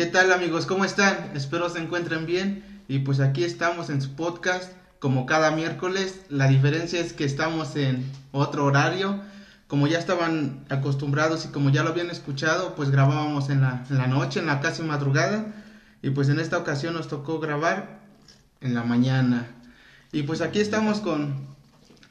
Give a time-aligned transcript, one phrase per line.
[0.00, 0.64] ¿Qué tal amigos?
[0.64, 1.32] ¿Cómo están?
[1.34, 6.22] Espero se encuentren bien y pues aquí estamos en su podcast como cada miércoles.
[6.30, 9.20] La diferencia es que estamos en otro horario.
[9.66, 13.98] Como ya estaban acostumbrados y como ya lo habían escuchado, pues grabábamos en la, en
[13.98, 15.52] la noche, en la casi madrugada.
[16.00, 18.00] Y pues en esta ocasión nos tocó grabar
[18.62, 19.48] en la mañana.
[20.12, 21.46] Y pues aquí estamos con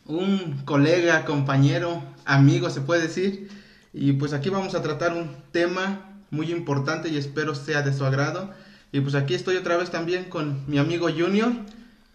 [0.06, 3.50] un colega, compañero, amigo se puede decir.
[3.94, 8.06] Y pues aquí vamos a tratar un tema muy importante y espero sea de su
[8.06, 8.51] agrado.
[8.92, 11.51] Y pues aquí estoy otra vez también con mi amigo Junior,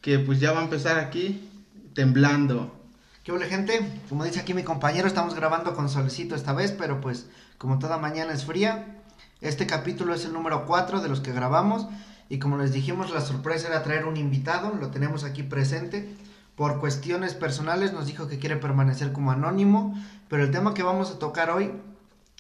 [0.01, 1.49] que pues ya va a empezar aquí
[1.95, 2.75] temblando.
[3.23, 3.81] ¿Qué hola gente?
[4.09, 7.27] Como dice aquí mi compañero, estamos grabando con solecito esta vez, pero pues
[7.59, 9.01] como toda mañana es fría.
[9.41, 11.87] Este capítulo es el número 4 de los que grabamos
[12.29, 16.15] y como les dijimos la sorpresa era traer un invitado, lo tenemos aquí presente.
[16.57, 19.95] Por cuestiones personales nos dijo que quiere permanecer como anónimo,
[20.29, 21.73] pero el tema que vamos a tocar hoy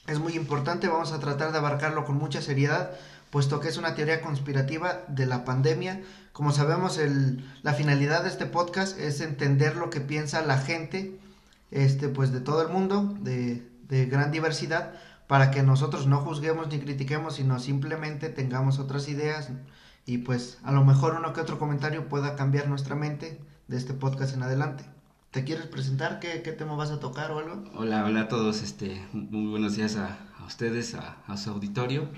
[0.06, 2.92] es muy importante, vamos a tratar de abarcarlo con mucha seriedad,
[3.30, 6.02] puesto que es una teoría conspirativa de la pandemia.
[6.32, 11.18] Como sabemos, el, la finalidad de este podcast es entender lo que piensa la gente,
[11.70, 14.92] este, pues de todo el mundo, de, de gran diversidad,
[15.26, 19.48] para que nosotros no juzguemos ni critiquemos, sino simplemente tengamos otras ideas
[20.06, 23.94] y pues a lo mejor uno que otro comentario pueda cambiar nuestra mente de este
[23.94, 24.93] podcast en adelante.
[25.34, 26.20] ¿Te quieres presentar?
[26.20, 27.64] ¿Qué, qué tema vas a tocar o algo?
[27.74, 32.08] Hola, hola a todos, este, muy buenos días a, a ustedes, a, a, su auditorio.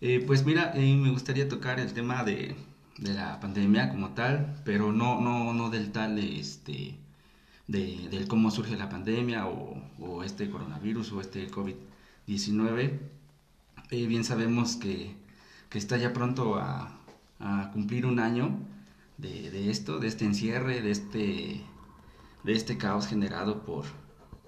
[0.00, 2.56] Eh, pues mira, eh, me gustaría tocar el tema de,
[2.98, 6.96] de, la pandemia como tal, pero no, no, no del tal este,
[7.68, 12.98] de, del cómo surge la pandemia o, o este coronavirus o este COVID-19.
[13.92, 15.14] Eh, bien sabemos que,
[15.68, 16.98] que, está ya pronto a,
[17.38, 18.58] a cumplir un año
[19.18, 21.64] de, de, esto, de este encierre, de este
[22.44, 23.84] de este caos generado por,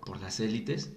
[0.05, 0.93] por las élites.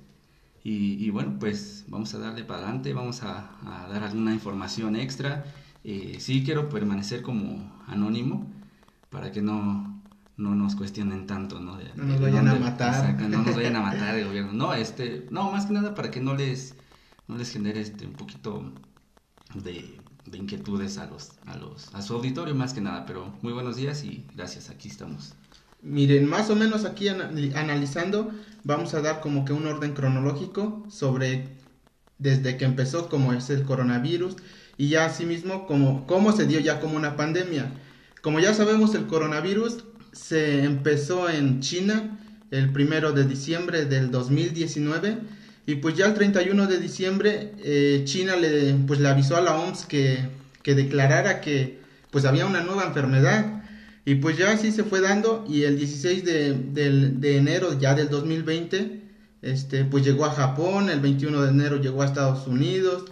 [0.64, 4.96] Y, y, bueno, pues vamos a darle para adelante, vamos a, a dar alguna información
[4.96, 5.46] extra.
[5.84, 8.46] Eh, sí quiero permanecer como anónimo
[9.10, 10.02] para que no,
[10.36, 11.78] no nos cuestionen tanto, ¿no?
[11.78, 12.94] De, no nos vayan dónde, a matar.
[12.94, 14.52] Exacto, no nos vayan a matar el gobierno.
[14.54, 16.76] No, este, no, más que nada para que no les,
[17.28, 18.72] no les genere este, un poquito
[19.56, 23.06] de, de inquietudes a los, a los, a su auditorio más que nada.
[23.06, 25.36] Pero muy buenos días y gracias, aquí estamos.
[25.82, 28.32] Miren, más o menos aquí analizando,
[28.64, 31.48] vamos a dar como que un orden cronológico sobre
[32.18, 34.36] desde que empezó como es el coronavirus
[34.78, 37.72] y ya asimismo como cómo se dio ya como una pandemia.
[38.22, 42.20] Como ya sabemos, el coronavirus se empezó en China
[42.52, 45.18] el primero de diciembre del 2019
[45.66, 49.56] y pues ya el 31 de diciembre eh, China le pues le avisó a la
[49.56, 50.28] OMS que,
[50.64, 51.80] que declarara que
[52.12, 53.59] pues había una nueva enfermedad
[54.10, 57.94] y pues ya así se fue dando y el 16 de, de, de, enero ya
[57.94, 59.04] del 2020,
[59.44, 63.06] este, pues llegó a Japón, el 21 de enero llegó a Estados Unidos,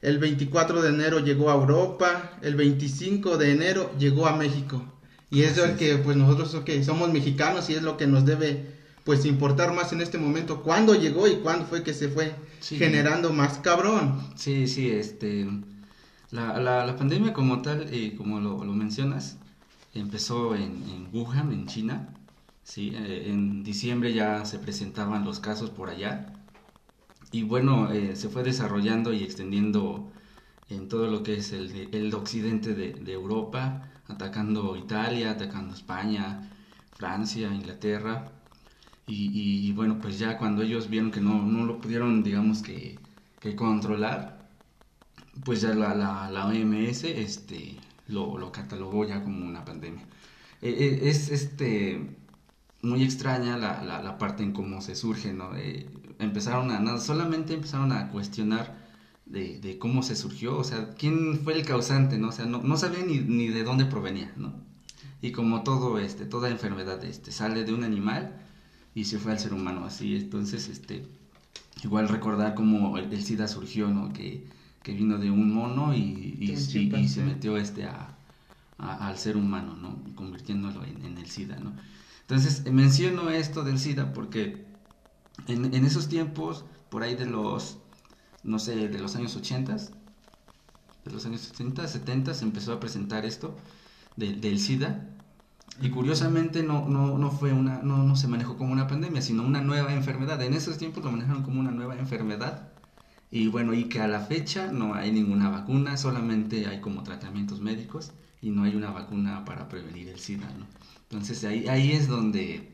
[0.00, 4.80] el 24 de enero llegó a Europa, el 25 de enero llegó a México.
[5.28, 8.64] Y es el que pues nosotros okay, somos mexicanos y es lo que nos debe
[9.02, 12.76] pues importar más en este momento, cuándo llegó y cuándo fue que se fue sí.
[12.76, 14.20] generando más cabrón.
[14.36, 15.48] Sí, sí, este,
[16.30, 19.38] la, la, la pandemia como tal, eh, como lo, lo mencionas,
[19.94, 22.08] empezó en, en, Wuhan, en China.
[22.62, 22.92] ¿sí?
[22.94, 26.32] Eh, en diciembre ya se presentaban los casos por allá.
[27.32, 30.10] Y bueno, eh, se fue desarrollando y extendiendo
[30.68, 36.50] en todo lo que es el, el occidente de, de, Europa, atacando Italia, atacando España,
[36.92, 38.32] Francia, Inglaterra.
[39.06, 42.62] Y, y, y, bueno, pues ya cuando ellos vieron que no, no lo pudieron, digamos
[42.62, 42.98] que,
[43.40, 44.48] que controlar,
[45.44, 47.76] pues ya la, la, la OMS este,
[48.08, 50.06] lo, lo catalogó ya como una pandemia.
[50.62, 52.16] Eh, es este
[52.84, 55.56] muy extraña la, la, la, parte en cómo se surge, ¿no?
[55.56, 55.88] Eh,
[56.18, 58.76] empezaron a, no, solamente empezaron a cuestionar
[59.26, 62.28] de, de, cómo se surgió, o sea, quién fue el causante, ¿no?
[62.28, 64.52] O sea, no, no sabían ni, ni, de dónde provenía, ¿no?
[65.22, 68.38] Y como todo, este, toda enfermedad, este, sale de un animal
[68.94, 71.06] y se fue al ser humano, así, entonces, este,
[71.82, 74.12] igual recordar cómo el, el SIDA surgió, ¿no?
[74.12, 74.46] Que
[74.84, 78.14] que vino de un mono y, y, y, y se metió este a,
[78.78, 79.98] a, al ser humano, ¿no?
[80.14, 81.72] Convirtiéndolo en, en, el SIDA, ¿no?
[82.20, 84.66] Entonces, menciono esto del SIDA porque
[85.48, 87.78] en, en, esos tiempos, por ahí de los,
[88.42, 93.24] no sé, de los años 80, de los años 70, 70, se empezó a presentar
[93.24, 93.56] esto
[94.16, 95.08] de, del SIDA.
[95.80, 99.44] Y curiosamente no, no, no fue una, no, no se manejó como una pandemia, sino
[99.44, 100.42] una nueva enfermedad.
[100.42, 102.73] En esos tiempos lo manejaron como una nueva enfermedad
[103.34, 107.60] y bueno, y que a la fecha no hay ninguna vacuna, solamente hay como tratamientos
[107.60, 110.68] médicos y no hay una vacuna para prevenir el SIDA, ¿no?
[111.10, 112.70] Entonces ahí, ahí es donde,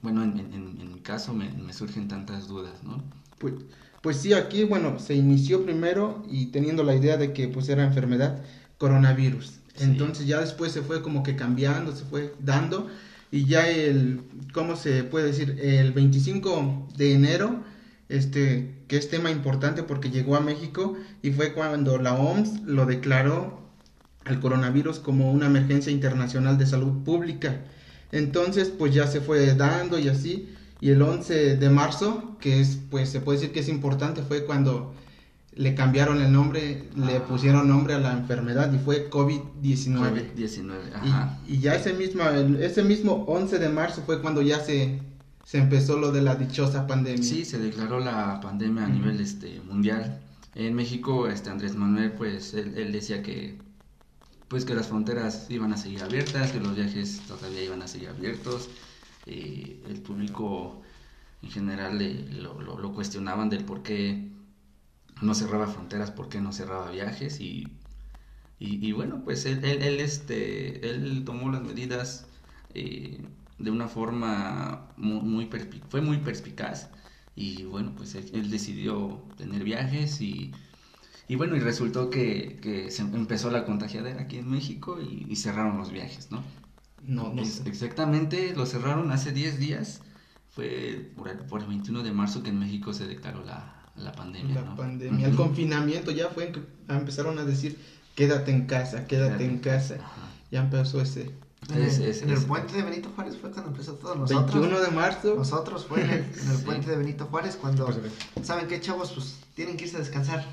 [0.00, 3.04] bueno, en, en, en mi caso me, me, surgen tantas dudas, ¿no?
[3.38, 3.52] Pues,
[4.00, 7.84] Pues sí, aquí, bueno, se inició primero y teniendo la idea de que pues era
[7.84, 8.42] enfermedad
[8.78, 9.60] coronavirus.
[9.74, 9.84] Sí.
[9.84, 12.88] Entonces ya después se fue como que cambiando, se fue dando
[13.30, 14.22] y ya el,
[14.54, 15.58] ¿cómo se puede decir?
[15.60, 17.62] El 25 de enero,
[18.08, 22.86] este, que es tema importante porque llegó a México y fue cuando la OMS lo
[22.86, 23.60] declaró
[24.24, 27.62] al coronavirus como una emergencia internacional de salud pública.
[28.12, 30.48] Entonces, pues ya se fue dando y así.
[30.80, 34.44] Y el 11 de marzo, que es, pues se puede decir que es importante, fue
[34.44, 34.94] cuando
[35.54, 37.24] le cambiaron el nombre, le Ah.
[37.26, 40.34] pusieron nombre a la enfermedad y fue COVID-19.
[40.36, 41.38] COVID-19, ajá.
[41.48, 42.22] Y, y ya ese mismo,
[42.60, 45.00] ese mismo 11 de marzo fue cuando ya se,
[45.46, 47.22] se empezó lo de la dichosa pandemia.
[47.22, 50.20] Sí, se declaró la pandemia a nivel este mundial.
[50.54, 53.58] En México, este Andrés Manuel, pues él, él decía que
[54.48, 58.08] pues que las fronteras iban a seguir abiertas, que los viajes todavía iban a seguir
[58.10, 58.70] abiertos.
[59.26, 60.82] eh, el público
[61.42, 61.98] en general
[62.42, 64.30] lo, lo- lo cuestionaban del por qué
[65.22, 67.78] no cerraba fronteras, por qué no cerraba viajes y,
[68.58, 72.26] y, y bueno, pues él, él, él, este, él tomó las medidas
[72.74, 73.20] eh,
[73.58, 75.48] de una forma muy,
[75.88, 76.90] fue muy perspicaz
[77.34, 80.52] y bueno, pues él, él decidió tener viajes y,
[81.28, 85.36] y bueno, y resultó que, que se empezó la contagiadera aquí en México y, y
[85.36, 86.44] cerraron los viajes, ¿no?
[87.02, 87.68] No, no sé.
[87.68, 90.02] exactamente, lo cerraron hace 10 días,
[90.48, 94.12] fue por el, por el 21 de marzo que en México se declaró la, la
[94.12, 94.76] pandemia, La ¿no?
[94.76, 97.78] pandemia, el confinamiento ya fue que empezaron a decir
[98.14, 99.96] quédate en casa, quédate en casa.
[99.96, 100.46] Ajá.
[100.50, 103.50] Ya empezó ese En, el, Es- es- en el es- puente de Benito Juárez fue
[103.50, 104.14] cuando empezó todo.
[104.14, 105.34] Nosotros, 21 de marzo.
[105.34, 106.62] nosotros fue en el, en el Sí.
[106.64, 107.98] puente de Benito Juárez cuando, Pues,
[108.46, 109.12] ¿saben qué, chavos?
[109.12, 110.46] Pues tienen que irse a descansar.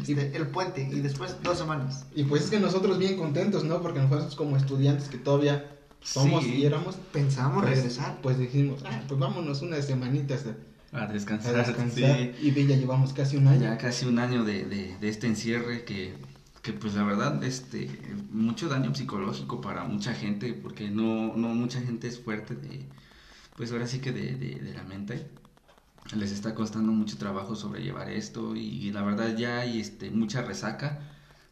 [0.00, 2.06] Este, el puente y después dos semanas.
[2.14, 3.82] Y pues es que nosotros bien contentos, ¿no?
[3.82, 6.54] Porque nosotros como estudiantes que todavía somos Sí.
[6.54, 8.18] y éramos, Pensamos pues, regresar.
[8.22, 10.44] pues dijimos, ah, pues vámonos unas semanitas
[10.92, 12.16] a, A a descansar, descansar.
[12.16, 12.32] sí.
[12.40, 13.62] Y ve, ya llevamos casi un año.
[13.62, 16.14] Ya casi un año de, de, de este encierre que,
[16.62, 17.88] que pues la verdad este
[18.30, 22.90] mucho daño psicológico para mucha gente porque no, no mucha gente es fuerte de
[23.56, 25.30] pues ahora sí que de, de, de la mente.
[26.16, 31.00] Les está costando mucho trabajo sobrellevar esto y, la verdad ya hay este mucha resaca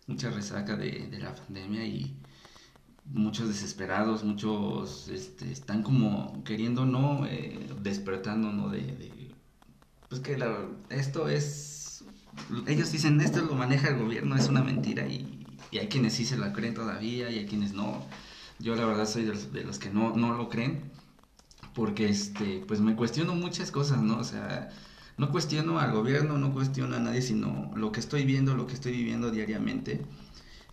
[0.07, 2.17] mucha resaca de, de la pandemia y
[3.05, 9.37] muchos desesperados muchos este, están como queriendo no Eh, despertando no de, de-
[10.09, 11.45] pues que la- esto es
[12.67, 16.25] ellos dicen esto lo maneja el gobierno es una mentira y, y hay quienes sí
[16.25, 18.05] se la creen todavía y hay quienes no.
[18.59, 20.91] Yo la verdad soy de los, de los que no, no lo creen
[21.75, 24.71] porque este pues me cuestiono muchas cosas no o sea
[25.19, 28.75] no cuestiono al gobierno no cuestiono a nadie sino lo que estoy viendo lo que
[28.75, 30.07] estoy viviendo diariamente.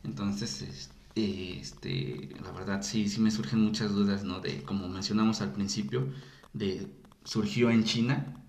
[0.03, 5.41] Entonces es- este la verdad sí sí me surgen muchas dudas no de como mencionamos
[5.41, 6.07] al principio
[6.53, 6.87] de
[7.23, 8.42] surgió en China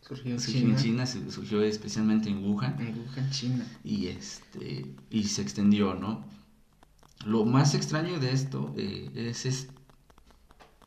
[0.00, 0.72] Surgió en surgió China.
[0.76, 3.64] en China su- surgió especialmente en Wuhan En Wuhan, China.
[3.84, 6.24] y este y se extendió no
[7.24, 9.68] lo más extraño de esto eh, es, es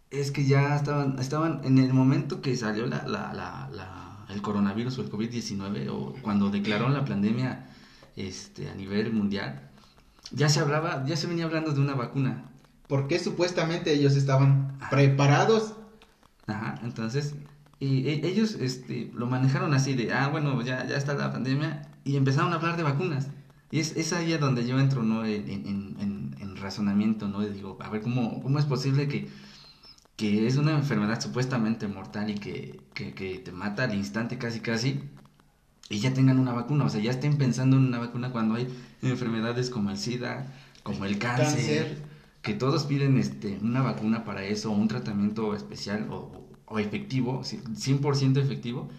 [0.09, 4.41] es que ya estaban estaban en el momento que salió la, la, la, la- el
[4.41, 7.69] coronavirus o el covid 19 o cuando declararon la pandemia
[8.15, 9.69] este a nivel mundial
[10.31, 12.49] ya se hablaba ya se venía hablando de una vacuna
[12.87, 14.89] Porque supuestamente ellos estaban Ah.
[14.89, 15.73] preparados.
[16.47, 17.33] Ajá, entonces,
[17.83, 21.89] y, e- ellos este, lo manejaron así de, ah, bueno, ya, ya está la pandemia,
[22.03, 23.27] y empezaron a hablar de vacunas.
[23.71, 25.25] Y es, es ahí a donde yo entro, ¿no?
[25.25, 27.43] En, en- en- en razonamiento, ¿no?
[27.43, 29.27] Y digo, a ver, ¿cómo, cómo es posible que,
[30.15, 34.59] que es una enfermedad supuestamente mortal y que, que, que te mata al instante casi
[34.59, 35.01] casi,
[35.89, 36.85] y ya tengan una vacuna?
[36.85, 38.67] O sea, ya estén pensando en una vacuna cuando hay
[39.01, 41.47] enfermedades como el SIDA, como el cáncer
[41.87, 41.97] Cáncer.
[42.43, 47.61] que todos piden este, una vacuna para eso, un tratamiento especial o, o efectivo, ci-
[47.75, 48.89] 100% efectivo,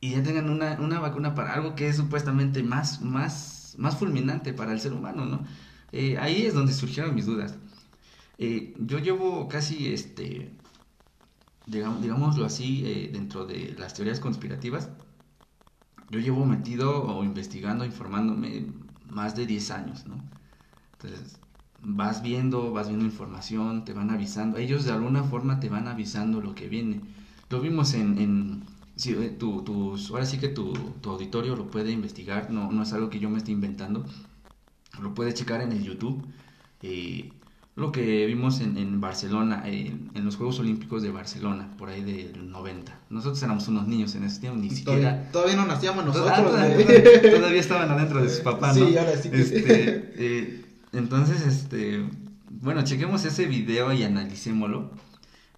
[0.00, 4.52] y ya tengan una, una vacuna para algo que es supuestamente más, más, más fulminante
[4.54, 5.44] para el ser humano, ¿no?
[5.92, 7.56] Eh, ahí es donde surgieron mis dudas.
[8.38, 10.52] Eh, yo llevo casi, este,
[11.66, 14.88] digamos, digámoslo así, eh, dentro de las teorías conspirativas,
[16.08, 18.66] yo llevo metido o investigando, informándome
[19.04, 20.22] más de 10 años, ¿no?
[20.92, 21.40] Entonces,
[21.88, 24.58] vas viendo, vas viendo información, te van avisando.
[24.58, 27.00] Ellos de alguna forma te van avisando lo que viene.
[27.48, 28.18] Lo vimos en...
[28.18, 28.62] en
[28.96, 32.82] sí, eh, tu, tus- ahora sí que tu, tu auditorio lo puede investigar, no, no
[32.82, 34.04] es algo que yo me esté inventando.
[35.00, 36.24] Lo puede checar en el YouTube.
[36.82, 37.30] Eh,
[37.76, 42.02] lo que vimos en, en Barcelona, en, en los Juegos Olímpicos de Barcelona, por ahí
[42.02, 42.98] del 90.
[43.10, 45.00] Nosotros éramos unos niños en ese tiempo, ni siquiera...
[45.10, 46.34] Todavía, todavía no nacíamos nosotros.
[46.36, 48.98] todavía, todavía- todavía estaban adentro de sus papás, Sí, ¿no?
[48.98, 50.65] ahora sí que- Este, eh,
[50.96, 52.08] entonces, este,
[52.50, 54.90] bueno, chequemos ese video y analicémoslo.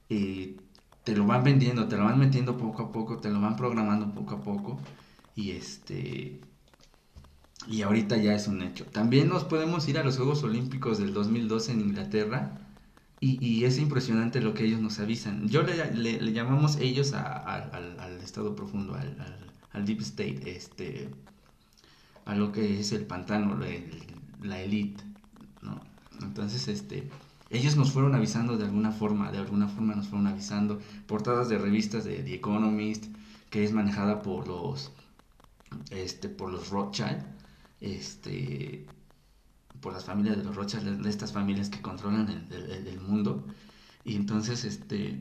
[0.09, 0.57] Eh,
[1.04, 4.14] te lo van vendiendo, te lo van metiendo poco a poco, te lo van programando
[4.14, 4.80] poco a poco.
[5.35, 6.40] Y este
[7.66, 8.85] y ahorita ya es un hecho.
[8.87, 12.59] También nos podemos ir a los Juegos Olímpicos del 2012 en Inglaterra
[13.21, 15.49] y, es impresionante lo que ellos nos avisan.
[15.49, 21.09] Yo le, llamamos ellos a, al, al, estado profundo, al, deep state, este,
[22.25, 23.59] a lo que es el pantano,
[24.42, 25.02] la elite.
[26.23, 27.09] Entonces, este,
[27.51, 31.59] ellos nos fueron avisando de alguna forma, de alguna forma nos fueron avisando, portadas de
[31.59, 33.07] revistas de The Economist,
[33.51, 34.93] que es manejada por los,
[35.91, 37.23] este, por los Rothschild,
[37.81, 38.87] este,
[39.81, 43.47] por las familias de los Rothschild, de estas familias que controlan el, mundo.
[44.05, 45.21] Y entonces, este,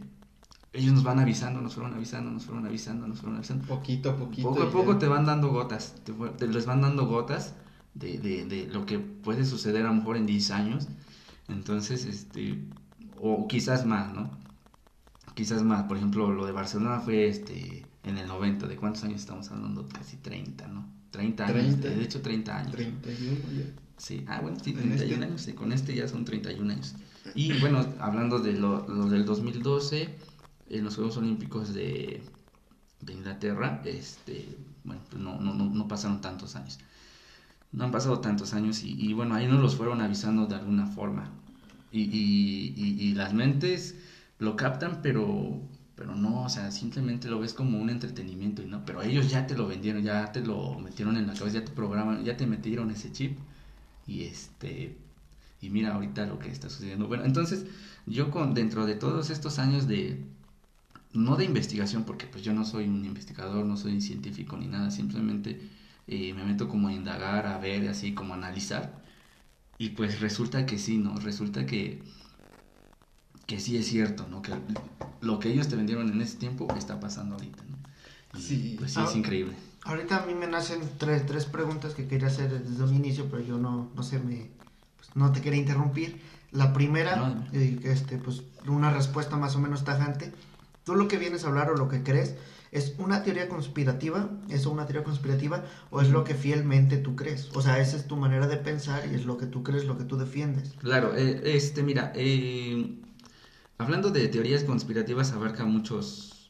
[0.74, 3.66] ellos nos van avisando, nos fueron avisando, nos fueron avisando, nos fueron avisando.
[3.66, 4.50] Poquito a poquito.
[4.50, 7.54] Poco a poco te van dando gotas, te, les van dando gotas
[8.00, 10.88] de, de, de, lo que puede suceder a lo mejor en 10 años.
[11.48, 12.60] Entonces, este,
[13.20, 14.30] o quizás más, ¿no?
[15.34, 19.22] Quizás más, por ejemplo, lo de Barcelona fue este en el 90, ¿de cuántos años
[19.22, 19.88] estamos hablando?
[19.88, 20.88] Casi 30, ¿no?
[21.12, 22.72] 30 años, de hecho 30 años.
[22.75, 23.66] 31 ya.
[23.98, 25.25] Sí, ah, bueno, sí, 31 este?
[25.25, 26.96] años, sí, con este ya son 31 años.
[27.34, 30.16] Y bueno, hablando de lo, del 2012,
[30.70, 32.22] en los Juegos Olímpicos de,
[33.01, 36.80] de Inglaterra, este, bueno, pues no, no, no, pasaron tantos años.
[37.71, 41.29] No han pasado tantos años y, bueno, ahí nos los fueron avisando de alguna forma.
[41.91, 43.95] Y, y, y, las mentes
[44.39, 45.62] lo captan, pero
[45.95, 49.47] pero no, o sea, simplemente lo ves como un entretenimiento y no, pero ellos ya
[49.47, 52.45] te lo vendieron, ya te lo metieron en la cabeza, ya te programan, ya te
[52.45, 53.39] metieron ese chip
[54.05, 54.95] y este
[55.59, 57.07] y mira ahorita lo que está sucediendo.
[57.07, 57.65] Bueno, entonces
[58.05, 60.24] yo con dentro de todos estos años de
[61.13, 64.67] no de investigación, porque pues yo no soy un investigador, no soy un científico ni
[64.67, 65.59] nada, simplemente
[66.07, 69.03] eh, me meto como a indagar, a ver, así como a analizar.
[69.77, 71.17] Y pues resulta que sí, ¿no?
[71.19, 72.01] Resulta que
[73.47, 74.41] que sí es cierto, ¿no?
[74.41, 74.53] Que
[75.21, 77.77] lo que ellos te vendieron en ese tiempo está pasando ahorita, ¿no?
[78.39, 78.75] sí.
[78.77, 79.55] Pues sí, es ah, increíble.
[79.85, 83.41] Ahorita a mí me nacen tres, tres preguntas que quería hacer desde un inicio, pero
[83.41, 84.49] yo no, no sé, me,
[84.97, 86.21] pues, no te quería interrumpir.
[86.51, 90.33] La primera, eh, este, pues una respuesta más o menos tajante.
[90.83, 92.35] Tú lo que vienes a hablar o lo que crees,
[92.71, 94.29] ¿es una teoría conspirativa?
[94.50, 97.50] ¿Es una teoría conspirativa o es lo que fielmente tú crees?
[97.53, 99.97] O sea, esa es tu manera de pensar y es lo que tú crees, lo
[99.97, 100.74] que tú defiendes.
[100.79, 102.97] Claro, eh, este, mira, eh,
[103.79, 106.50] Hablando de teorías conspirativas abarca muchos,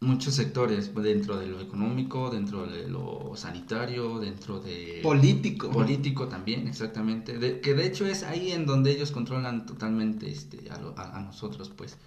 [0.00, 5.00] muchos sectores dentro de lo económico, dentro de lo sanitario, dentro de...
[5.02, 5.70] Político.
[5.70, 7.60] Político también, exactamente.
[7.60, 11.98] que de hecho es ahí en donde ellos controlan totalmente este, a, nosotros, pues.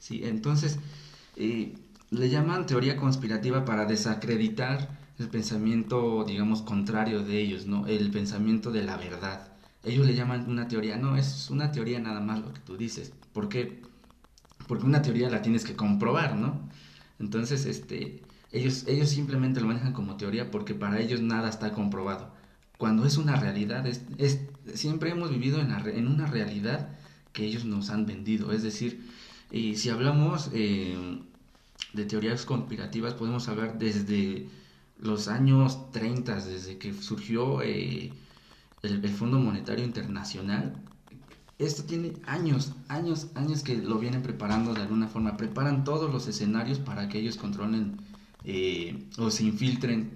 [0.00, 0.80] Sí, entonces
[1.36, 1.76] eh,
[2.10, 7.86] le llaman teoría conspirativa para desacreditar el pensamiento, digamos, contrario de ellos, ¿no?
[7.86, 9.52] El pensamiento de la verdad.
[9.82, 13.12] Ellos le llaman una teoría, no, es una teoría nada más lo que tú dices.
[13.32, 13.82] ¿Por qué?
[14.66, 16.68] porque una teoría la tienes que comprobar, ¿no?
[17.18, 18.22] Entonces, este,
[18.52, 22.32] ellos, ellos simplemente lo manejan como teoría porque para ellos nada está comprobado.
[22.78, 24.40] Cuando es una realidad, es, es
[24.74, 26.90] siempre hemos vivido en, en, una realidad
[27.32, 28.52] que ellos nos han vendido.
[28.52, 29.08] Es decir,
[29.50, 31.20] y si hablamos eh,
[31.96, 34.48] de teorías conspirativas, podemos hablar desde
[34.98, 38.12] los años 30, desde que surgió eh,
[38.82, 40.74] el, el Fondo Monetario Internacional,
[41.58, 45.38] esto tiene años, años, años que lo vienen preparando de alguna forma.
[45.38, 47.96] Preparan todos los escenarios para que ellos controlen
[48.44, 50.10] eh, o se infiltren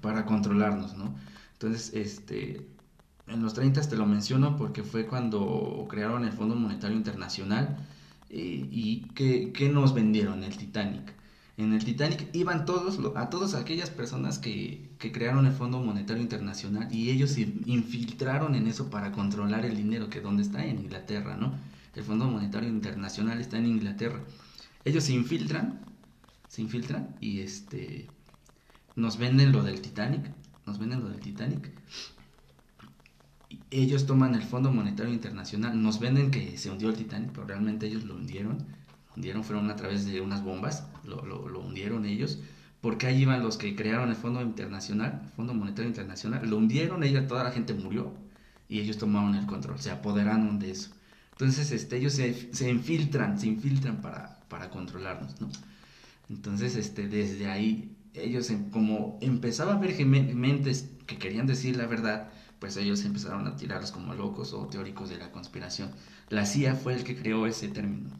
[0.00, 1.14] para controlarnos, ¿no?
[1.52, 2.66] Entonces, este,
[3.28, 7.76] en los 30 te lo menciono porque fue cuando crearon el Fondo Monetario Internacional
[8.30, 11.14] y que, nos vendieron el Titanic
[11.58, 16.22] en el Titanic iban todos, a todas aquellas personas que, que, crearon el Fondo Monetario
[16.22, 20.78] Internacional y ellos se infiltraron en eso para controlar el dinero, que donde está en
[20.78, 21.52] Inglaterra, ¿no?
[21.96, 24.20] El Fondo Monetario Internacional está en Inglaterra.
[24.84, 25.80] Ellos se infiltran,
[26.48, 28.06] se infiltran y este
[28.94, 30.30] nos venden lo del Titanic,
[30.64, 31.72] nos venden lo del Titanic.
[33.70, 37.86] Ellos toman el Fondo Monetario Internacional, nos venden que se hundió el Titanic, pero realmente
[37.86, 38.64] ellos lo hundieron
[39.18, 42.38] hundieron fueron a través de unas bombas, lo, lo, hundieron ellos,
[42.80, 47.26] porque ahí iban los que crearon el Fondo Internacional, Fondo Monetario Internacional, lo hundieron, ella,
[47.26, 48.14] toda la gente murió
[48.68, 50.90] y ellos tomaron el control, se apoderaron de eso.
[51.32, 55.48] Entonces, este, ellos se, se infiltran, se infiltran para, para controlarnos, ¿no?
[56.30, 62.28] Entonces, este, desde ahí, ellos, como empezaba a haber mentes que querían decir la verdad,
[62.58, 65.90] pues ellos empezaron a tirarlos como locos o teóricos de la conspiración.
[66.28, 68.10] La CIA fue el que creó ese término.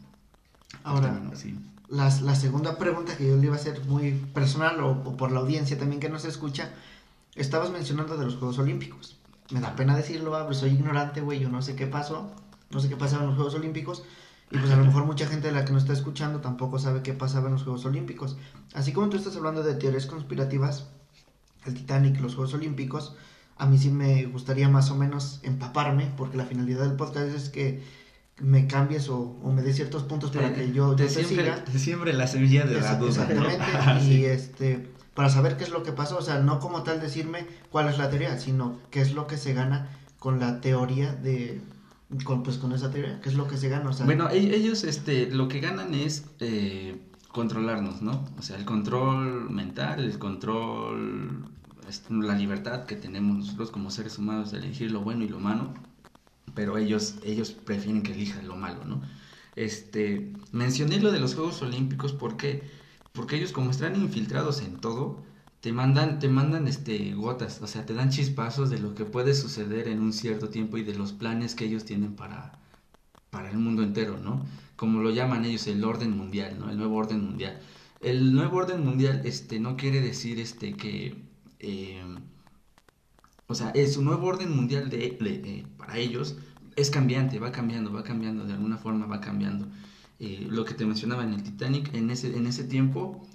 [0.83, 1.21] Ahora,
[1.89, 5.77] la, segunda pregunta que yo le iba a hacer muy personal o, por la audiencia
[5.77, 6.69] también que nos escucha,
[7.35, 9.17] estabas mencionando de los Juegos Olímpicos.
[9.51, 12.31] Me da pena decirlo, pero soy ignorante, güey, yo no sé qué pasó,
[12.69, 14.03] no sé qué pasaba en los Juegos Olímpicos.
[14.51, 17.03] Y pues a lo mejor mucha gente de la que nos está escuchando tampoco sabe
[17.03, 18.37] qué pasaba en los Juegos Olímpicos.
[18.73, 20.87] Así como tú estás hablando de teorías conspirativas,
[21.65, 23.15] el Titanic, los Juegos Olímpicos,
[23.59, 27.49] a mí sí me gustaría más o menos empaparme, porque la finalidad del podcast es
[27.49, 27.83] que
[28.39, 31.63] me cambies o, me des ciertos puntos para que yo, te, siga.
[31.65, 33.09] Te siempre la semilla de la duda.
[33.09, 37.01] Exactamente, y este, para saber qué es lo que pasó, o sea, no como tal
[37.01, 39.89] decirme cuál es la teoría, sino qué es lo que se gana
[40.19, 41.59] con la teoría de,
[42.23, 44.05] con, pues con esa teoría, qué es lo que se gana, o sea.
[44.05, 46.25] Bueno, e-, ellos, este, lo que ganan es...
[46.39, 46.97] Eh,
[47.31, 48.25] controlarnos, ¿no?
[48.39, 51.45] O sea, el control mental, el control,
[52.09, 55.73] la libertad que tenemos nosotros como seres humanos de elegir lo bueno y lo malo,
[56.53, 59.01] pero ellos, ellos prefieren que elijan lo malo, ¿no?
[59.55, 62.63] Este, mencioné lo de los Juegos Olímpicos porque,
[63.13, 65.23] porque ellos como están infiltrados en todo,
[65.61, 69.33] te mandan, te mandan este, gotas, o sea, te dan chispazos de lo que puede
[69.33, 72.59] suceder en un cierto tiempo y de los planes que ellos tienen para,
[73.29, 74.45] para el mundo entero, ¿no?
[74.75, 76.69] Como lo llaman ellos, el orden mundial, ¿no?
[76.69, 77.59] El nuevo orden mundial.
[78.01, 81.17] El nuevo orden mundial, este, no quiere decir, este, que,
[81.59, 82.03] eh,
[83.47, 86.37] o sea, es un nuevo orden mundial de, eh, para ellos
[86.75, 89.67] es cambiante, va cambiando, va cambiando, de alguna forma va cambiando.
[90.19, 93.25] Eh, lo que te mencionaba en el Titanic, en ese, en ese tiempo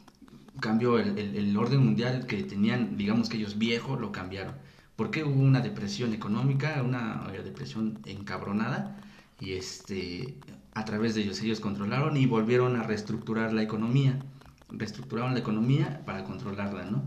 [0.61, 4.55] cambió el, el, orden mundial que tenían, digamos que ellos viejos, lo cambiaron.
[4.97, 9.01] Porque hubo una depresión económica, una depresión encabronada,
[9.41, 10.39] y este,
[10.75, 14.21] a través de ellos ellos controlaron y volvieron a reestructurar la economía,
[14.69, 17.03] reestructuraron la economía para controlarla, ¿no?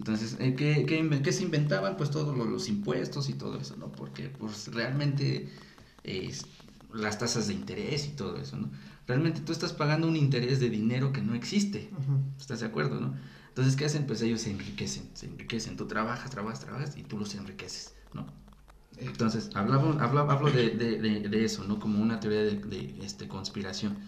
[0.00, 0.86] Entonces, eh, ¿qué,
[1.22, 1.98] qué, se inventaban?
[1.98, 3.92] Pues todos los, impuestos y todo eso, ¿no?
[3.92, 5.50] Porque pues realmente
[6.94, 8.70] las tasas de interés y todo eso, ¿no?
[9.06, 11.90] Realmente tú estás pagando un interés de dinero que no existe,
[12.38, 13.14] ¿estás de acuerdo, no?
[13.48, 14.06] Entonces, ¿qué hacen?
[14.06, 15.76] Pues ellos se enriquecen, se enriquecen.
[15.76, 18.26] Tú trabajas, trabajas, trabajas y tú los enriqueces, ¿no?
[18.96, 21.78] Entonces, hablamos, hablo, hablo de, de, de, eso, ¿no?
[21.78, 23.98] Como una teoría de, este, conspiración.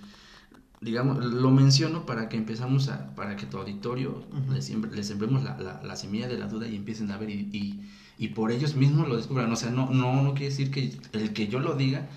[0.82, 4.66] Digamos, lo menciono para que empezamos a, para que tu auditorio les,
[5.06, 8.50] sembremos la, la, semilla de la duda y empiecen a ver y, y, y, por
[8.50, 9.50] ellos mismos lo descubran.
[9.52, 12.08] O sea, no, no, no quiere decir que el que yo lo diga,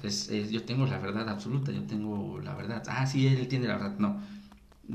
[0.00, 2.82] pues es, yo tengo la verdad absoluta, yo tengo la verdad.
[2.88, 3.98] Ah, sí, él tiene la verdad.
[3.98, 4.20] No.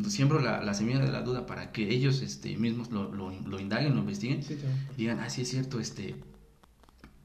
[0.10, 3.60] Siembro la, la semilla de la duda para que ellos este, mismos lo, lo, lo
[3.62, 4.42] indaguen, lo investiguen
[4.94, 6.16] y digan, ah, sí es cierto, este,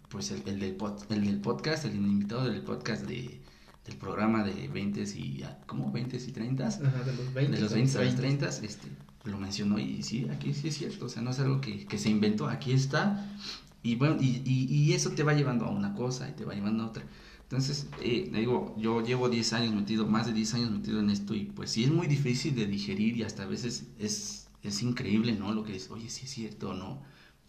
[0.09, 0.77] pues el, el, del,
[1.09, 3.40] el del podcast, el invitado del podcast de,
[3.87, 5.91] del programa de 20 y, ¿cómo?
[5.91, 6.67] 20 y 30.
[6.67, 7.57] Ajá, de los 20.
[7.57, 8.89] De los 20 a los 30, este,
[9.25, 11.99] lo mencionó y sí, aquí sí es cierto, o sea, no es algo que, que
[11.99, 13.37] se inventó, aquí está.
[13.83, 16.55] Y bueno, y, y, y, eso te va llevando a una cosa y te va
[16.55, 17.05] llevando a otra.
[17.43, 21.35] Entonces, eh, digo, yo llevo 10 años metido, más de 10 años metido en esto
[21.35, 25.33] y pues sí es muy difícil de digerir y hasta a veces es, es increíble,
[25.33, 25.53] ¿no?
[25.53, 27.03] Lo que dices, oye, sí es cierto, ¿no?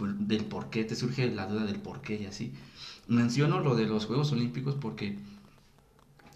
[0.07, 2.53] del por qué, te surge la duda del por qué y así.
[3.07, 5.17] Menciono lo de los Juegos Olímpicos porque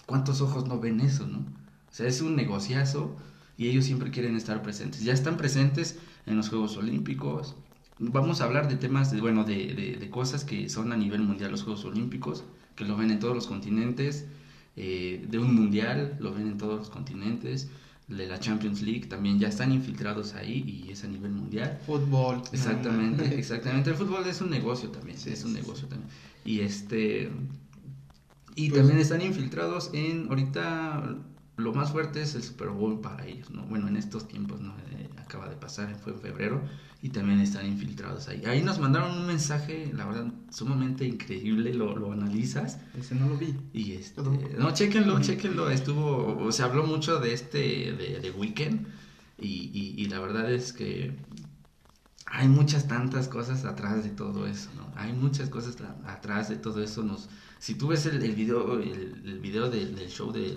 [0.06, 1.40] ¿cuántos ojos no ven eso, no?
[1.40, 3.16] O sea, es un negociazo
[3.58, 5.04] y ellos siempre quieren estar presentes.
[5.04, 7.56] Ya están presentes en los Juegos Olímpicos.
[8.00, 11.52] Vamos a hablar de temas, de, bueno, de, de, cosas que son a nivel mundial
[11.52, 12.44] los Juegos Olímpicos,
[12.76, 14.26] que lo ven en todos los continentes,
[14.76, 17.70] eh, de un mundial, lo ven en todos los continentes
[18.08, 21.80] de la Champions League también ya están infiltrados ahí y es a nivel mundial.
[21.86, 22.42] Fútbol.
[22.52, 23.90] Exactamente, exactamente.
[23.90, 26.10] El fútbol es un negocio también, es un negocio también.
[26.44, 27.32] Y este
[28.56, 31.18] y pues también están infiltrados en ahorita
[31.58, 33.64] lo más fuerte es el Super Bowl para ellos, ¿no?
[33.64, 34.76] Bueno, en estos tiempos, ¿no?
[34.92, 36.62] Eh, acaba de pasar, fue en febrero,
[37.02, 38.44] y también están infiltrados ahí.
[38.46, 42.80] Ahí nos mandaron un mensaje, la verdad, sumamente increíble, lo, lo analizas.
[42.98, 43.56] Ese no lo vi.
[43.74, 48.88] Y este, no, chequenlo, chequenlo, estuvo, se habló mucho de este, de, de Weekend,
[49.38, 51.16] y, y, y la verdad es que
[52.26, 54.92] hay muchas tantas cosas atrás de todo eso, ¿no?
[54.96, 57.30] Hay muchas cosas atrás de todo eso, nos
[57.66, 60.56] si tú ves el, el video, el, video del, show del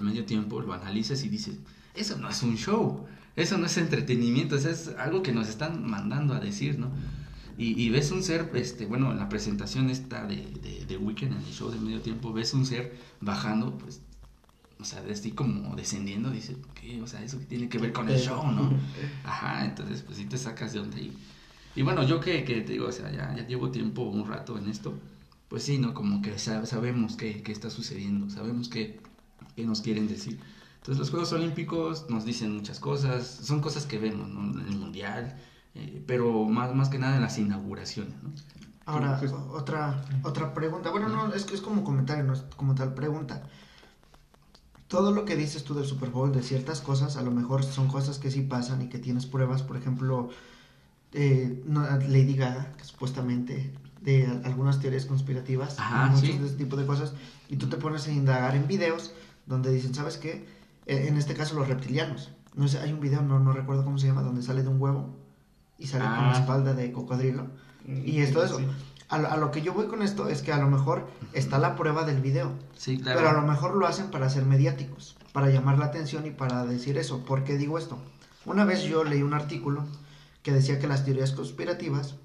[0.00, 1.56] medio tiempo, lo analizas y dices,
[1.94, 3.04] eso no es un show,
[3.36, 6.90] eso no es entretenimiento, eso es algo que nos están mandando a decir, ¿no?
[7.58, 10.36] Y, ves un ser, este, bueno, en la presentación esta de,
[10.88, 14.00] de, Weekend, en el show del medio tiempo, ves un ser bajando, pues,
[14.80, 17.02] o sea, así como descendiendo, dice, ¿qué?
[17.02, 18.72] O sea, eso que tiene que ver con el show, ¿no?
[19.22, 21.02] Ajá, entonces, pues sí te sacas de donde.
[21.02, 21.12] Y,
[21.76, 24.56] y bueno, yo que, que te digo, o sea, ya, ya llevo tiempo, un rato
[24.56, 24.94] en esto,
[25.48, 25.94] pues sí, ¿no?
[25.94, 29.00] Como que sabemos qué, está sucediendo, sabemos qué,
[29.56, 30.38] nos quieren decir.
[30.76, 34.60] Entonces los Juegos Olímpicos nos dicen muchas cosas, son cosas que vemos ¿no?
[34.60, 35.36] en el Mundial,
[35.74, 38.14] eh, pero más, más que nada en las inauguraciones.
[38.22, 38.30] ¿no?
[38.88, 40.90] Ahora, pues, otra, otra pregunta.
[40.90, 43.42] Bueno, no, es que es como comentario, no es como tal pregunta.
[44.86, 47.88] Todo lo que dices tú del Super Bowl, de ciertas cosas, a lo mejor son
[47.88, 49.62] cosas que sí pasan y que tienes pruebas.
[49.62, 50.30] Por ejemplo,
[51.12, 53.74] eh, Lady Gaga, que supuestamente
[54.08, 55.76] de algunas teorías conspirativas,
[56.10, 57.12] muchos de este tipo de cosas,
[57.48, 59.12] y tú te pones a indagar en videos
[59.46, 60.46] donde dicen, ¿sabes qué?
[60.86, 62.30] E, en este caso los reptilianos.
[62.54, 64.80] No sé, hay un video, no, no recuerdo cómo se llama, donde sale de un
[64.80, 65.14] huevo
[65.78, 66.40] y sale con la Ah.
[66.40, 67.46] espalda de cocodrilo.
[67.86, 68.58] Y Mm, es todo eso.
[68.58, 68.66] sí.
[69.10, 71.58] A, lo- a lo que yo voy con esto es que a lo mejor está
[71.58, 73.18] la prueba del video, Sí, claro.
[73.18, 76.64] pero a lo mejor lo hacen para ser mediáticos, para llamar la atención y para
[76.64, 77.24] decir eso.
[77.24, 77.98] ¿Por qué digo esto?
[78.44, 79.86] Una vez yo leí un artículo
[80.42, 82.16] que decía que las teorías conspirativas,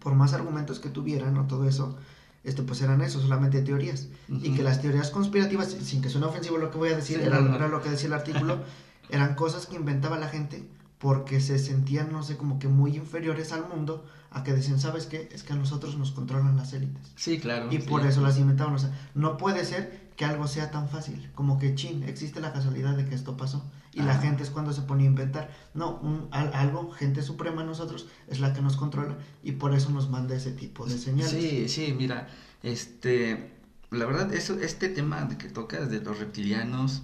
[0.00, 1.96] por más argumentos que tuvieran o todo eso,
[2.44, 4.08] este, pues eran eso, solamente teorías.
[4.28, 7.24] Y que las teorías conspirativas, sin que suene ofensivo lo que voy a decir, Sí,
[7.24, 7.56] era, no, no.
[7.56, 8.58] era lo que decía el artículo,
[9.10, 10.64] eran cosas que inventaba la gente
[10.98, 15.06] porque se sentían, no sé, como que muy inferiores al mundo, a que decían, ¿sabes
[15.06, 15.28] qué?
[15.32, 17.12] Es que a nosotros nos controlan las élites.
[17.14, 17.68] Sí, claro.
[17.72, 17.88] Y sí.
[17.88, 18.74] por eso las inventaban.
[18.74, 21.30] O sea, no puede ser que algo sea tan fácil.
[21.34, 23.64] Como que, chin, existe la casualidad de que esto pasó.
[23.92, 25.50] Y la gente es cuando se pone a inventar.
[25.74, 29.16] No, un, al- algo, gente suprema nosotros, es la que nos controla.
[29.42, 31.30] Y por eso nos manda ese tipo de señales.
[31.30, 32.28] Sí, sí, mira,
[32.62, 33.52] este,
[33.90, 37.02] la verdad, eso, este tema de que tocas de los reptilianos,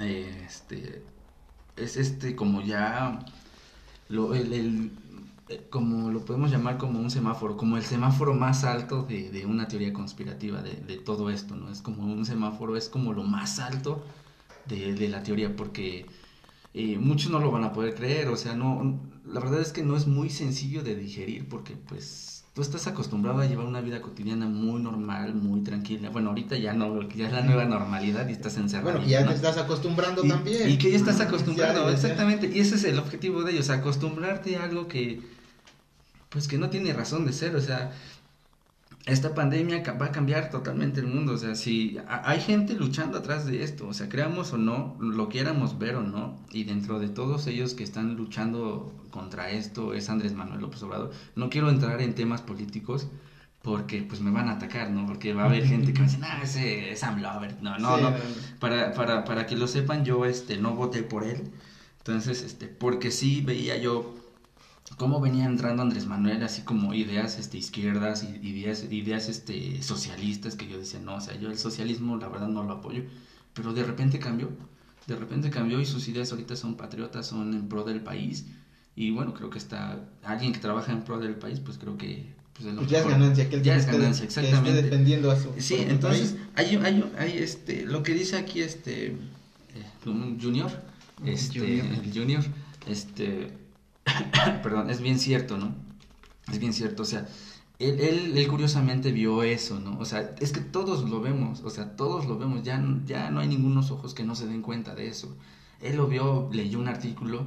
[0.00, 1.02] eh, este,
[1.76, 3.24] es este como ya,
[4.08, 4.92] lo, el, el-
[5.48, 9.46] eh, como lo podemos llamar como un semáforo, como el semáforo más alto de, de
[9.46, 11.70] una teoría conspirativa de, de todo esto, ¿no?
[11.70, 14.04] Es como un semáforo, es como lo más alto
[14.70, 16.06] de, de la teoría, porque
[16.72, 19.82] eh, muchos no lo van a poder creer, o sea, no, la verdad es que
[19.82, 24.00] no es muy sencillo de digerir, porque pues tú estás acostumbrado a llevar una vida
[24.00, 26.10] cotidiana muy normal, muy tranquila.
[26.10, 28.92] Bueno, ahorita ya no, ya es la nueva normalidad y estás encerrado.
[28.92, 29.30] Bueno, que ya ¿no?
[29.30, 30.70] te estás acostumbrando y, también.
[30.70, 31.94] y que ya estás acostumbrado, ya.
[31.94, 32.50] exactamente.
[32.52, 35.20] Y ese es el objetivo de ellos, acostumbrarte a algo que,
[36.28, 37.56] pues que no tiene razón de ser.
[37.56, 37.92] O sea,
[39.06, 41.32] esta pandemia va a cambiar totalmente el mundo.
[41.32, 44.96] O sea, si a- hay gente luchando atrás de esto, o sea, creamos o no,
[45.00, 49.94] lo quieramos ver o no, y dentro de todos ellos que están luchando contra esto
[49.94, 51.10] es Andrés Manuel López Obrador.
[51.34, 53.08] No quiero entrar en temas políticos.
[53.62, 55.04] Porque pues me van a atacar, ¿no?
[55.06, 57.62] Porque va a haber gente que me dice, no, ese es AMLover.
[57.62, 58.14] No, no, Sí, no
[58.58, 61.42] para, para, para que lo sepan, yo este, no voté por él.
[61.98, 64.14] Entonces, este, porque sí veía yo
[64.96, 70.56] cómo venía entrando Andrés Manuel, así como ideas este, izquierdas y ideas, ideas este, socialistas,
[70.56, 73.02] que yo decía, no, o sea, yo el socialismo la verdad no lo apoyo.
[73.54, 74.48] Pero de repente cambió,
[75.06, 78.46] de repente cambió y sus ideas ahorita son patriotas, son en pro del país.
[78.94, 82.32] Y bueno, creo que está alguien que trabaja en pro del país, pues creo que
[82.54, 84.82] pues, es Pues ya es ganancia, que él Ya es ganancia, que esté exactamente.
[84.82, 89.16] defendiendo a su Sí, entonces hay, hay, hay este, lo que dice aquí este eh,
[90.06, 90.70] un Junior,
[91.24, 91.86] este, Junior.
[91.86, 92.44] el Junior,
[92.86, 93.52] este,
[94.62, 95.74] perdón, es bien cierto, ¿no?
[96.50, 97.28] Es bien cierto, o sea,
[97.80, 99.98] él, curiosamente vio eso, ¿no?
[99.98, 103.40] O sea, es que todos lo vemos, o sea, todos lo vemos, ya, ya no
[103.40, 105.34] hay ningunos ojos que no se den cuenta de eso.
[105.80, 107.46] Él lo vio, leyó un artículo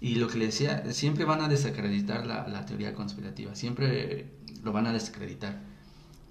[0.00, 4.30] y lo que le decía, siempre van a desacreditar la, teoría conspirativa, siempre
[4.64, 5.60] lo van a desacreditar.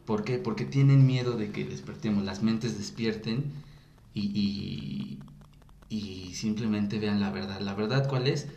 [0.05, 0.39] ¿Por qué?
[0.39, 3.53] Porque tienen miedo de que despertemos, las mentes despierten
[4.13, 5.19] y,
[5.89, 7.59] y simplemente vean la verdad.
[7.61, 8.47] ¿La verdad cuál es?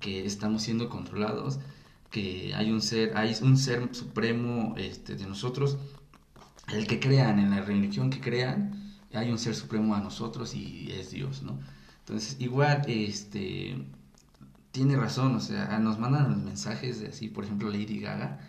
[0.00, 1.58] Que estamos siendo controlados,
[2.10, 5.78] que hay un ser, hay un ser supremo este, de nosotros,
[6.72, 10.90] el que crean, en la religión que crean, hay un ser supremo a nosotros y
[10.92, 11.58] es Dios, ¿no?
[12.00, 13.76] Entonces, igual, este,
[14.70, 18.40] tiene razón, o sea, nos mandan los mensajes de así, por ejemplo, Lady Gaga.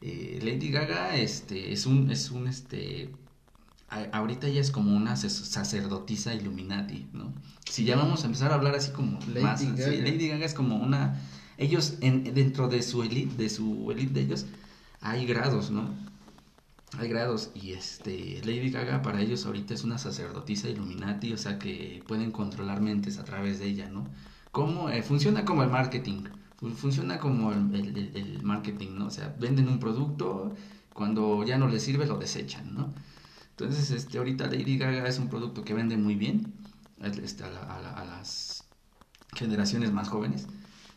[0.00, 3.12] Eh, Lady Gaga, este, es un, es un, este,
[3.90, 7.34] a- ahorita ella es como una sac- sacerdotisa Illuminati, ¿no?
[7.68, 10.00] Si ya vamos a empezar a hablar así como Lady más, sí.
[10.12, 11.20] Lady Gaga es como una,
[11.58, 14.46] ellos, en, dentro de su elite, de su elite de ellos,
[15.00, 15.88] hay grados, ¿no?
[16.98, 21.58] Hay grados y este Lady Gaga para ellos ahorita es una sacerdotisa Illuminati, o sea
[21.58, 24.08] que pueden controlar mentes a través de ella, ¿no?
[24.50, 24.90] ¿Cómo?
[24.90, 26.24] Eh, funciona como el marketing,
[26.56, 29.06] fu- funciona como el, el- el- el marketing, ¿no?
[29.06, 30.54] O sea, venden un producto,
[30.92, 32.92] cuando ya no les sirve lo desechan, ¿no?
[33.60, 36.54] Entonces, este, ahorita Lady Gaga es un producto que vende muy bien
[37.02, 38.66] este, a, la- a la- a las
[39.34, 40.48] generaciones más jóvenes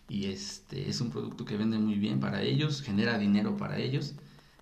[0.07, 4.15] y este es un producto que vende muy bien para ellos, genera dinero para ellos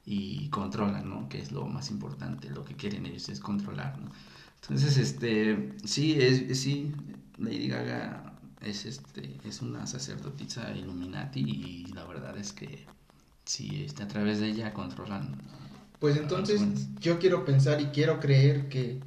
[0.06, 1.30] y controlan, ¿no?
[1.30, 4.12] Que es lo más importante, lo que quieren ellos es controlar, ¿no?
[4.62, 6.94] Entonces, este, sí, es, sí,
[7.38, 12.88] Lady Gaga es, este, es una sacerdotisa Illuminati y la verdad es que
[13.46, 15.42] sí, este, a través de ella controlan.
[16.02, 16.62] Pues a los entonces
[17.00, 19.00] yo quiero pensar y quiero creer que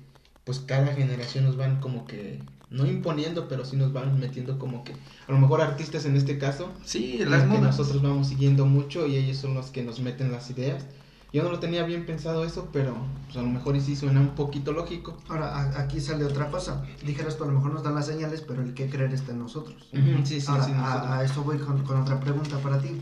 [0.44, 4.84] pues cada generación nos van como que no imponiendo, pero sí nos van metiendo como
[4.84, 4.92] que
[5.28, 7.78] a lo mejor artistas en este caso Sí, las que modas.
[7.78, 10.84] nosotros vamos siguiendo mucho y ellos son los que nos meten las ideas.
[11.32, 12.94] Yo no lo tenía bien pensado eso, pero
[13.26, 15.18] pues a lo mejor y sí suena un poquito lógico.
[15.28, 16.84] Ahora, a- aquí sale otra cosa.
[17.04, 19.40] Dijeras tú, a lo mejor nos dan las señales, pero el que creer está en
[19.40, 19.88] nosotros.
[19.90, 20.76] Sí, sí, Ahora, sí, nosotros.
[21.10, 23.00] a, a eso voy con, con otra pregunta para ti.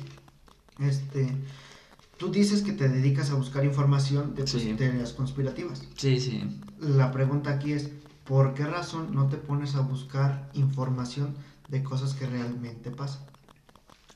[0.78, 1.28] Este,
[2.22, 4.74] tú dices que te dedicas a buscar información de Sí.
[4.78, 5.82] teorías conspirativas.
[5.96, 6.62] Sí, sí.
[6.78, 7.90] La pregunta aquí es,
[8.24, 11.34] ¿por qué razón no te pones a buscar información
[11.66, 13.22] de cosas que realmente pasan?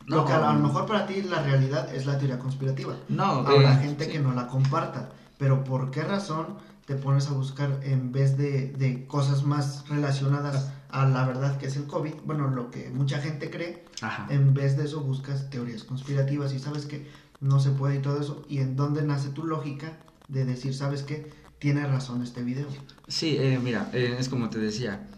[0.06, 2.94] Lo que a, lo- a lo mejor para ti la realidad es la teoría conspirativa.
[3.08, 4.12] No, Habrá eh, gente sí.
[4.12, 8.72] que no la comparta, pero ¿por qué razón te pones a buscar en vez de,
[8.72, 12.12] de cosas más relacionadas a la verdad que es el COVID?
[12.24, 14.28] Bueno, lo que mucha gente cree, Ajá.
[14.30, 17.10] en vez de eso buscas teorías conspirativas y sabes que
[17.40, 18.44] no se puede y todo eso.
[18.48, 22.68] ¿Y en dónde nace tu lógica de decir, sabes que tiene razón este video?
[23.08, 25.08] Sí, eh, mira, eh, es como te decía,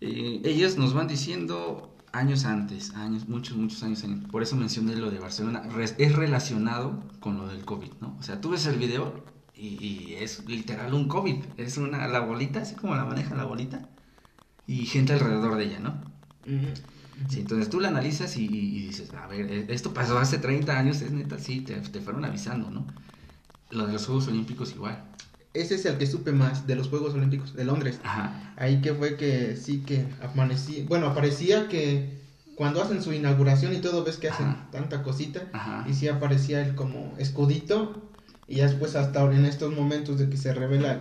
[0.00, 4.20] eh, ellos nos van diciendo años antes, años, muchos, muchos años, años.
[4.30, 8.16] por eso mencioné lo de Barcelona, Re- es relacionado con lo del COVID, ¿no?
[8.18, 12.20] O sea, tú ves el video y, y es literal un COVID, es una, la
[12.20, 13.88] bolita, así como la maneja la bolita,
[14.66, 15.94] y gente alrededor de ella, ¿no?
[17.28, 20.78] Sí, entonces tú la analizas y, y dices, a ver, eh, esto pasó hace 30
[20.78, 22.86] años, es neta, sí, te, te fueron avisando, ¿no?
[23.70, 25.02] Lo de los Juegos Olímpicos igual.
[25.54, 27.98] Ese es el que supe más de los Juegos Olímpicos de Londres.
[28.04, 28.54] Ajá.
[28.56, 32.20] Ahí que fue que sí que amanecía, bueno, aparecía que
[32.54, 34.68] cuando hacen su inauguración y todo ves que hacen Ajá.
[34.70, 35.86] tanta cosita Ajá.
[35.88, 38.12] y sí aparecía el como escudito
[38.48, 41.00] y ya después hasta ahora en estos momentos de que se revela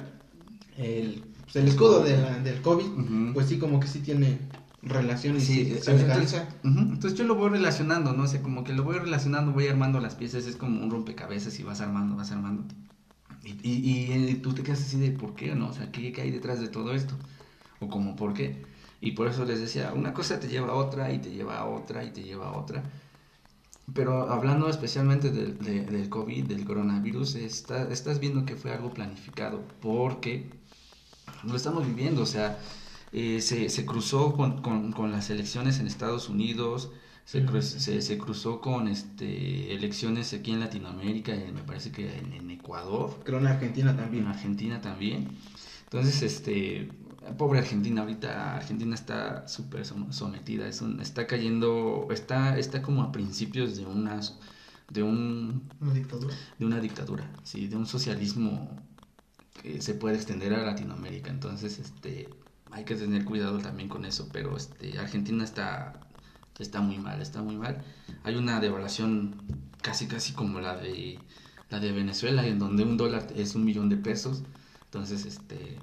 [0.77, 4.39] el, pues, el escudo de la- del COVID, pues sí como que sí tiene
[4.85, 6.47] relación y Sí, sí, eh, se entonces, legaliza.
[6.63, 8.23] ujú, entonces yo lo voy relacionando, ¿no?
[8.23, 11.59] O sea, como que lo voy relacionando, voy armando las piezas, es como un rompecabezas
[11.59, 12.63] y vas armando, vas armando.
[13.43, 15.69] Y, y, y, eh, tú te quedas así de por qué, ¿no?
[15.69, 17.15] O sea, ¿qué, qué hay detrás de todo esto?
[17.79, 18.65] O como por qué.
[19.01, 21.65] Y por eso les decía, una cosa te lleva a otra y te lleva a
[21.65, 22.83] otra y te lleva a otra.
[23.93, 28.93] Pero hablando especialmente del, de- del COVID, del coronavirus, está, estás viendo que fue algo
[28.93, 30.49] planificado porque
[31.43, 32.57] lo estamos viviendo, o sea,
[33.17, 36.91] eh, se, se cruzó con, con- con las elecciones en Estados Unidos,
[37.25, 42.51] se, se, se cruzó con este, elecciones aquí en Latinoamérica, me parece que en, en
[42.51, 44.27] Ecuador, Creo en Argentina en también.
[44.27, 45.29] Argentina también.
[45.85, 46.89] Entonces, este,
[47.37, 53.01] pobre Argentina, ahorita Argentina está súper som- sometida, es un- está cayendo, está, está como
[53.03, 54.37] a principios de unas,
[54.89, 56.35] de un Una dictadura.
[56.59, 58.69] de una dictadura, sí, de un socialismo
[59.61, 61.31] que se puede extender a Latinoamérica.
[61.31, 62.29] Entonces, este,
[62.75, 64.29] hay que tener cuidado también con eso.
[64.31, 65.93] Pero, este, Argentina está,
[66.59, 67.83] está muy mal, está muy mal.
[68.23, 69.41] Hay una devaluación
[69.81, 71.17] casi, casi como la de
[71.69, 74.43] la de Venezuela, en donde un dólar es un millón de pesos.
[74.85, 75.77] Entonces, este,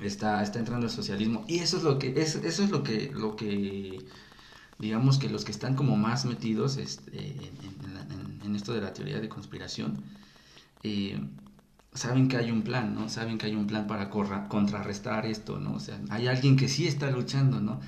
[0.00, 3.10] está, está entrando el socialismo y eso es lo que, es, eso es lo que,
[3.12, 3.98] lo que
[4.78, 7.34] digamos que los que están como más metidos este,
[8.44, 10.02] en, esto de la teoría de conspiración,
[10.82, 11.20] eh,
[11.96, 13.08] saben que hay un plan, ¿no?
[13.08, 15.74] Saben que hay un plan para corra- contrarrestar esto, ¿no?
[15.74, 17.80] O sea, hay alguien que sí está luchando, ¿no?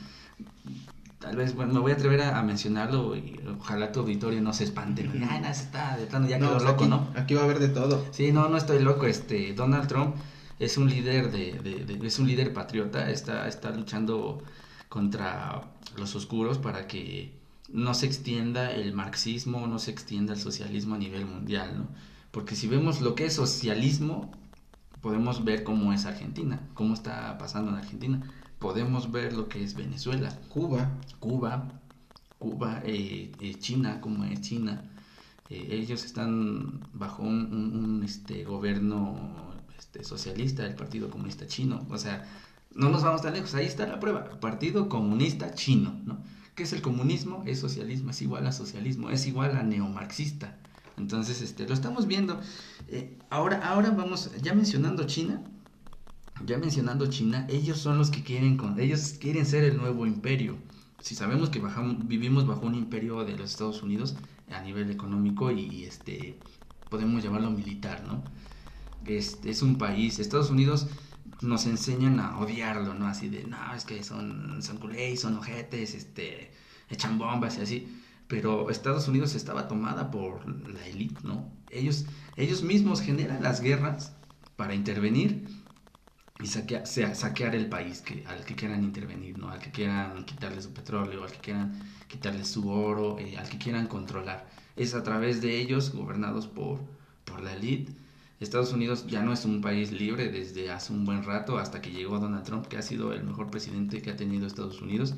[1.18, 4.52] Tal vez, bueno, me voy a atrever a, a mencionarlo y ojalá tu auditorio no
[4.52, 5.12] se espante, ¿no?
[5.28, 7.08] Ay, no, está de plano, ya No, quedó sea, loco, aquí, ¿no?
[7.16, 8.06] aquí va a haber de todo.
[8.12, 9.04] Sí, no, no estoy loco.
[9.06, 10.14] Este, Donald Trump
[10.60, 13.10] es un líder de, de- de- es un líder patriota.
[13.10, 14.42] Está, está luchando
[14.88, 15.62] contra
[15.96, 17.32] los oscuros para que
[17.72, 21.88] no se extienda el marxismo, no se extienda el socialismo a nivel mundial, ¿no?
[22.30, 24.38] Porque si vemos lo que es socialismo,
[25.00, 28.22] podemos ver cómo es Argentina, cómo está pasando en Argentina.
[28.58, 30.38] Podemos ver lo que es Venezuela.
[30.48, 31.80] Cuba, Cuba,
[32.38, 34.90] Cuba, eh, eh, China, como es China,
[35.48, 41.86] eh, ellos están bajo un, un- un, este, gobierno este, socialista, el Partido Comunista Chino.
[41.90, 42.26] O sea,
[42.74, 44.40] no nos vamos tan lejos, ahí está la prueba.
[44.40, 46.22] Partido Comunista Chino, ¿no?
[46.54, 47.44] ¿Qué es el comunismo?
[47.46, 50.58] Es socialismo, es igual a socialismo, es igual a neomarxista.
[50.98, 52.40] Entonces, este, lo estamos viendo.
[52.88, 55.42] Eh, ahora, ahora vamos, ya mencionando China,
[56.44, 60.56] ya mencionando China, ellos son los que quieren, con, ellos quieren ser el nuevo imperio.
[61.00, 64.16] Si sabemos que bajamos, vivimos bajo un imperio de los Estados Unidos
[64.50, 66.38] a nivel económico y, este
[66.90, 68.22] podemos llamarlo militar, ¿no?
[69.04, 70.88] Este es un país, Estados Unidos
[71.42, 73.06] nos enseñan a odiarlo, ¿no?
[73.06, 76.50] Así de, no, es que son, son culés, son ojetes, este,
[76.88, 78.02] echan bombas y así.
[78.28, 81.50] Pero Estados Unidos estaba tomada por la élite, ¿no?
[81.70, 84.12] Ellos, ellos mismos generan las guerras
[84.56, 85.46] para intervenir
[86.40, 89.50] y saquear el país que, al que quieran intervenir, ¿no?
[89.50, 93.58] Al que quieran quitarle su petróleo, al que quieran quitarle su oro, eh, al que
[93.58, 94.48] quieran controlar.
[94.76, 96.80] Es a través de ellos, gobernados por,
[97.24, 97.92] por la élite.
[98.38, 101.90] Estados Unidos ya no es un país libre desde hace un buen rato, hasta que
[101.90, 105.14] llegó Donald Trump, que ha sido el mejor presidente que ha tenido Estados Unidos.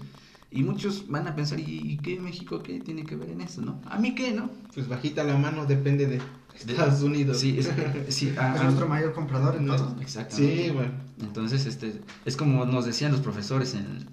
[0.52, 3.80] Y muchos van a pensar, ¿y qué México qué tiene que ver en eso, no?
[3.86, 4.50] ¿A mí qué, no?
[4.74, 7.38] pues bajita la mano depende de De- Estados Unidos.
[7.38, 7.70] Sí, es,
[8.08, 9.76] sí, a- Es a- nuestro mayor comprador en No.
[9.76, 9.96] todo.
[10.00, 10.64] Exactamente.
[10.66, 10.90] Sí, bueno.
[11.20, 14.08] Entonces, este, es como nos decían los profesores en,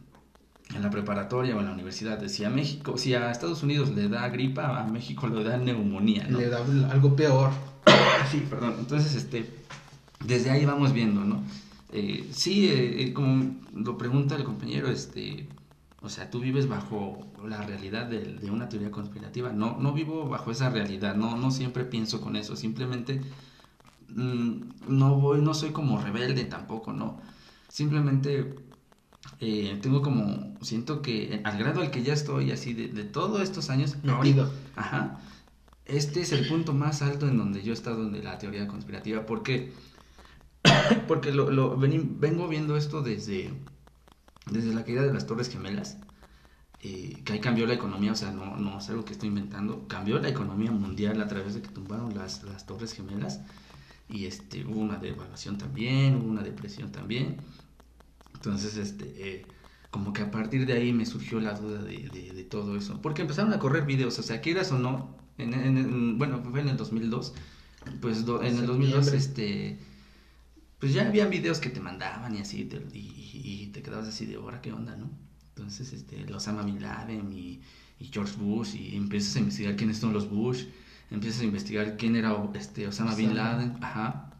[0.75, 4.27] en la preparatoria o en la universidad, decía México, si a Estados Unidos le da
[4.29, 6.37] gripa, a México le da neumonía, ¿no?
[6.39, 6.59] Le da
[6.91, 7.49] algo peor.
[8.31, 8.75] Sí, perdón.
[8.79, 9.49] Entonces, este,
[10.25, 11.41] desde ahí vamos viendo, ¿no?
[11.93, 15.47] Eh, sí, eh, eh, como lo pregunta el compañero, este,
[16.01, 19.51] O sea, tú vives bajo la realidad de, de, una teoría conspirativa.
[19.51, 23.21] No, no vivo bajo esa realidad, no, no siempre pienso con eso, simplemente
[24.09, 27.19] mmm, no voy, no soy como rebelde tampoco, no.
[27.67, 28.55] Simplemente
[29.39, 33.41] eh, tengo como, siento que al grado al que ya estoy, así de, de todos
[33.41, 34.51] estos años, Metido.
[34.75, 35.19] ajá,
[35.87, 39.25] este es el punto más alto en donde yo he estado de la teoría conspirativa.
[39.25, 39.71] ¿Por qué?
[41.07, 43.53] Porque lo, vengo viendo esto desde,
[44.51, 45.97] desde la caída de las Torres Gemelas.
[46.81, 49.87] Eh, que ahí cambió la economía, o sea, no, no es algo que estoy inventando,
[49.87, 53.41] cambió la economía mundial a través de que tumbaron las, las Torres Gemelas
[54.09, 57.37] y este, hubo una devaluación también, hubo una depresión también.
[58.35, 59.45] Entonces, este, eh,
[59.89, 63.01] como que a partir de ahí me surgió la duda de, de, de, todo eso,
[63.01, 66.61] porque empezaron a correr videos, o sea, quieras o no, en, en, en, bueno, fue
[66.61, 67.33] en el 2002,
[68.01, 69.79] pues do, en el 2002, este,
[70.79, 74.25] pues ya había videos que te mandaban y así, te, y, y, te quedabas así
[74.25, 75.09] de, ahora qué onda, ¿no?
[75.49, 77.61] Entonces, este, los Osama Bin Laden y,
[77.99, 80.65] y, George Bush, y empiezas a investigar quiénes son los Bush,
[81.09, 83.27] empiezas a investigar quién era este, Osama, Osama.
[83.27, 84.31] Bin Laden, ajá.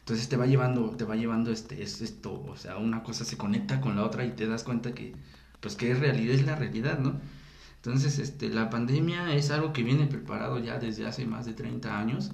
[0.00, 3.38] Entonces te va llevando, te va llevando este, es esto, o sea, una cosa se
[3.38, 5.14] conecta con la otra y te das cuenta que,
[5.60, 7.18] pues que es realidad, es la realidad, ¿no?
[7.76, 11.98] Entonces, este, la pandemia es algo que viene preparado ya desde hace más de 30
[11.98, 12.32] años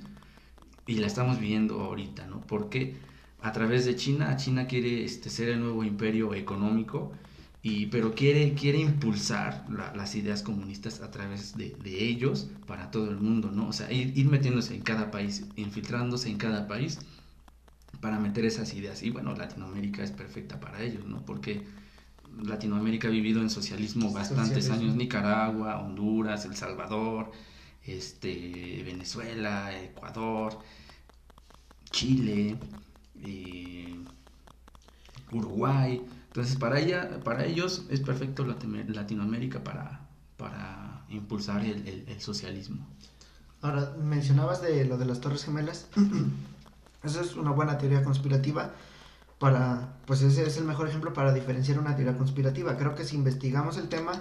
[0.86, 2.40] y la estamos viendo ahorita, ¿no?
[2.40, 2.96] Porque
[3.42, 7.12] a través de China, China quiere este, ser el nuevo imperio económico,
[7.62, 12.90] y, pero quiere, quiere impulsar la, las ideas comunistas a través de, de, ellos para
[12.90, 13.68] todo el mundo, ¿no?
[13.68, 16.98] O sea, ir, ir metiéndose en cada país, infiltrándose en cada país
[18.00, 19.02] para meter esas ideas.
[19.02, 21.20] Y bueno, Latinoamérica es perfecta para ellos, ¿no?
[21.26, 21.62] Porque
[22.42, 24.74] Latinoamérica ha vivido en socialismo bastantes socialismo.
[24.74, 27.30] años, Nicaragua, Honduras, El Salvador,
[27.84, 30.58] este, Venezuela, Ecuador,
[31.90, 32.56] Chile,
[33.24, 34.04] eh,
[35.32, 36.04] Uruguay.
[36.26, 42.86] Entonces, para, ella, para ellos es perfecto Latinoamérica para, para impulsar el, socialismo.
[43.62, 45.88] Ahora, mencionabas de lo de las Torres Gemelas.
[47.02, 48.72] Esa es una buena teoría conspirativa
[49.38, 52.76] para, pues ese es el mejor ejemplo para diferenciar una teoría conspirativa.
[52.76, 54.12] Creo que si investigamos el tema,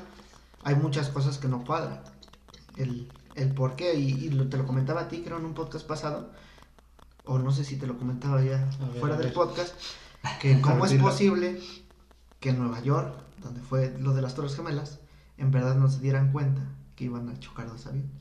[0.64, 2.00] hay muchas cosas que no cuadran.
[2.78, 5.86] El, el por qué, y, y te lo comentaba a ti, creo, en un podcast
[5.86, 6.32] pasado,
[7.30, 9.76] o no sé si te lo comentaba ya ver, fuera del podcast,
[10.42, 11.60] que cómo es posible
[12.40, 15.00] que en Nueva York, donde fue lo de las Torres Gemelas,
[15.38, 16.64] en verdad no se dieran cuenta
[16.96, 18.12] que iban a chocar dos aviones.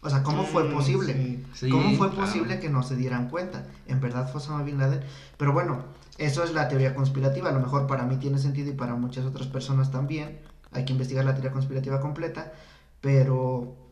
[0.00, 1.12] O sea, ¿cómo fue posible?
[1.12, 2.26] Sí, sí, ¿Cómo fue claro.
[2.26, 3.66] posible que no se dieran cuenta?
[3.86, 5.02] En verdad fue Osama Bin Laden.
[5.38, 5.84] Pero bueno,
[6.18, 7.48] eso es la teoría conspirativa.
[7.48, 10.40] A lo mejor para mí tiene sentido y para muchas otras personas también.
[10.72, 12.52] Hay que investigar la teoría conspirativa completa.
[13.00, 13.83] Pero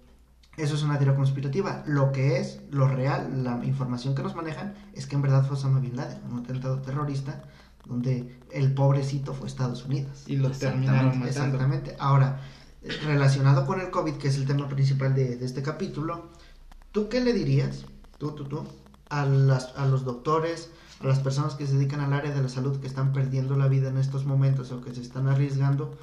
[0.56, 1.82] eso es una teoría conspirativa.
[1.86, 5.56] Lo que es, lo real, la información que nos manejan es que en verdad fue
[5.56, 7.42] Osama Bin Laden, un atentado terrorista
[7.86, 10.24] donde el pobrecito fue Estados Unidos.
[10.26, 11.26] Y lo terminaron matando.
[11.26, 11.96] Exactamente.
[11.98, 12.40] Ahora,
[13.04, 16.30] relacionado con el COVID, que es el tema principal de, de, este capítulo,
[16.92, 17.86] ¿tú qué le dirías,
[18.18, 18.64] tú, tú, tú,
[19.08, 22.48] a, las, a los doctores, a las personas que se dedican al área de la
[22.48, 25.96] salud, que están perdiendo la vida en estos momentos o que se están arriesgando,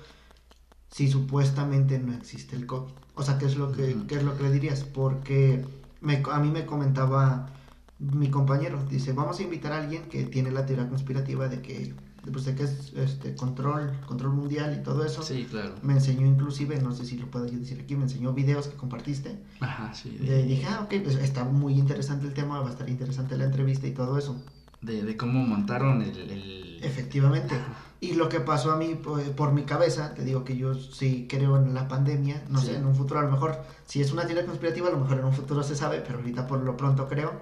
[0.89, 2.91] si supuestamente no existe el COVID?
[3.15, 4.07] O sea, ¿qué es lo que, uh -huh.
[4.07, 4.83] ¿qué es lo que le dirías?
[4.83, 5.65] Porque
[6.01, 7.49] me, a mí me comentaba
[7.99, 11.93] mi compañero, dice, vamos a invitar a alguien que tiene la teoría conspirativa de que
[12.31, 15.23] pues de que es este control, control mundial y todo eso.
[15.23, 15.73] Sí, claro.
[15.81, 18.75] Me enseñó inclusive, no sé si lo puedo yo decir aquí, me enseñó videos que
[18.75, 19.39] compartiste.
[19.59, 20.09] Ajá, sí.
[20.17, 23.45] De, dije, ah, ok, pues está muy interesante el tema, va a estar interesante la
[23.45, 24.35] entrevista y todo eso.
[24.81, 26.79] De, de cómo montaron el, el...
[26.83, 27.55] Efectivamente.
[28.01, 31.27] Y lo que pasó a mí por, por, mi cabeza, te digo que yo sí
[31.29, 32.67] creo en la pandemia, no sí.
[32.67, 35.19] sé, en un futuro a lo mejor, si es una teoría conspirativa, a lo mejor
[35.19, 37.41] en un futuro se sabe, pero ahorita por lo pronto creo.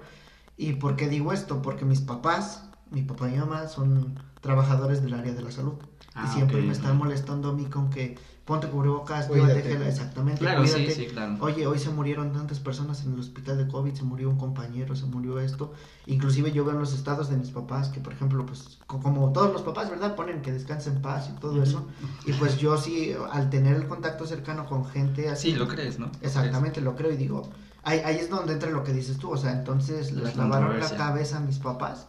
[0.56, 1.62] ¿Y por qué digo esto?
[1.62, 5.74] Porque mis papás, mi papá y mi mamá son trabajadores del área de la salud.
[6.18, 6.66] Ah, y siempre okay.
[6.66, 10.90] me están molestando a mí con que ponte cubrebocas, llévate gel, exactamente, claro, cuídate.
[10.90, 11.36] Sí, sí, claro.
[11.40, 14.96] Oye, hoy se murieron tantas personas en el hospital de COVID, se murió un compañero,
[14.96, 15.74] se murió esto.
[16.06, 19.52] Inclusive yo veo en los estados de mis papás que, por ejemplo, pues como todos
[19.52, 20.16] los papás, ¿verdad?
[20.16, 21.62] Ponen que descansen en paz y todo uh -huh.
[21.62, 21.86] eso.
[22.26, 25.52] Y pues yo sí, al tener el contacto cercano con gente así...
[25.52, 26.10] Sí, lo crees, ¿no?
[26.22, 27.48] Exactamente, lo creo y digo...
[27.84, 30.90] Ahí, ahí es donde entra lo que dices tú, o sea, entonces les lavaron la
[30.90, 32.08] cabeza a mis papás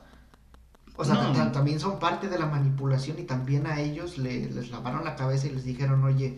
[1.00, 1.52] o sea, no.
[1.54, 5.48] también son parte de la manipulación y también a ellos le, les lavaron la cabeza
[5.48, 6.36] y les dijeron, oye,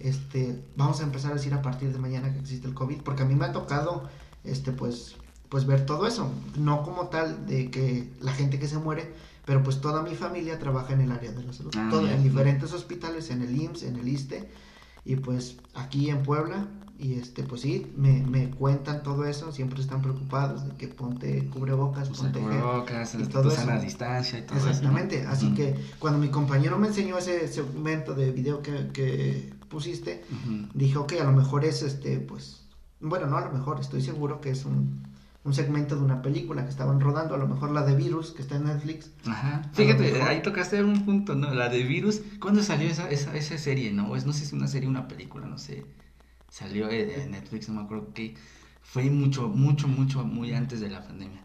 [0.00, 3.22] este, vamos a empezar a decir a partir de mañana que existe el COVID, porque
[3.22, 4.02] a mí me ha tocado,
[4.44, 5.16] este, pues,
[5.48, 9.14] pues ver todo eso, no como tal de que la gente que se muere,
[9.46, 12.22] pero pues toda mi familia trabaja en el área de la salud, ah, todo, en
[12.22, 14.46] diferentes hospitales, en el IMSS, en el ISTE,
[15.06, 16.66] y pues aquí en Puebla,
[17.02, 21.48] Y este, pues sí, me, me cuentan todo eso, siempre están preocupados de que ponte
[21.48, 23.66] cubrebocas, Usa ponte cubrebocas, y todo eso.
[23.82, 24.56] distancia y todo.
[24.56, 30.22] Exactamente, así que cuando mi compañero me enseñó ese segmento de video que, que pusiste,
[30.74, 32.68] dije, ok, a lo mejor es este, pues,
[33.00, 35.02] bueno, no a lo mejor, estoy seguro que es un,
[35.42, 38.42] un segmento de una película que estaban rodando, a lo mejor la de Virus, que
[38.42, 39.10] está en Netflix.
[39.26, 39.62] Ajá.
[39.72, 40.28] Fíjate, mejor.
[40.28, 41.52] ahí tocaste un punto, ¿no?
[41.52, 42.20] La de Virus.
[42.40, 44.14] ¿Cuándo salió esa, esa, esa serie, no?
[44.14, 45.84] Es, no sé si es una serie o una película, no sé.
[46.52, 48.34] Salió eh, en Netflix, no me acuerdo qué.
[48.82, 51.40] Fue mucho, mucho, mucho, muy antes de la pandemia.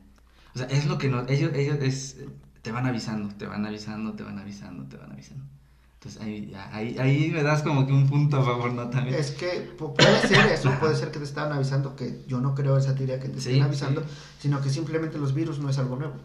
[0.54, 2.18] O sea, es lo que nos, ellos, ellos es,
[2.62, 5.46] te van avisando, te van avisando, te van avisando, te van avisando.
[5.94, 8.90] Entonces ahí, ahí, ahí me das como que un punto a favor, ¿no?
[8.90, 9.16] También.
[9.16, 12.54] Es que pu- puede ser eso, puede ser que te estaban avisando, que yo no
[12.54, 14.08] creo esa teoría que te Sí, estén avisando, sí.
[14.42, 16.16] sino que simplemente los virus no es algo nuevo.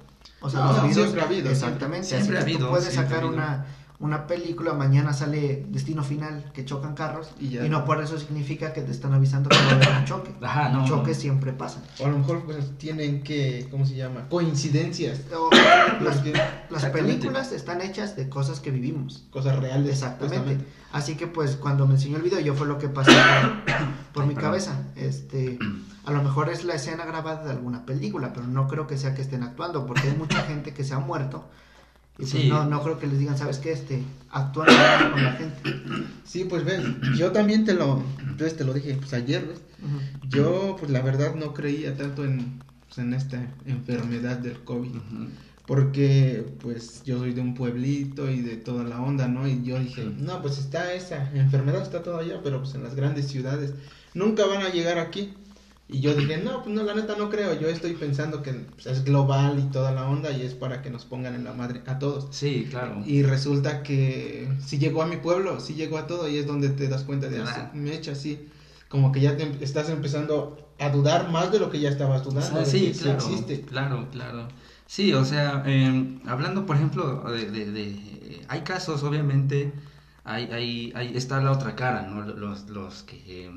[0.41, 2.71] O sea, No, los virus, siempre ha habido, exactamente, siempre así ha que tú habido,
[2.71, 3.35] puedes siempre sacar habido.
[3.43, 3.67] una,
[4.03, 7.63] una película, mañana sale Destino Final, que chocan carros, Y y, ya.
[7.69, 10.35] no por eso significa que te están avisando que va a haber un choque.
[10.43, 11.21] Ajá, no, Choques no.
[11.23, 11.83] siempre pasan.
[12.01, 14.29] O a lo mejor pues tienen que, ¿cómo se llama?
[14.29, 15.21] Coincidencias.
[15.35, 15.51] O-
[16.05, 16.21] las,
[16.71, 19.25] las películas están hechas de cosas que vivimos.
[19.31, 19.91] Cosas reales.
[19.91, 20.59] Exactamente.
[20.93, 23.13] Así que pues cuando me enseñó el video yo fue lo que pasó
[24.13, 24.83] por, mi cabeza.
[24.97, 25.59] Este,
[26.05, 29.15] a lo mejor es la escena grabada de alguna película, pero no creo que sea
[29.15, 31.49] que estén actuando, porque hay mucha gente que se ha muerto.
[32.19, 33.73] Y pues no, no creo que les digan, ¿sabes qué?
[33.73, 34.67] Este, actúan
[35.13, 35.75] con la gente.
[36.25, 36.83] Sí, pues ves,
[37.17, 39.63] yo también te lo, entonces te lo dije pues ayer, ¿ves?
[40.29, 44.91] Yo pues la verdad no creía tanto en, pues, en esta enfermedad del COVID.
[45.67, 49.47] Porque pues yo soy de un pueblito y de toda la onda, ¿no?
[49.47, 52.95] Y yo dije, no, pues está esa enfermedad, está todo allá, pero pues en las
[52.95, 53.73] grandes ciudades
[54.13, 55.35] nunca van a llegar aquí.
[55.93, 58.87] Y yo dije, no, pues no, la neta no creo, yo estoy pensando que pues,
[58.87, 61.83] es global y toda la onda y es para que nos pongan en la madre
[61.87, 62.29] a todos.
[62.35, 63.03] Sí, claro.
[63.05, 66.71] Y resulta que si llegó a mi pueblo, sí llegó a todo y es donde
[66.71, 67.45] te das cuenta de Ah.
[67.71, 68.49] así, me echa así,
[68.89, 72.25] como que ya te em- estás empezando a dudar más de lo que ya estabas
[72.25, 72.57] dudando.
[72.57, 73.61] Ah, de sí, que claro, existe.
[73.61, 74.49] claro, claro.
[74.87, 79.73] Sí, o sea, eh, hablando, por ejemplo, de, de- de- hay casos, obviamente,
[80.25, 82.23] hay, hay, hay, está la otra cara, ¿no?
[82.23, 83.51] Los, los que, eh,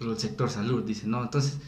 [0.00, 1.58] el sector salud, dice, no, entonces,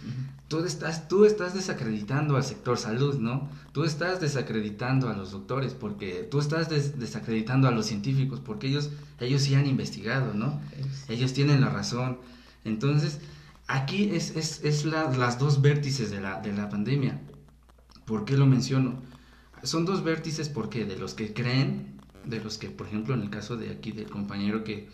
[0.48, 3.48] tú estás, tú estás desacreditando al sector salud, ¿no?
[3.72, 8.66] Tú estás desacreditando a los doctores, porque tú estás des- desacreditando a los científicos, porque
[8.68, 10.60] ellos, ellos sí han investigado, ¿no?
[11.08, 12.18] Ellos tienen la razón.
[12.64, 13.20] Entonces,
[13.68, 17.20] aquí es, es, es la- las dos vértices de la, de la pandemia.
[18.04, 19.02] ¿Por qué lo menciono?
[19.62, 23.30] Son dos vértices porque de los que creen, de los que, por ejemplo, en el
[23.30, 24.88] caso de aquí del compañero que,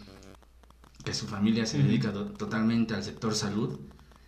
[1.05, 3.79] que su familia se dedica to- totalmente al sector salud,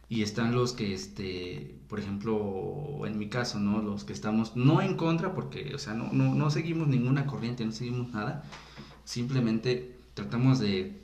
[0.09, 3.81] y están los que, este, por ejemplo, en mi caso, ¿no?
[3.83, 7.64] Los que estamos no en contra, porque, o sea, no, no, no seguimos ninguna corriente,
[7.64, 8.45] no seguimos nada,
[9.05, 11.03] simplemente tratamos de,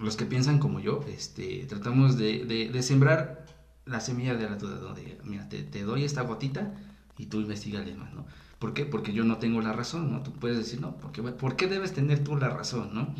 [0.00, 3.46] los que piensan como yo, este, tratamos de, de, de sembrar
[3.86, 4.94] la semilla de la duda, ¿no?
[4.94, 6.74] De, mira, te, te doy esta gotita
[7.16, 8.26] y tú investigale más, ¿no?
[8.58, 8.84] ¿Por qué?
[8.84, 10.22] Porque yo no tengo la razón, ¿no?
[10.22, 13.14] Tú puedes decir, no, porque, ¿por qué debes tener tú la razón, ¿no?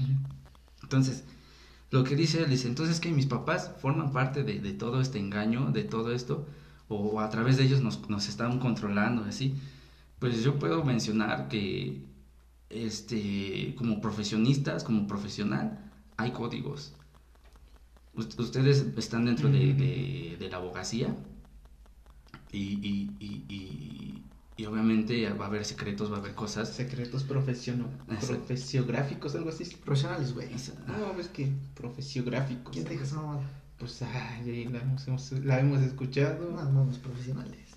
[0.83, 1.24] Entonces,
[1.91, 5.18] lo que dice él, dice, entonces que mis papás forman parte de, de todo este
[5.18, 6.47] engaño, de todo esto,
[6.89, 9.55] o a través de ellos nos, nos están controlando, así.
[10.18, 12.05] Pues yo puedo mencionar que,
[12.70, 15.78] este, como profesionistas, como profesional,
[16.16, 16.95] hay códigos.
[18.14, 21.14] Ust- Ustedes están dentro de, de- de la abogacía
[22.53, 24.15] y, y, y, y-
[24.59, 26.70] y obviamente va a haber secretos, va a haber cosas.
[26.70, 27.34] Secretos Exacto.
[28.26, 29.64] profesiográficos, algo así.
[29.84, 30.48] Profesionales, güey.
[30.86, 32.72] No, ves que profesiográficos.
[32.72, 33.42] ¿Quién te dijo esa mamada?
[33.78, 35.07] Pues ay, la hemos,
[35.44, 36.50] la hemos escuchado.
[36.50, 37.76] No, no, los profesionales.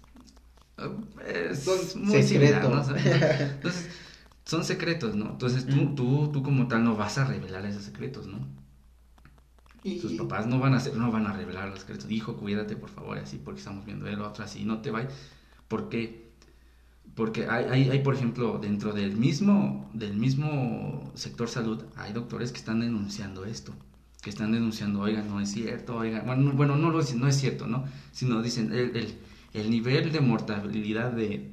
[1.28, 2.88] Es Son muy secretos.
[2.88, 2.98] ¿no?
[2.98, 3.90] Entonces,
[4.46, 5.32] son secretos, ¿no?
[5.32, 5.96] Entonces tú, Ujú.
[5.96, 8.48] tú, tú como tal no vas a revelar esos secretos, ¿no?
[9.84, 12.10] Y, Sus papás no van a hacer, no van a revelar los secretos.
[12.10, 15.14] Hijo, cuídate, por favor, así, porque estamos viendo el otro así, no te vayas.
[15.68, 16.29] ¿Por qué?
[17.16, 22.52] Porque hay, hay, hay, por ejemplo, dentro del mismo, del mismo sector salud, hay doctores
[22.52, 23.74] que están denunciando esto.
[24.22, 27.28] Que están denunciando, oigan, no es cierto, oigan, bueno, no- bueno no, lo dicen, no
[27.28, 27.86] es cierto, ¿no?
[28.12, 29.16] Sino dicen, el, el,
[29.54, 31.52] el nivel de mortalidad de,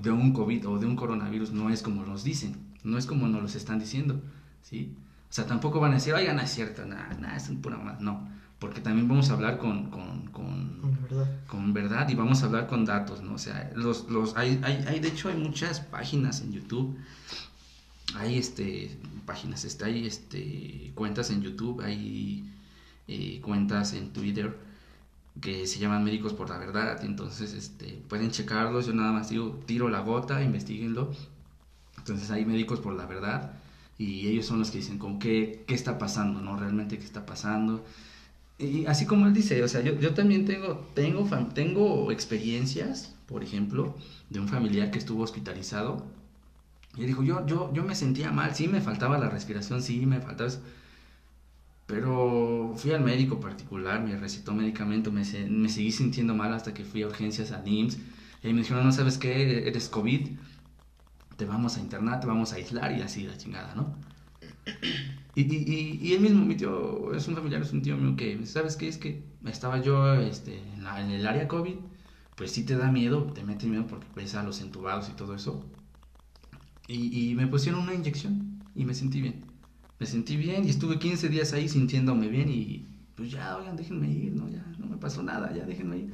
[0.00, 3.28] de un COVID o de un coronavirus no es como nos dicen, no es como
[3.28, 4.20] nos los están diciendo,
[4.62, 4.92] ¿sí?
[5.34, 7.76] O sea, tampoco van a decir, oigan, no es cierto, nada, nada, es un pura
[7.76, 8.28] más, no,
[8.60, 11.28] porque también vamos a hablar con, con, con, verdad.
[11.48, 13.34] con verdad y vamos a hablar con datos, ¿no?
[13.34, 16.96] O sea, los, los, hay, hay, hay, de hecho, hay muchas páginas en YouTube,
[18.14, 22.48] hay, este, páginas, este, hay, este, cuentas en YouTube, hay
[23.08, 24.56] eh, cuentas en Twitter
[25.40, 29.60] que se llaman Médicos por la Verdad, entonces, este, pueden checarlos, yo nada más digo,
[29.66, 31.10] tiro la gota, investiguenlo,
[31.98, 33.63] entonces hay Médicos por la Verdad
[33.98, 36.56] y ellos son los que dicen con qué, qué está pasando, ¿no?
[36.56, 37.84] Realmente qué está pasando.
[38.58, 43.42] Y así como él dice, o sea, yo, yo también tengo, tengo, tengo experiencias, por
[43.42, 43.96] ejemplo,
[44.30, 46.04] de un familiar que estuvo hospitalizado.
[46.96, 50.20] Y dijo, yo, yo, yo me sentía mal, sí me faltaba la respiración, sí me
[50.20, 50.60] faltaba eso.
[51.86, 56.84] Pero fui al médico particular, me recetó medicamento, me, me seguí sintiendo mal hasta que
[56.84, 57.98] fui a urgencias a NIMS.
[58.42, 60.28] Y me dijeron, no sabes qué, eres COVID,
[61.36, 63.96] te vamos a internar, te vamos a aislar y así la chingada, ¿no?
[65.34, 68.46] Y, y, y, él mismo, mi tío, es un familiar, es un tío mío que,
[68.46, 68.86] ¿sabes qué?
[68.88, 71.74] Es que estaba yo este, en, la- en el área COVID,
[72.36, 75.34] pues sí te da miedo, te mete miedo porque ves a los entubados y todo
[75.34, 75.64] eso.
[76.86, 79.52] Y, y me pusieron una inyección y me sentí bien.
[79.98, 84.10] Me sentí bien y estuve 15 días ahí sintiéndome bien y pues ya, oigan, déjenme
[84.10, 86.12] ir, no, ya, no me pasó nada, ya déjenme ir.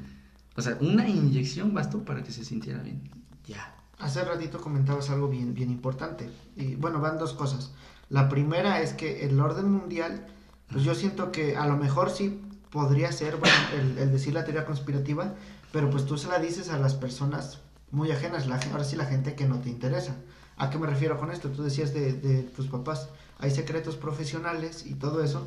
[0.57, 3.03] O sea, una inyección bastó para que se sintiera bien.
[3.45, 3.80] Ya.
[4.01, 6.31] Hace ratito comentabas algo bien, bien importante.
[6.57, 7.73] Y bueno, van dos cosas.
[8.09, 10.27] La primera es que el orden mundial,
[10.71, 12.41] pues yo siento que a lo mejor sí
[12.71, 15.35] podría ser, bueno, el, el decir la teoría conspirativa,
[15.73, 19.05] pero pues tú se la dices a las personas muy ajenas, la, ahora sí la
[19.05, 20.17] gente que no te interesa.
[20.57, 21.49] ¿A qué me refiero con esto?
[21.51, 25.47] Tú decías de, de tus papás, hay secretos profesionales y todo eso,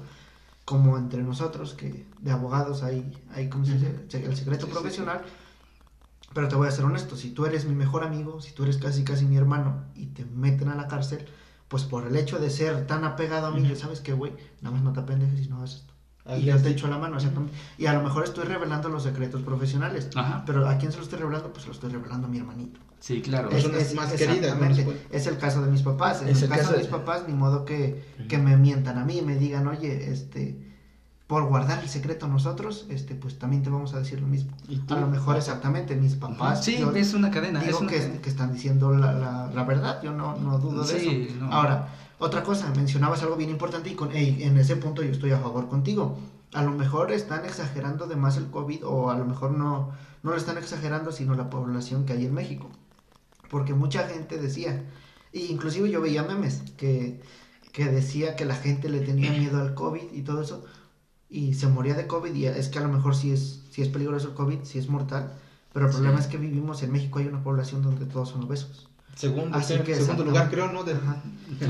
[0.66, 3.88] como entre nosotros, que de abogados hay, hay ¿cómo se dice?
[4.26, 5.22] El secreto Sí, sí, profesional.
[6.34, 8.78] Pero te voy a ser honesto, si tú eres mi mejor amigo, si tú eres
[8.78, 11.26] casi casi mi hermano y te meten a la cárcel,
[11.68, 13.70] pues por el hecho de ser tan apegado a mí, Ujú.
[13.70, 15.94] yo sabes que, güey, nada más no te apendejes y no hagas esto.
[16.38, 17.54] Y yo te echo la mano, exactamente.
[17.78, 20.10] Y a lo mejor estoy revelando los secretos profesionales.
[20.16, 20.44] Ajá.
[20.46, 21.52] Pero ¿a quién se lo estoy revelando?
[21.52, 22.80] Pues se lo estoy revelando a mi hermanito.
[23.02, 23.50] Sí, claro.
[23.50, 24.66] Personas más queridas, ¿no?
[24.66, 24.84] exactamente.
[24.86, 24.98] Pues.
[25.12, 26.22] Es el caso de mis papás.
[26.22, 28.56] En Es el, el caso, caso de de- mis papás, ni modo que, que me
[28.56, 30.73] mientan a mí y me digan, oye, este,
[31.34, 34.52] por guardar el secreto nosotros, este, pues también te vamos a decir lo mismo.
[34.90, 36.64] A lo mejor exactamente mis papás.
[36.64, 37.60] Sí, yo es una cadena.
[37.60, 38.22] digo es una que, cadena.
[38.22, 41.38] que están diciendo la, la, la verdad, yo no, no dudo de Sí, eso.
[41.40, 41.52] no.
[41.52, 41.88] Ahora,
[42.20, 45.70] otra cosa, mencionabas algo bien importante y con, en ese punto yo estoy a favor
[45.70, 46.20] contigo.
[46.54, 49.90] A lo mejor están exagerando de más el COVID o a lo mejor no,
[50.22, 52.70] no lo están exagerando, sino la población que hay en México.
[53.50, 54.84] Porque mucha gente decía,
[55.32, 57.20] e inclusive yo veía memes que,
[57.72, 60.64] que decía que la gente le tenía miedo al COVID y todo eso,
[61.34, 63.90] y se moría de COVID, y es que a lo mejor sí es, sí es
[63.90, 65.34] peligroso el COVID, sí es mortal,
[65.74, 65.98] pero el Sí.
[65.98, 68.88] problema es que vivimos en México, hay una población donde todos son obesos.
[69.16, 70.84] Segundo, Así que segundo lugar, creo, ¿no?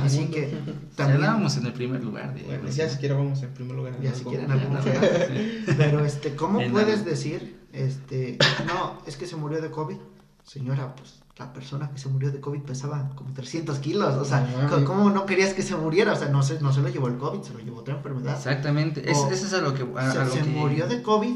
[0.02, 0.36] Así mundo.
[0.36, 1.18] que Ya también...
[1.22, 2.34] andábamos en el primer lugar.
[2.34, 3.94] De, Bueno, pues, ya siquiera vamos en primer lugar.
[3.96, 4.20] en Ya algo.
[4.20, 5.66] si quieren Ya algún sí.
[5.78, 7.10] Pero este, ¿cómo En puedes algo.
[7.10, 8.38] decir, este,
[8.68, 9.98] no, es que se murió de COVID?
[10.44, 14.42] Señora, pues la persona que se murió de COVID pesaba como 300 kilos, o sea,
[14.70, 14.86] No.
[14.86, 16.14] ¿cómo no querías que se muriera?
[16.14, 18.36] O sea, no se, no se lo llevó el COVID, se lo llevó otra enfermedad.
[18.38, 19.10] Exactamente.
[19.10, 19.84] Es- O eso es a lo que.
[19.98, 21.36] a- se a lo se que- murió de COVID,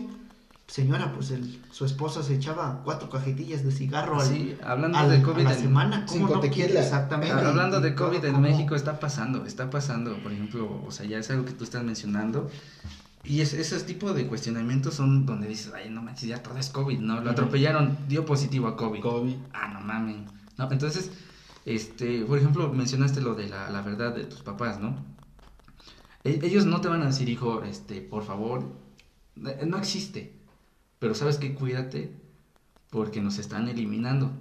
[0.67, 5.09] señora, pues el, su esposa se echaba cuatro cajetillas de cigarro al- Sí, hablando al-
[5.09, 5.43] de a COVID.
[5.45, 7.33] la en- semana, ¿cómo no quiere exactamente?
[7.33, 10.91] Ah, Hablando Y- de todo COVID en México está pasando, está pasando, por ejemplo, o
[10.91, 12.51] sea, ya es algo que tú estás mencionando.
[13.27, 16.69] Y es, esos tipos de cuestionamientos son donde dices, ay, no manches, ya todo es
[16.69, 17.19] COVID, ¿no?
[17.21, 19.01] Lo atropellaron, dio positivo a COVID.
[19.01, 19.35] COVID.
[19.53, 20.15] Ah, no mames.
[20.57, 21.11] No, entonces,
[21.65, 24.95] este, por ejemplo, mencionaste lo de la, la verdad de tus papás, ¿no?
[26.23, 28.63] E- ellos no te van a decir, hijo, este, por favor,
[29.35, 30.33] eh, no existe.
[30.99, 32.11] Pero sabes que cuídate
[32.89, 34.31] porque nos están eliminando.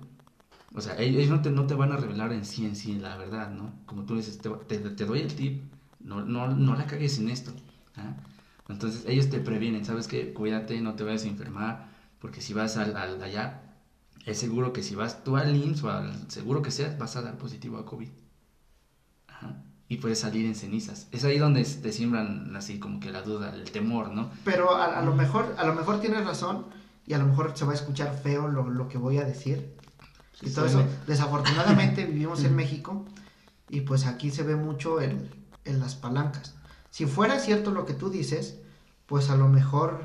[0.74, 2.94] O sea, ellos ellos no te, no te van a revelar en sí, en sí,
[2.98, 3.72] la verdad, ¿no?
[3.86, 5.62] Como tú dices, te, te- te doy el tip,
[6.00, 7.52] no, no, no la cagues en esto.
[7.96, 8.14] ¿ah?
[8.68, 10.32] Entonces, ellos te previenen, ¿sabes qué?
[10.32, 11.88] Cuídate, no te vayas a enfermar,
[12.20, 13.62] porque si vas al, al allá,
[14.24, 17.22] es seguro que si vas tú al IMSS o al seguro que seas, vas a
[17.22, 18.08] dar positivo a COVID.
[19.28, 19.62] Ajá.
[19.88, 21.06] Y puedes salir en cenizas.
[21.12, 24.30] Es ahí donde te siembran así como que la duda, el temor, ¿no?
[24.44, 26.66] Pero a, a lo mejor, a lo mejor tienes razón
[27.06, 29.76] y a lo mejor se va a escuchar feo lo, lo que voy a decir.
[30.42, 30.84] Y todo eso.
[31.06, 33.06] Desafortunadamente vivimos en México
[33.68, 35.30] y pues aquí se ve mucho en,
[35.64, 36.55] en las palancas.
[36.96, 38.56] Si fuera cierto lo que tú dices,
[39.04, 40.00] pues a lo mejor,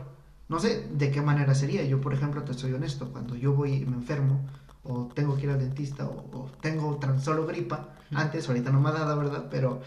[0.49, 1.85] no sé de qué manera sería.
[1.85, 4.45] Yo, por ejemplo, te soy honesto, cuando yo voy y me enfermo
[4.83, 8.81] o tengo que ir al dentista o, o tengo tan solo gripa, antes, ahorita no
[8.81, 9.45] me ha dado, ¿verdad?
[9.49, 9.81] Pero...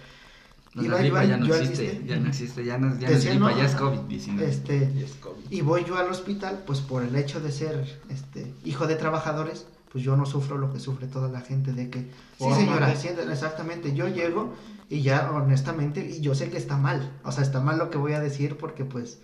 [0.74, 3.14] No, iba la gripa ya no yo existe, ya no existe, ya no, ya no
[3.16, 3.84] es gripa, no, ya es ajá.
[3.84, 4.40] COVID-19.
[4.40, 5.44] Este, Y es COVID.
[5.50, 9.66] y voy yo al hospital, pues por el hecho de ser este hijo de trabajadores,
[9.92, 13.08] pues yo no sufro lo que sufre toda la gente de que, sí señora, sí,
[13.08, 14.54] exactamente, yo llego
[14.94, 17.98] y ya honestamente, y yo sé que está mal, o sea, está mal lo que
[17.98, 19.18] voy a decir porque pues,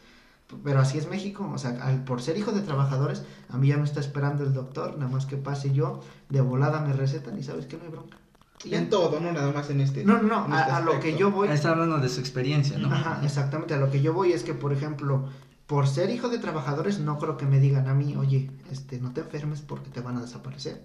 [0.65, 3.77] pero así es México, o sea, al, por ser hijo de trabajadores, a mí ya
[3.77, 7.45] me está esperando el doctor, nada más que pase yo, de volada me recetan y
[7.45, 8.19] sabes que no hay bronca.
[8.65, 10.05] Y en todo, no nada más en este.
[10.05, 12.77] No, no, no, este a, a lo que yo voy, Está hablando de su experiencia,
[12.77, 12.93] ¿no?
[12.93, 13.73] Ajá, exactamente.
[13.73, 15.29] A lo que yo voy es que, por ejemplo,
[15.67, 19.13] por ser hijo de trabajadores, no creo que me digan a mí, oye, este, no
[19.13, 20.83] te enfermes porque te van a desaparecer.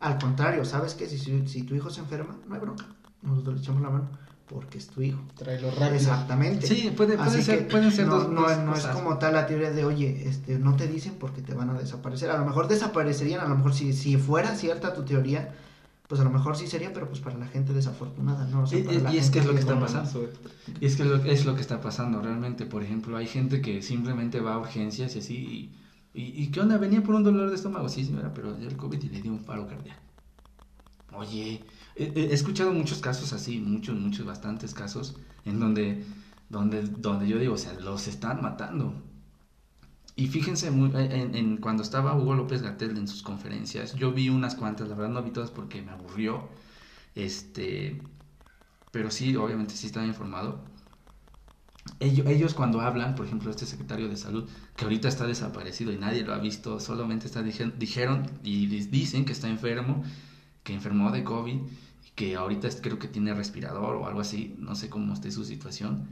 [0.00, 1.06] Al contrario, ¿sabes qué?
[1.06, 2.86] Si, si, si tu hijo se enferma, no hay bronca.
[3.22, 4.08] Nosotros le echamos la mano.
[4.46, 5.20] porque es tu hijo.
[5.36, 5.94] Tráelo rápido.
[5.94, 6.66] Exactamente.
[6.66, 9.16] Sí, puede, puede Así ser, que pueden ser no, dos, no, dos no es como
[9.18, 12.30] tal la teoría de, oye, este, no te dicen porque te van a desaparecer.
[12.30, 15.54] A lo mejor desaparecerían, a lo mejor si, si fuera cierta tu teoría,
[16.06, 18.64] pues a lo mejor sí sería, pero pues para la gente desafortunada, ¿no?
[18.64, 20.28] O sea, Y, para y- la y es gente que es lo que está pasando.
[20.80, 22.66] Y es que lo, es lo que está pasando realmente.
[22.66, 25.34] Por ejemplo, hay gente que simplemente va a urgencias y así.
[26.14, 26.76] Y, y, y ¿qué onda?
[26.76, 27.88] Venía por un dolor de estómago.
[27.88, 30.00] Sí, señora, pero dio el COVID y le dio un paro cardíaco.
[31.14, 31.64] Oye,
[31.96, 36.04] he, escuchado muchos casos así, muchos, muchos, bastantes casos, en donde,
[36.48, 38.94] donde, donde yo digo, o sea, los están matando.
[40.14, 44.28] Y fíjense, muy, en, en- cuando estaba Hugo López Gatel en sus conferencias, yo vi
[44.28, 46.50] unas cuantas, la verdad no vi todas porque me aburrió.
[47.14, 48.02] Este,
[48.92, 50.64] pero sí, obviamente sí estaba informado.
[52.00, 55.96] Ellos, ellos cuando hablan, por ejemplo, este secretario de salud, que ahorita está desaparecido y
[55.98, 60.02] nadie lo ha visto, solamente está dijeron, y dicen que está enfermo,
[60.62, 61.56] que enfermó de COVID,
[62.06, 65.44] y que ahorita creo que tiene respirador o algo así, no sé cómo esté su
[65.44, 66.08] situación.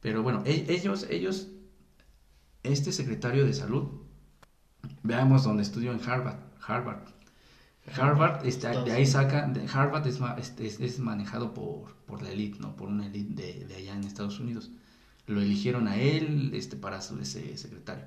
[0.00, 1.48] Pero bueno, e- ellos, ellos,
[2.62, 3.88] este secretario de salud,
[5.02, 7.08] veamos donde estudió en Harvard, Harvard.
[7.96, 10.20] Harvard, este, de ahí saca, de Harvard es,
[10.58, 12.76] es, es manejado por, por la élite, ¿no?
[12.76, 14.70] Por una élite de, de allá en Estados Unidos.
[15.26, 18.04] Lo eligieron a él este, para ser ese secretario.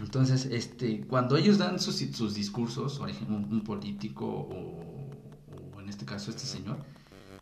[0.00, 5.10] Entonces, este, cuando ellos dan sus, sus discursos, un, un político o,
[5.76, 6.78] o en este caso este señor,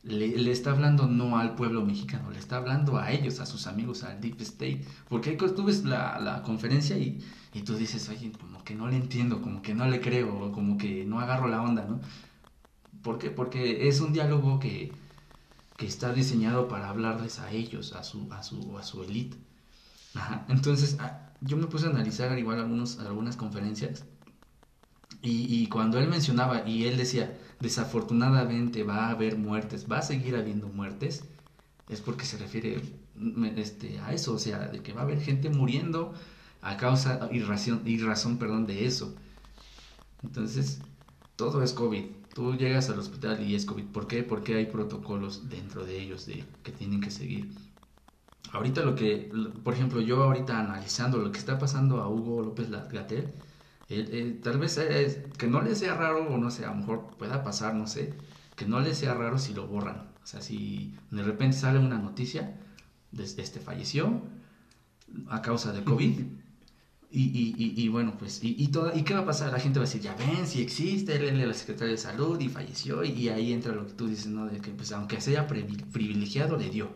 [0.03, 3.67] le, le está hablando no al pueblo mexicano, le está hablando a ellos, a sus
[3.67, 4.85] amigos, al Deep State.
[5.09, 7.23] Porque tú ves la, la conferencia y,
[7.53, 10.77] y tú dices, oye, como que no le entiendo, como que no le creo, como
[10.77, 12.01] que no agarro la onda, ¿no?
[13.03, 13.31] ¿Por qué?
[13.31, 14.93] Porque es un diálogo que,
[15.77, 19.39] que está diseñado para hablarles a ellos, a su, a su, a su elite.
[20.15, 20.45] Ajá.
[20.49, 20.99] Entonces,
[21.41, 24.05] yo me puse a analizar igual algunos, algunas conferencias
[25.23, 30.35] y, cuando él mencionaba y él decía, desafortunadamente va a haber muertes, va a seguir
[30.35, 31.25] habiendo muertes,
[31.91, 32.81] es porque se refiere
[33.57, 36.15] este, a eso, o sea, de que va a haber gente muriendo
[36.63, 39.15] a causa y razón, y razón perdón, de eso.
[40.23, 40.81] Entonces,
[41.37, 42.05] todo es COVID.
[42.35, 43.87] Tú llegas al hospital y es COVID.
[43.87, 44.23] ¿Por qué?
[44.23, 47.51] Porque hay protocolos dentro de ellos de, que tienen que seguir.
[48.53, 49.31] Ahorita lo que,
[49.63, 53.33] por ejemplo, yo ahorita analizando lo que está pasando a Hugo López Gatel,
[54.43, 57.43] tal vez es, que no le sea raro o no sé, a lo mejor pueda
[57.45, 58.15] pasar, no sé,
[58.57, 60.09] que no le sea raro si lo borran.
[60.23, 62.59] O sea, si de repente sale una noticia,
[63.13, 64.23] desde este falleció
[65.29, 66.21] a causa de COVID.
[67.13, 69.53] Y, y, y, y bueno, pues, y, y, toda, ¿y qué va a pasar?
[69.53, 72.39] La gente va a decir, ya ven, si existe, él es el secretario de salud
[72.41, 74.47] y falleció, y, ahí entra lo que tú dices, ¿no?
[74.47, 76.89] De que, pues, aunque sea privi- privilegiado, le dio.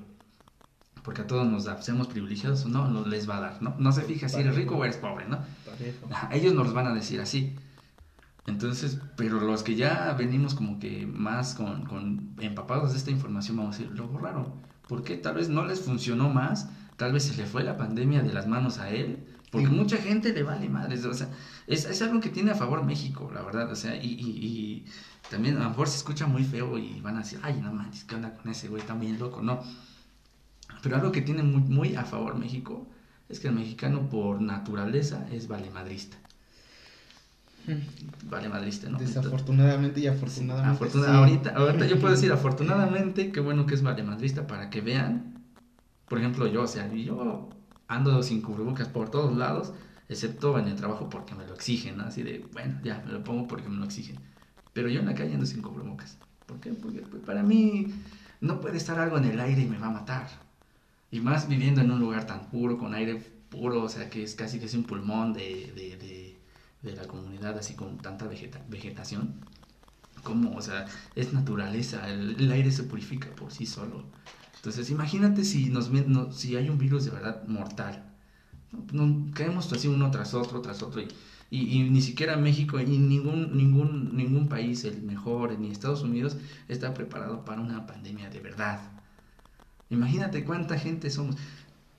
[1.04, 3.76] Porque a todos nos da, seamos privilegiados o no, no les va a dar, ¿no?
[3.78, 5.38] No se fija si eres rico o eres pobre, ¿no?
[6.10, 7.54] Ajá, Ellos nos van a decir así.
[8.46, 13.56] Entonces, pero los que ya venimos como que más con, con empapados de esta información,
[13.56, 14.54] vamos a decir, lo borraron.
[14.88, 15.16] ¿Por qué?
[15.16, 18.46] Tal vez no les funcionó más, tal vez se le fue la pandemia de las
[18.46, 19.72] manos a él, porque Sí.
[19.74, 21.04] mucha gente le vale madres.
[21.06, 21.28] O sea,
[21.66, 23.70] es, es algo que tiene a favor México, la verdad.
[23.72, 24.84] O sea, y, y- y
[25.30, 28.04] también a lo mejor se escucha muy feo y van a decir, ay, no manches,
[28.04, 28.82] ¿qué onda con ese güey?
[28.82, 29.40] Está bien loco.
[29.42, 29.62] No.
[30.84, 32.86] Pero algo que tiene muy, muy a favor México
[33.30, 36.16] es que el mexicano por naturaleza es valemadrista.
[38.28, 38.98] Vale madrista, ¿no?
[38.98, 40.84] Desafortunadamente y afortunadamente.
[40.84, 41.12] Afortuna- sí.
[41.12, 45.42] ahorita, ahorita yo puedo decir afortunadamente, qué bueno que es valemadrista para que vean,
[46.06, 47.48] por ejemplo yo, o sea, yo
[47.88, 49.72] ando sin cubrebocas por todos lados,
[50.10, 52.04] excepto en el trabajo porque me lo exigen, ¿no?
[52.04, 54.18] Así de, bueno, ya, me lo pongo porque me lo exigen.
[54.74, 56.18] Pero yo en la calle ando sin cubrebocas.
[56.44, 56.72] ¿Por qué?
[56.74, 57.94] Porque pues, para mí
[58.42, 60.43] no puede estar algo en el aire y me va a matar.
[61.14, 63.14] Y más viviendo en un lugar tan puro, con aire
[63.48, 66.36] puro, o sea, que es casi que es un pulmón de, de,
[66.82, 69.32] de, la comunidad, así con tanta vegeta- vegetación.
[70.24, 74.02] Como, o sea, es naturaleza, el, aire se purifica por sí solo.
[74.56, 78.12] Entonces, imagínate si, nos, no- si hay un virus de verdad mortal.
[78.90, 81.00] No, caemos así uno tras otro, tras otro.
[81.00, 81.08] Y,
[81.78, 86.92] y, ni siquiera México, y ningún, ningún, ningún país, el mejor, ni Estados Unidos, está
[86.92, 88.93] preparado para una pandemia de verdad.
[89.94, 91.36] Imagínate cuánta gente somos.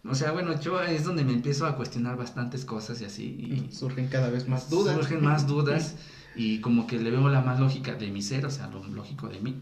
[0.08, 3.24] O sea, bueno, yo es donde me empiezo a cuestionar bastantes cosas y así.
[3.24, 4.96] Y, Surgen cada vez más dudas.
[4.96, 5.96] Surgen más dudas
[6.36, 9.28] y como que le veo la más lógica de mi ser, o sea, lo lógico
[9.28, 9.62] de mí.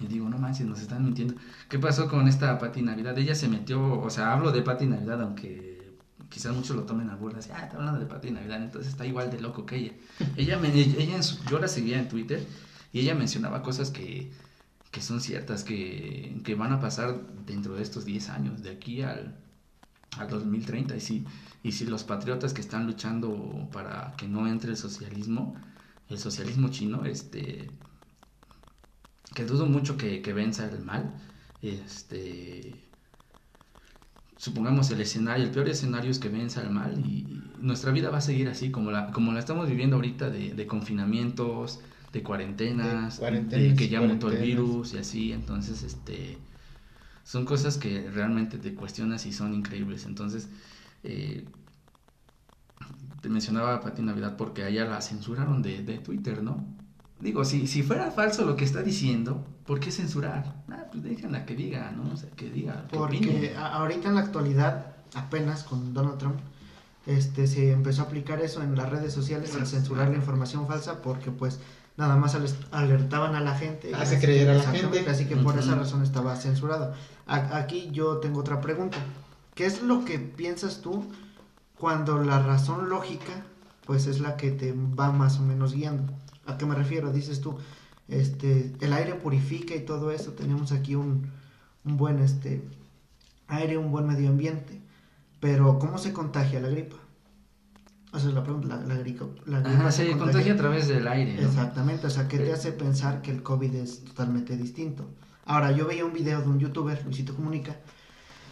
[0.00, 1.34] Y digo, no manches, nos están mintiendo.
[1.68, 3.16] ¿Qué pasó con esta Pati Navidad?
[3.18, 5.70] Ella se metió, o sea, hablo de Pati Navidad, aunque
[6.28, 9.04] quizás muchos lo tomen a burla, así, ah, está hablando de Pati Navidad, entonces está
[9.04, 9.92] igual de loco que ella.
[10.36, 11.20] Ella, me, ella
[11.50, 12.46] yo la seguía en Twitter
[12.92, 14.30] y ella mencionaba cosas que,
[14.90, 19.02] que son ciertas, que, que van a pasar dentro de estos 10 años, de aquí
[19.02, 19.36] al,
[20.18, 20.96] al 2030.
[20.96, 21.24] Y si,
[21.62, 25.54] y si los patriotas que están luchando para que no entre el socialismo,
[26.08, 27.70] el socialismo chino, este
[29.34, 31.14] que dudo mucho que, que venza el mal.
[31.62, 32.74] Este,
[34.36, 38.18] supongamos el escenario, el peor escenario es que venza el mal y nuestra vida va
[38.18, 41.80] a seguir así como la, como la estamos viviendo ahorita de, de confinamientos,
[42.12, 44.42] de cuarentenas, De cuarentenas de que ya mutó el cuarentenas.
[44.42, 46.38] virus y así, entonces este
[47.24, 50.06] son cosas que realmente te cuestionas y son increíbles.
[50.06, 50.48] Entonces,
[51.04, 51.46] eh,
[53.20, 56.64] te mencionaba Pati Navidad porque a ella la censuraron de, de Twitter, ¿no?
[57.20, 60.64] Digo, si, si fuera falso lo que está diciendo, ¿por qué censurar?
[60.70, 62.10] Ah, pues déjenla que diga, ¿no?
[62.12, 62.86] O sea, que diga.
[62.88, 63.56] que Porque opine.
[63.56, 66.40] ahorita en la actualidad, apenas con Donald Trump,
[67.06, 71.02] este se empezó a aplicar eso en las redes sociales, el censurar la información falsa,
[71.02, 71.60] porque pues
[72.00, 72.34] nada más
[72.72, 73.94] alertaban a la gente.
[73.94, 75.10] Hace creer a la gente.
[75.10, 76.94] Así que por esa razón estaba censurado.
[77.26, 78.96] A- aquí yo tengo otra pregunta.
[79.54, 81.04] ¿Qué es lo que piensas tú
[81.76, 83.44] cuando la razón lógica
[83.86, 86.12] pues es la que te va más o menos guiando?
[86.46, 87.12] ¿A qué me refiero?
[87.12, 87.58] Dices tú,
[88.08, 91.30] este, el aire purifica y todo eso, tenemos aquí un,
[91.84, 92.62] un buen este
[93.48, 94.80] aire, un buen medio ambiente.
[95.40, 96.96] Pero ¿cómo se contagia la gripa?
[98.12, 101.06] O sea, la pregunta, la, la gripa, la gripa Ajá, se contagia a través del
[101.06, 101.48] aire, ¿no?
[101.48, 105.04] Exactamente, o sea, ¿qué te hace pensar que el COVID es totalmente distinto?
[105.44, 107.76] Ahora, yo veía un video de un youtuber, Luisito Comunica,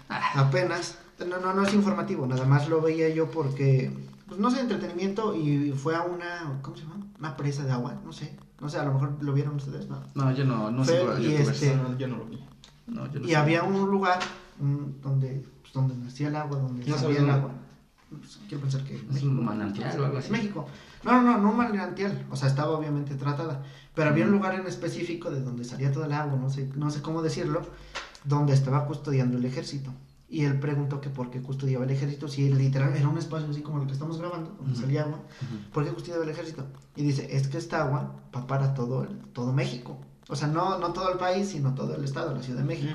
[0.08, 0.98] apenas,
[1.28, 3.90] no, no, no es informativo, nada más lo veía yo porque,
[4.28, 6.96] pues no sé, entretenimiento y fue a una, ¿cómo se llama?
[7.18, 10.00] Una presa de agua, no sé, no sé, a lo mejor lo vieron ustedes, ¿no?
[10.14, 11.62] No, yo no, no y youtubers.
[11.62, 12.44] este- No, yo no lo vi.
[12.86, 14.20] No, yo no Y había un lugar
[15.02, 17.50] donde, pues, donde nacía el agua, donde No salía el agua.
[18.10, 20.30] Pues, quiero pensar que Es un manantial o algo así.
[20.32, 20.66] México.
[21.04, 22.26] No, no, no, no un manantial.
[22.30, 23.62] O sea, estaba obviamente tratada.
[23.94, 26.90] Pero había un lugar en específico de donde salía todo el agua, no sé, no
[26.90, 27.62] sé cómo decirlo,
[28.24, 29.92] donde estaba custodiando el ejército.
[30.30, 33.62] Y él preguntó que por qué custodiaba el ejército, si literal era un espacio así
[33.62, 35.20] como el que estamos grabando, donde salía agua.
[35.72, 36.66] ¿Por qué custodiaba el ejército?
[36.96, 39.98] Y dice, es que esta agua va para todo, el- todo México.
[40.28, 42.92] O sea, no, no todo el país, sino todo el estado, la Ciudad de México.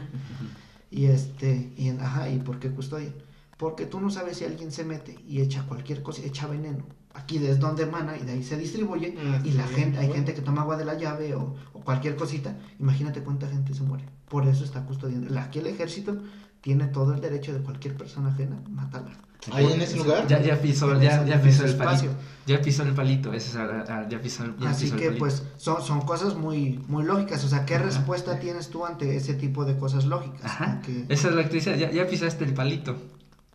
[0.91, 3.14] Y este, y ajá, ¿y por qué custodian?
[3.58, 6.86] Porque tú no sabes si alguien se mete y echa cualquier cosa, echa veneno.
[7.14, 9.16] Aquí es donde emana y de ahí se distribuye.
[9.20, 10.14] Ah, y la gente, hay bueno.
[10.16, 12.58] gente que toma agua de la llave o, o cualquier cosita.
[12.80, 14.06] Imagínate cuánta gente se muere.
[14.28, 15.30] Por eso está custodiando.
[15.30, 16.18] La- Aquí el ejército
[16.62, 19.12] tiene todo el derecho de cualquier persona ajena matarla.
[19.51, 20.26] Ahí en ese lugar.
[20.28, 22.06] Ya, ya pisó, ya, pisó el palito.
[22.06, 22.12] espacio.
[22.47, 23.32] Ya pisó el palito.
[23.34, 25.20] Ese es, ah, ah, ya pisó, ya Así pisó el que palito.
[25.26, 27.43] pues son, son cosas muy, muy lógicas.
[27.43, 27.84] O sea, ¿qué Ajá.
[27.86, 30.45] respuesta tienes tú ante ese tipo de cosas lógicas?
[30.45, 30.82] Ajá.
[30.82, 31.66] Que- Esa es la actriz.
[31.66, 32.95] Ya, ya pisaste el palito.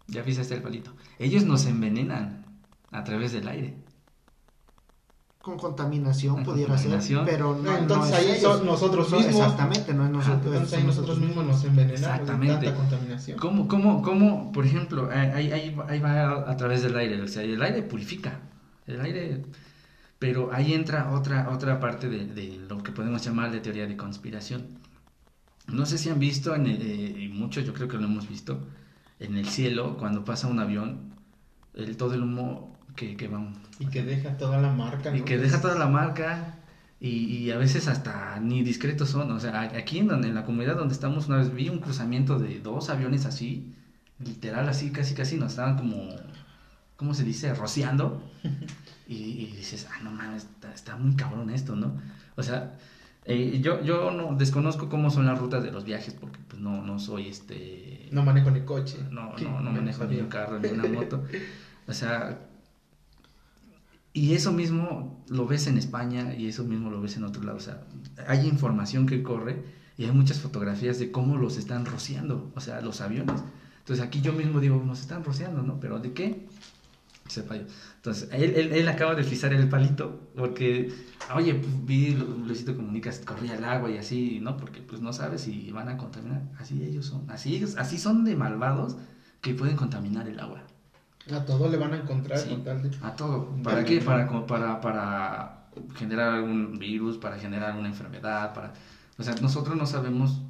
[0.08, 0.92] Ya pisaste el palito.
[1.18, 2.44] Ellos nos envenenan
[2.90, 3.76] a través del aire.
[5.40, 7.24] con contaminación Con pudiera contaminación.
[7.24, 8.64] ser, pero no, Entonces no es ahí ellos.
[8.64, 9.34] nosotros No, mismos.
[9.36, 10.44] Exactamente, no es nosotros.
[10.46, 12.66] Entonces ahí nosotros mismos nos envenenamos Exactamente.
[12.66, 13.38] tanta contaminación.
[13.38, 17.22] ¿Cómo, cómo, cómo, por ejemplo, ahí, ahí, ahí va a través del aire?
[17.22, 18.40] O sea, el aire purifica.
[18.86, 19.42] El aire.
[20.18, 23.96] Pero ahí entra otra, otra parte de, de lo que podemos llamar de teoría de
[23.96, 24.66] conspiración.
[25.68, 28.28] No sé si han visto, en el- eh, y muchos yo creo que lo hemos
[28.28, 28.66] visto,
[29.20, 31.14] en el cielo, cuando pasa un avión,
[31.74, 35.14] el, todo el humo que, que va Y que deja toda la marca.
[35.14, 35.24] y ¿no?
[35.24, 36.58] que deja toda la marca
[37.00, 39.30] y, y a veces hasta ni discretos son.
[39.30, 42.38] O sea, aquí en, donde, en la comunidad donde estamos una vez vi un cruzamiento
[42.38, 43.74] de dos aviones así,
[44.18, 46.08] literal así, casi casi nos estaban como,
[46.96, 47.54] ¿cómo se dice?
[47.54, 48.22] Rociando.
[49.10, 51.94] Y, y dices, ah, no mames, está, está muy cabrón esto, ¿no?
[52.36, 52.74] O sea,
[53.28, 56.82] eh, yo, yo no desconozco cómo son las rutas de los viajes porque pues no,
[56.82, 58.08] no soy este...
[58.10, 58.96] No manejo ni coche.
[59.10, 61.22] No, Sí, no, no manejo ni un carro ni una moto.
[61.86, 62.38] O sea,
[64.14, 67.58] y eso mismo lo ves en España y eso mismo lo ves en otro lado.
[67.58, 67.82] O sea,
[68.26, 69.62] hay información que corre
[69.98, 73.42] y hay muchas fotografías de cómo los están rociando, o sea, los aviones.
[73.80, 75.80] Entonces aquí yo mismo digo, nos están rociando, ¿no?
[75.80, 76.46] ¿Pero de qué?
[77.28, 77.62] Sepa yo.
[77.96, 80.90] Entonces, él, él, él acaba de pisar el palito porque,
[81.34, 84.56] oye, pues, vi Lu- Luisito Comunicas, corría el agua y así, ¿no?
[84.56, 86.42] Porque pues no sabes si van a contaminar.
[86.58, 88.96] Así ellos son, así, ellos- así son de malvados
[89.42, 90.62] que pueden contaminar el agua.
[91.30, 92.48] A todo le van a encontrar Sí.
[92.48, 92.90] con tal de...
[93.02, 93.54] A todo.
[93.62, 94.00] ¿Para qué?
[94.00, 98.72] Para, para, para generar algún virus, para generar una enfermedad, para...
[99.18, 100.40] O sea, nosotros no sabemos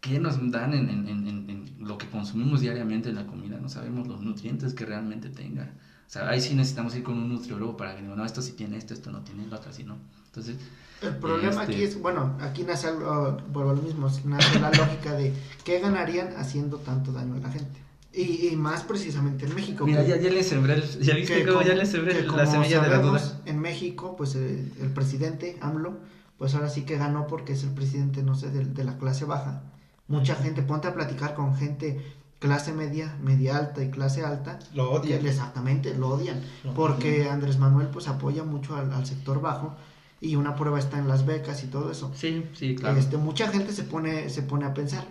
[0.00, 1.45] qué nos dan en- en- en
[1.86, 5.72] lo que consumimos diariamente en la comida, no sabemos los nutrientes que realmente tenga.
[6.06, 8.52] O sea, ahí sí necesitamos ir con un nutriólogo para que diga, no, esto sí
[8.52, 9.96] tiene esto, esto no tiene lo otro, así no.
[10.26, 10.56] Entonces,
[11.02, 14.70] El problema Este- aquí es, bueno, aquí nace algo, vuelvo a lo mismo, nace la
[14.70, 15.32] lógica de
[15.64, 17.80] qué ganarían haciendo tanto daño a la gente.
[18.14, 19.84] Y, y más precisamente en México.
[19.84, 22.80] mira, que- ya, ya le sembré, ya viste que cómo ya le sembré la semilla
[22.80, 23.42] de la duda.
[23.44, 25.98] En México, pues el, el presidente AMLO,
[26.38, 29.26] pues ahora sí que ganó porque es el presidente, no sé, de, de la clase
[29.26, 29.64] baja.
[30.08, 32.00] Mucha gente, ponte a platicar con gente
[32.38, 35.26] clase media, media alta y clase alta, Lo que odian.
[35.26, 39.74] exactamente lo odian, Lo porque Andrés Manuel pues apoya mucho al, al sector bajo
[40.20, 42.12] y una prueba está en las becas y todo eso.
[42.14, 42.98] Sí, sí, claro.
[42.98, 45.04] Este, mucha gente se pone, se pone a pensar,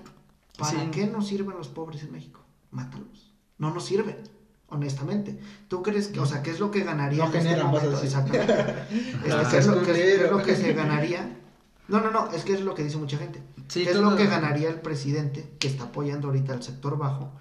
[0.58, 0.78] ¿para Sí.
[0.92, 2.42] qué nos sirven los pobres en México?
[2.72, 3.34] Mátalos.
[3.58, 4.18] No nos sirven,
[4.70, 5.38] honestamente.
[5.68, 7.84] ¿Tú crees que, o sea, qué es lo que ganaría No en este generan, vas
[7.84, 8.02] a momento?
[8.02, 8.18] decir.
[8.18, 8.76] Exactamente.
[9.26, 10.38] Este, Ah, ¿qué, es lo, qué es- qué es culero.
[10.38, 11.38] lo que se ganaría?
[11.88, 13.42] No, no, no, es que es lo que dice mucha gente.
[13.68, 17.32] Sí, ¿Qué es lo que ganaría el presidente que está apoyando ahorita al sector bajo,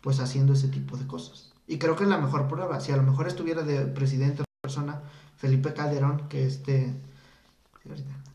[0.00, 1.52] pues haciendo ese tipo de cosas?
[1.66, 2.80] Y creo que es la mejor prueba.
[2.80, 5.02] Si a lo mejor estuviera de presidente otra persona,
[5.36, 6.94] Felipe Calderón, que este,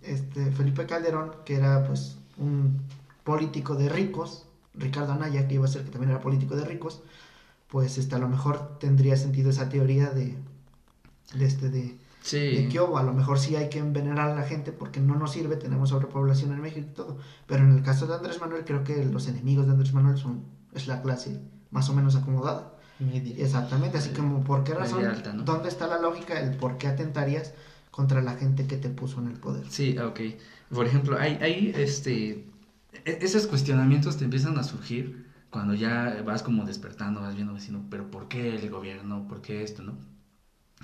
[0.01, 2.81] este Felipe Calderón, que era pues un
[3.23, 7.01] político de ricos, Ricardo Anaya, que iba a ser que también era político de ricos,
[7.67, 10.35] pues este a lo mejor tendría sentido esa teoría de,
[11.33, 11.97] de este de
[12.27, 12.37] Sí.
[12.63, 15.15] de que oh, a lo mejor sí hay que envenenar a la gente porque no
[15.15, 17.17] nos sirve, tenemos sobrepoblación en México y todo.
[17.47, 20.43] Pero en el caso de Andrés Manuel, creo que los enemigos de Andrés Manuel son,
[20.73, 21.39] es la clase
[21.71, 22.73] más o menos acomodada.
[22.99, 23.35] Media.
[23.37, 24.97] Exactamente, así como, ¿por qué razón?
[24.99, 25.43] Media alta, ¿no?
[25.43, 26.39] ¿Dónde está la lógica?
[26.39, 27.53] El por qué atentarías
[27.91, 29.65] contra la gente que te puso en el poder.
[29.69, 30.19] Sí, ok.
[30.73, 32.45] Por ejemplo, hay, hay este,
[33.05, 37.85] e- esos cuestionamientos te empiezan a surgir cuando ya vas como despertando, vas viendo, diciendo,
[37.89, 39.27] pero ¿por qué el gobierno?
[39.27, 39.83] ¿Por qué esto?
[39.83, 39.93] ¿No?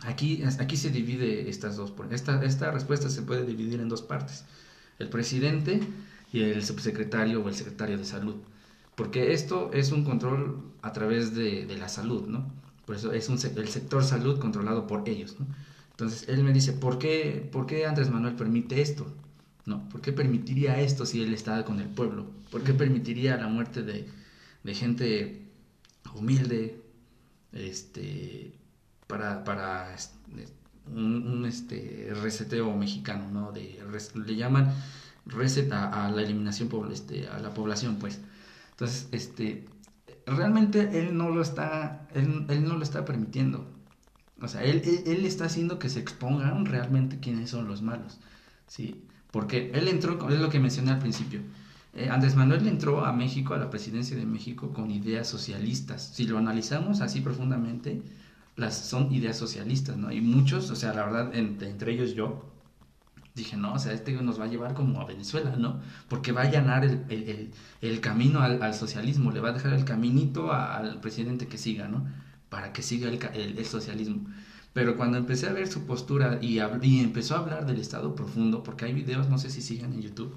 [0.02, 4.44] Aquí, aquí se divide estas dos, esta, esta respuesta se puede dividir en dos partes,
[5.00, 5.80] el presidente
[6.34, 8.36] y el subsecretario o el secretario de salud,
[8.96, 12.52] porque esto es un control a través de, de la salud, ¿no?
[12.86, 15.48] Por eso es un, el sector salud controlado por ellos, ¿no?
[15.92, 19.06] Entonces él me dice, ¿por qué, ¿por qué Andrés Manuel permite esto?
[19.66, 19.88] ¿No?
[19.90, 22.26] ¿Por qué permitiría esto si él está con el pueblo?
[22.52, 24.10] ¿Por qué permitiría la muerte de,
[24.64, 25.48] de gente
[26.16, 26.82] humilde
[27.54, 28.54] este,
[29.14, 30.48] para, para este,
[30.92, 33.30] un, un, este, reseteo mexicano?
[33.32, 33.52] ¿no?
[33.52, 33.80] De,
[34.16, 34.74] le llaman
[35.28, 38.20] reset a, la eliminación, este, a la población, pues.
[38.72, 39.66] Entonces, este,
[40.26, 43.68] realmente él no lo está, él, él no lo está permitiendo.
[44.42, 48.20] O sea, él, él, él está haciendo que se expongan realmente quiénes son los malos.
[48.66, 49.06] ¿sí?
[49.30, 51.42] Porque él entró, es lo que mencioné al principio.
[51.94, 56.12] Eh, Andrés Manuel entró a México, a la presidencia de México, con ideas socialistas.
[56.16, 58.02] Si lo analizamos así profundamente,
[58.56, 60.12] las son ideas socialistas, ¿no?
[60.12, 62.46] Y muchos, o sea, la verdad, en- entre ellos yo,
[63.36, 65.82] dije, no, o sea, este nos va a llevar como a Venezuela, ¿no?
[66.10, 67.52] Porque va a allanar el, el, el,
[67.82, 71.58] el camino al, al socialismo, le va a dejar el caminito a- al presidente que
[71.58, 72.06] siga, ¿no?
[72.50, 74.28] Para que siga el, socialismo.
[74.74, 78.64] Pero cuando empecé a ver su postura y, y empezó a hablar del Estado profundo,
[78.64, 80.36] porque hay videos, no sé si sigan en YouTube,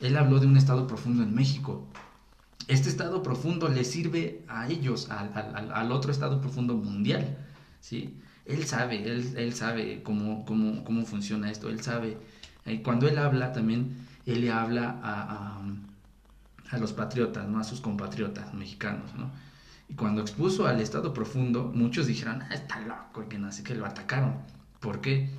[0.00, 1.88] él habló de un Estado profundo en México.
[2.68, 7.36] Este Estado profundo le sirve a ellos, al, otro Estado profundo mundial,
[7.80, 8.18] ¿sí?
[8.44, 12.18] Él sabe, él, él sabe cómo, cómo, cómo funciona esto, él sabe.
[12.64, 13.96] eh, cuando él habla también,
[14.26, 15.60] él le habla a,
[16.70, 17.60] a, los patriotas, ¿no?
[17.60, 19.30] A sus compatriotas mexicanos, ¿no?
[19.88, 23.62] Y cuando expuso al Estado profundo, muchos dijeron, ah, está loco, y que no sé
[23.62, 24.34] qué, lo atacaron.
[24.80, 25.30] ¿Por qué?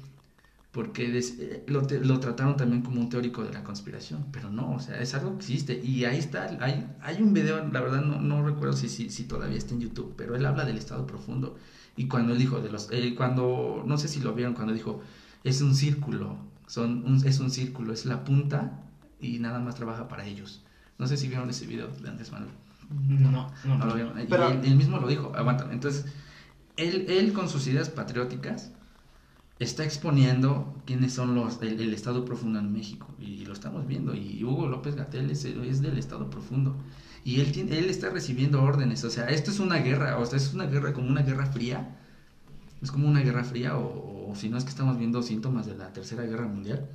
[0.72, 4.50] Porque des- eh, lo, te- lo trataron también como un teórico de la conspiración, pero
[4.52, 5.82] no, o sea, es algo que existe.
[5.84, 9.24] Y ahí está, hay, hay un video, la verdad no, no recuerdo si, si, si
[9.24, 11.56] todavía está en YouTube, pero él habla del Estado profundo.
[11.96, 15.02] Y cuando él dijo, de los, eh, cuando, no sé si lo vieron, cuando dijo,
[15.44, 16.38] es un círculo,
[16.68, 18.84] son un- es un círculo, es la punta
[19.20, 20.64] y nada más trabaja para ellos.
[21.00, 22.52] No sé si vieron ese video de Andrés Manuel.
[23.08, 23.52] No, no.
[23.78, 24.20] No lo vieron.
[24.22, 25.68] Y Pero- él, él mismo lo dijo, aguanta.
[25.72, 26.06] Entonces,
[26.76, 28.72] él, él con sus ideas patrióticas
[29.60, 34.14] está exponiendo quiénes son los el, el Estado profundo en México y lo estamos viendo
[34.14, 36.76] y Hugo López Gatel es, es del Estado profundo
[37.24, 40.38] y él tiene, él está recibiendo órdenes, o sea, esto es una guerra, o sea,
[40.38, 41.98] es una guerra como una guerra fría,
[42.82, 45.76] es como una guerra fría o, o si no es que estamos viendo síntomas de
[45.76, 46.88] la Tercera Guerra Mundial.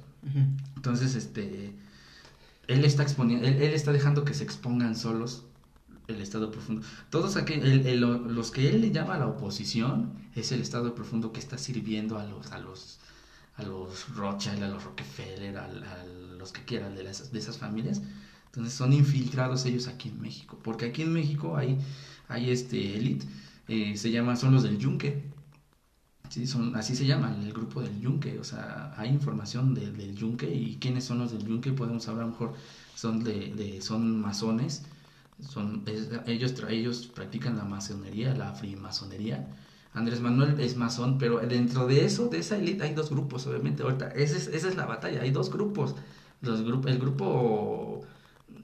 [0.76, 1.74] Entonces, este,
[2.66, 5.44] él está exponiendo, él, él está dejando que se expongan solos
[6.08, 6.82] el Estado profundo.
[7.10, 11.32] Todos aquellos, el- el- los que él le llama la oposición es el Estado profundo
[11.32, 12.98] que está sirviendo a los, a los,
[13.56, 15.68] a los Rothschild, a los Rockefeller, a,
[16.38, 18.02] los que quieran de, las- de esas familias.
[18.46, 21.78] Entonces son infiltrados ellos aquí en México, porque aquí en México hay,
[22.28, 23.26] hay este élite,
[23.68, 25.32] eh, se llama, son los del Yunque.
[26.28, 30.14] Sí, son, así se llama el grupo del Yunque, o sea, hay información de- del
[30.16, 32.54] Yunque y quiénes son los del Yunque, podemos hablar a lo mejor,
[32.94, 34.82] son, de- son masones,
[35.42, 35.82] son,
[36.26, 39.48] ellos, ellos practican la masonería, la frimasonería.
[39.94, 43.82] Andrés Manuel es masón, pero dentro de eso, de esa élite, hay dos grupos, obviamente.
[43.82, 45.94] Ahorita, esa es, esa es la batalla, hay dos grupos.
[46.40, 48.02] Los grup- el grupo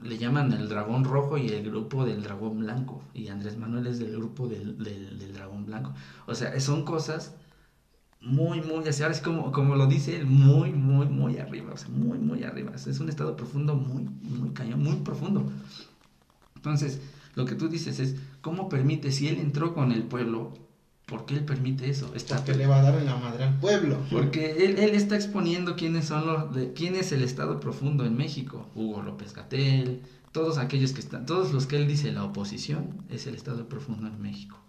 [0.01, 3.03] le llaman el dragón rojo y el grupo del dragón blanco.
[3.13, 5.93] Y Andrés Manuel es del grupo del, del, dragón blanco.
[6.27, 7.35] O sea, son cosas
[8.21, 11.77] muy, muy, así, ahora es como, como lo dice él, muy, muy, muy arriba, o
[11.77, 12.73] sea, muy, muy arriba.
[12.75, 15.51] Es un estado profundo, muy, muy cañón, muy profundo.
[16.59, 16.99] Entonces,
[17.35, 20.53] lo que tú dices es, ¿cómo permite, si él entró con el pueblo,
[21.05, 22.13] ¿Por qué él permite eso?
[22.13, 22.35] Está...
[22.35, 23.97] Porque le va a dar en la madre al pueblo.
[24.11, 28.15] Porque él, él está exponiendo quiénes son los, de, quién es el Estado profundo en
[28.15, 28.69] México.
[28.75, 33.25] Hugo López Gatel, todos aquellos que están, todos los que él dice la oposición es
[33.25, 34.59] el Estado profundo en México.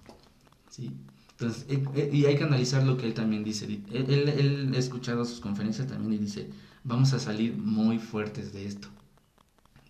[0.70, 0.96] ¿Sí?
[1.32, 3.66] Entonces, eh, eh, y hay que analizar lo que él también dice.
[3.66, 6.48] Él, él, él ha escuchado sus conferencias también y dice,
[6.84, 8.88] vamos a salir muy fuertes de esto.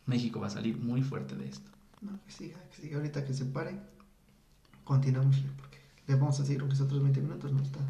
[0.06, 1.69] México va a salir muy fuerte de esto.
[2.00, 3.78] No, que siga, que siga ahorita que se pare.
[4.84, 7.80] Continuamos porque le vamos a decir que otros 20 minutos, no está.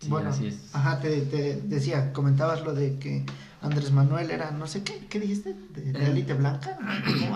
[0.00, 0.74] Sí, bueno, así es.
[0.74, 3.26] ajá, te, te, decía, comentabas lo de que
[3.60, 5.54] Andrés Manuel era, no sé qué, ¿qué dijiste?
[5.74, 6.78] ¿De, de élite blanca?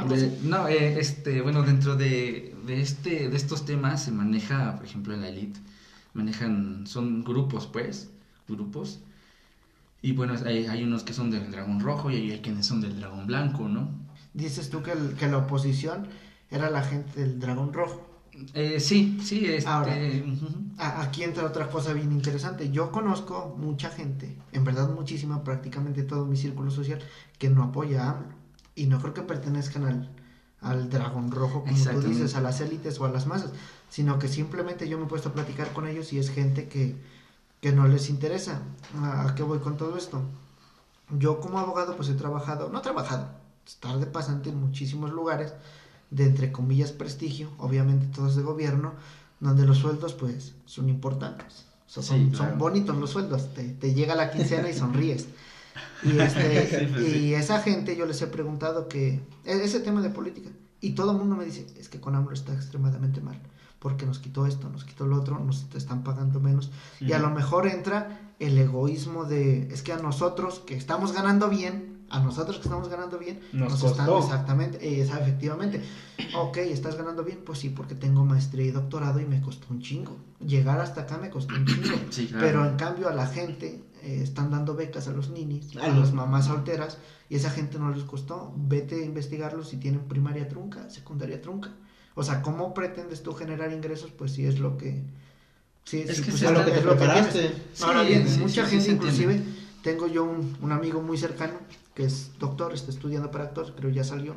[0.08, 4.86] De, no, eh, este, bueno, dentro de, de, este, de estos temas se maneja, por
[4.86, 5.58] ejemplo, en la élite,
[6.14, 8.10] manejan, son grupos, pues,
[8.48, 9.00] grupos,
[10.00, 12.98] y bueno, hay, hay, unos que son del dragón rojo y hay, quienes son del
[12.98, 13.88] dragón blanco, ¿no?
[14.34, 16.08] Dices tú que, el, que la oposición
[16.50, 18.06] era la gente del dragón rojo.
[18.54, 19.46] Eh, sí, sí.
[19.46, 19.68] Este...
[19.68, 19.94] Ahora,
[20.78, 22.70] aquí entra otra cosa bien interesante.
[22.70, 27.00] Yo conozco mucha gente, en verdad muchísima, prácticamente todo mi círculo social,
[27.38, 28.42] que no apoya a AMLO.
[28.74, 30.10] Y no creo que pertenezcan al,
[30.62, 33.52] al dragón rojo, como tú dices, a las élites o a las masas,
[33.90, 36.96] sino que simplemente yo me he puesto a platicar con ellos y es gente que
[37.62, 38.60] que no les interesa.
[39.00, 40.20] ¿A qué voy con todo esto?
[41.10, 43.28] Yo como abogado pues he trabajado, no he trabajado,
[43.66, 45.54] estar de pasante en muchísimos lugares
[46.10, 48.92] de entre comillas prestigio, obviamente todos de gobierno,
[49.40, 51.64] donde los sueldos pues son importantes.
[51.86, 55.26] son, son, bonitos los sueldos, te, te, llega la quincena y sonríes.
[56.02, 60.50] Y, este, y esa gente yo les he preguntado que, e-, ese tema de política,
[60.80, 63.40] y todo el mundo me dice, es que con AMLO está extremadamente mal
[63.82, 66.70] porque nos quitó esto, nos quitó lo otro, nos están pagando menos.
[67.00, 71.48] Y a lo mejor entra el egoísmo de, es que a nosotros que estamos ganando
[71.48, 75.82] bien, a nosotros que estamos ganando bien, nos, están exactamente, eh, efectivamente,
[76.36, 79.80] ok, estás ganando bien, pues sí, porque tengo maestría y doctorado y me costó un
[79.80, 80.18] chingo.
[80.38, 81.96] Llegar hasta acá me costó un chingo.
[82.38, 86.12] Pero en cambio a la gente eh, están dando becas a los ninis, a las
[86.12, 86.98] mamás solteras,
[87.30, 88.52] y esa gente no les costó.
[88.56, 91.70] Vete a investigarlos si tienen primaria trunca, secundaria trunca.
[92.14, 94.10] O sea, ¿cómo pretendes tú generar ingresos?
[94.10, 95.02] Pues sí es lo que...
[95.84, 97.54] Sí, es sí, que pues es lo que te preparaste.
[97.80, 99.42] Ahora bien, mucha gente inclusive,
[99.82, 101.54] tengo yo un, un, amigo muy cercano
[101.94, 104.34] que es doctor, está estudiando para actor, creo ya salió,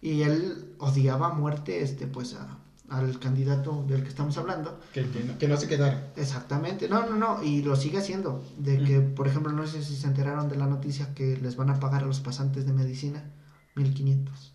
[0.00, 4.78] y él odiaba a muerte este, pues a, al candidato del que estamos hablando.
[4.92, 6.12] Que, que, no, que, no, se quedara.
[6.16, 8.84] Exactamente, no, no, no, y lo sigue haciendo, de mm.
[8.84, 11.80] que, por ejemplo, no sé si se enteraron de la noticia que les van a
[11.80, 13.30] pagar a los pasantes de medicina
[13.74, 14.52] 1500.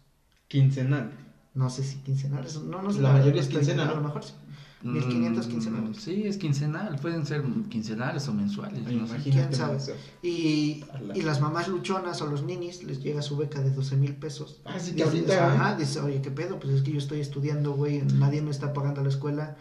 [0.47, 3.01] Quincenal no sé si quincenales, no, no sé.
[3.01, 3.89] La, mayoría es quincenal.
[3.89, 4.33] A lo mejor sí.
[4.81, 5.97] 1500 mm, quincenales.
[5.97, 8.81] Sí, es quincenal, pueden ser quincenales o mensuales.
[8.81, 9.17] no sé.
[9.23, 9.77] ¿Quién sabe?
[10.21, 14.15] Y, y, las mamás luchonas o los ninis les llega su beca de 12 mil
[14.15, 14.61] pesos.
[14.63, 15.53] Ah, sí, que ahorita.
[15.53, 16.59] Ajá, dice, oye, ¿qué pedo?
[16.59, 19.57] Pues es que yo estoy estudiando, güey, nadie me está pagando la escuela.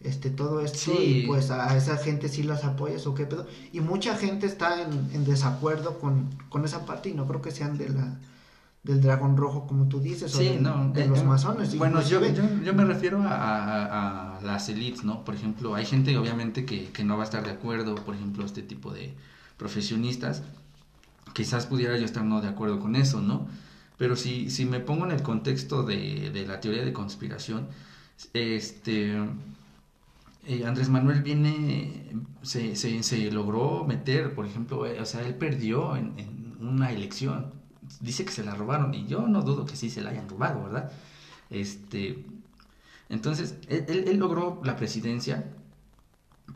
[0.00, 1.22] Este, todo esto, sí.
[1.24, 3.46] y pues a esa gente sí las apoyas o qué pedo.
[3.72, 7.50] Y mucha gente está en, en desacuerdo con, con esa parte y no creo que
[7.50, 8.16] sean de la
[8.82, 11.76] del dragón rojo, como tú dices, o de, no, de los masones.
[11.76, 15.24] Bueno, yo, yo, yo, me refiero a, a, las elites, ¿no?
[15.24, 18.44] Por ejemplo, hay gente obviamente que, que, no va a estar de acuerdo, por ejemplo,
[18.44, 19.14] este tipo de
[19.56, 20.42] profesionistas.
[21.34, 23.48] Quizás pudiera yo estar no de acuerdo con eso, ¿no?
[23.98, 27.68] Pero si, si me pongo en el contexto de, de la teoría de conspiración,
[28.32, 29.16] este...
[30.46, 32.06] Eh, Andrés Manuel viene,
[32.40, 36.90] se, se, se, logró meter, por ejemplo, eh, o sea, él perdió en, en una
[36.90, 37.52] elección,
[38.00, 40.64] dice que se la robaron y yo no dudo que sí se la hayan robado,
[40.64, 40.90] ¿verdad?
[41.50, 42.24] Este,
[43.08, 45.44] entonces, él, logró la presidencia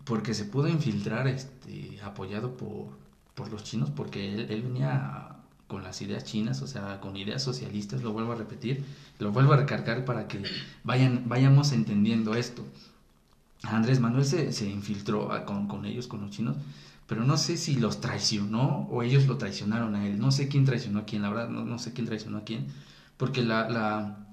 [0.04, 2.88] porque se pudo infiltrar este, apoyado por,
[3.34, 8.02] por los chinos, porque él, venía con las ideas chinas, o sea, con ideas socialistas,
[8.02, 8.84] lo vuelvo a repetir,
[9.18, 10.42] lo vuelvo a recargar para que
[10.84, 12.64] vayan, vayamos entendiendo esto.
[13.62, 16.56] Andrés Manuel se, se infiltró con, con ellos, con los chinos,
[17.12, 20.18] pero no sé si los traicionó o ellos lo traicionaron a él.
[20.18, 22.68] No sé quién traicionó a quién, la verdad, no, no sé quién traicionó a quién,
[23.18, 24.28] porque la, la,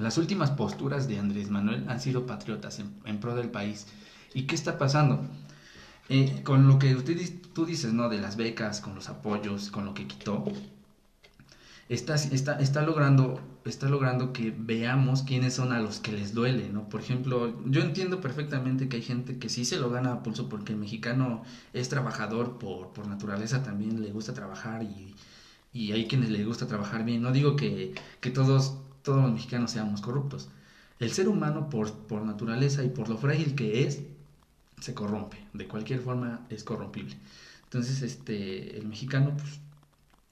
[0.00, 3.88] las últimas posturas de Andrés Manuel han sido patriotas en, en pro del país.
[4.32, 5.28] ¿Y qué está pasando?
[6.08, 7.14] Eh, con lo que usted,
[7.52, 8.08] tú dices, ¿no?
[8.08, 10.46] De las becas, con los apoyos, con lo que quitó,
[11.88, 16.68] está, está, está, logrando, está logrando que veamos quiénes son a los que les duele,
[16.70, 16.88] ¿no?
[16.88, 20.48] Por ejemplo, yo entiendo perfectamente que hay gente que sí se lo gana a pulso
[20.48, 25.14] porque el mexicano es trabajador por, por naturaleza, también le gusta trabajar y,
[25.72, 27.22] y hay quienes le gusta trabajar bien.
[27.22, 30.48] No digo que, que todos, todos los mexicanos seamos corruptos.
[31.00, 34.00] El ser humano por, por naturaleza y por lo frágil que es,
[34.80, 35.38] se corrompe.
[35.52, 37.16] De cualquier forma es corrompible.
[37.64, 39.60] Entonces, este, el mexicano, pues,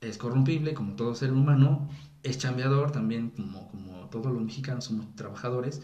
[0.02, 1.88] es corrompible como todo ser humano,
[2.22, 5.82] es chambeador también como, como todos los mexicanos somos trabajadores.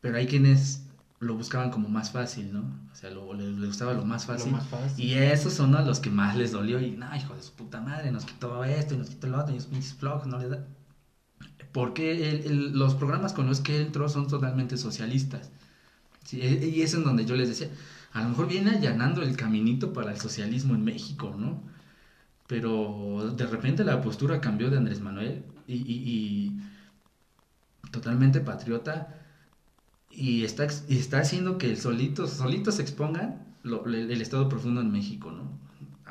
[0.00, 0.86] pero hay quienes
[1.20, 2.60] lo buscaban como más fácil, ¿no?
[2.92, 4.50] O sea, lo, le, le gustaba lo más fácil.
[4.50, 5.04] Lo más fácil.
[5.04, 6.80] Y esos son a los que más les dolió.
[6.80, 9.52] Y, no, hijo de su puta madre, nos quitó esto y nos quitó lo otro,
[9.52, 10.64] y los pinches flojos, no les da.
[11.72, 15.50] Porque el- el- los programas con los que él entró son totalmente socialistas.
[16.24, 17.70] Sí, e- y es en donde yo les decía,
[18.12, 21.62] a lo mejor viene allanando el caminito para el socialismo en México, ¿no?
[22.50, 25.34] Pero de repente la postura cambió de Andrés Manuel
[25.66, 29.16] y, y- y totalmente patriota
[30.10, 34.48] y está, y está haciendo que el solito, solitos se expongan lo- el, el estado
[34.48, 35.58] profundo en México, ¿no?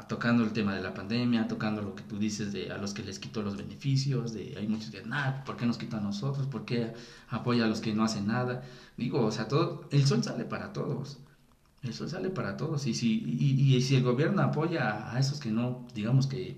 [0.07, 3.03] Tocando el tema de la pandemia, tocando lo que tú dices de a los que
[3.03, 6.47] les quitó los beneficios, de hay muchos que, nah, ¿por qué nos quita a nosotros?
[6.47, 6.93] ¿Por qué
[7.27, 8.63] apoya a los que no hacen nada?
[8.97, 11.19] Digo, o sea, todo, el sol sale para todos.
[11.83, 12.85] El sol sale para todos.
[12.87, 16.57] Y si, y, si el gobierno apoya a esos que no, digamos que,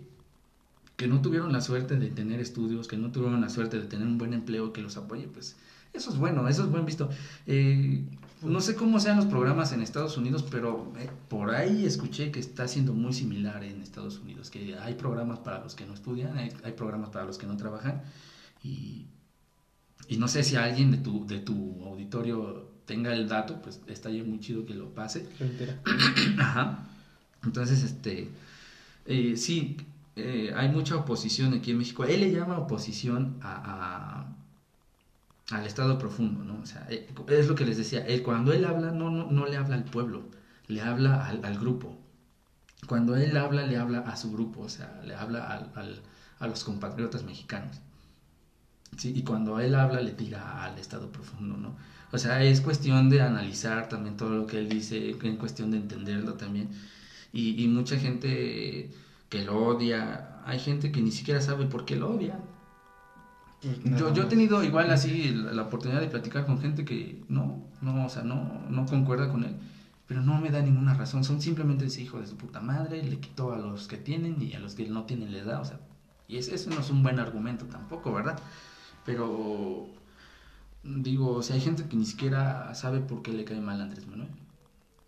[0.95, 4.07] que no tuvieron la suerte de tener estudios, que no tuvieron la suerte de tener
[4.07, 5.57] un buen empleo que los apoye, pues
[5.93, 7.09] eso es bueno, eso es buen visto.
[7.45, 8.03] Eh,
[8.41, 12.39] no sé cómo sean los programas en Estados Unidos, pero eh, por ahí escuché que
[12.39, 16.37] está siendo muy similar en Estados Unidos, que hay programas para los que no estudian,
[16.37, 18.01] hay, hay programas para los que no trabajan,
[18.63, 19.05] y,
[20.07, 24.23] y no sé si alguien de tu, de tu auditorio tenga el dato, pues estaría
[24.23, 25.19] muy chido que lo pase.
[26.37, 26.63] Ajá.
[27.43, 28.29] Entonces, este,
[29.05, 29.77] eh, sí,
[30.17, 32.03] eh, hay mucha oposición aquí en México.
[32.05, 33.53] Él le llama oposición a,
[35.51, 36.59] a- al estado profundo, ¿no?
[36.61, 38.01] O sea, eh, es lo que les decía.
[38.05, 40.23] Él cuando él habla no, no, no le habla al pueblo,
[40.67, 41.97] le habla al, al grupo.
[42.87, 46.01] Cuando él habla, le habla a su grupo, o sea, le habla al- al-
[46.39, 47.79] a los compatriotas mexicanos.
[48.97, 51.75] Sí, y cuando él habla, le tira al estado profundo, ¿no?
[52.11, 55.77] O sea, es cuestión de analizar también todo lo que él dice, en cuestión de
[55.77, 56.69] entenderlo también.
[57.31, 58.91] Y, y mucha gente
[59.29, 62.37] que lo odia, hay gente que ni siquiera sabe por qué lo odia.
[63.83, 67.63] Yo, yo he tenido igual así la, la oportunidad de platicar con gente que no,
[67.79, 69.55] no, o sea, no, no concuerda con él,
[70.07, 71.23] pero no me da ninguna razón.
[71.23, 74.53] Son simplemente ese hijo de su puta madre, le quitó a los que tienen y
[74.53, 75.79] a los que no tienen le da, o sea,
[76.27, 78.39] y ese, ese no es un buen argumento tampoco, ¿verdad?
[79.05, 79.87] Pero
[80.83, 83.83] digo, o sea, hay gente que ni siquiera sabe por qué le cae mal a
[83.83, 84.29] Andrés Manuel.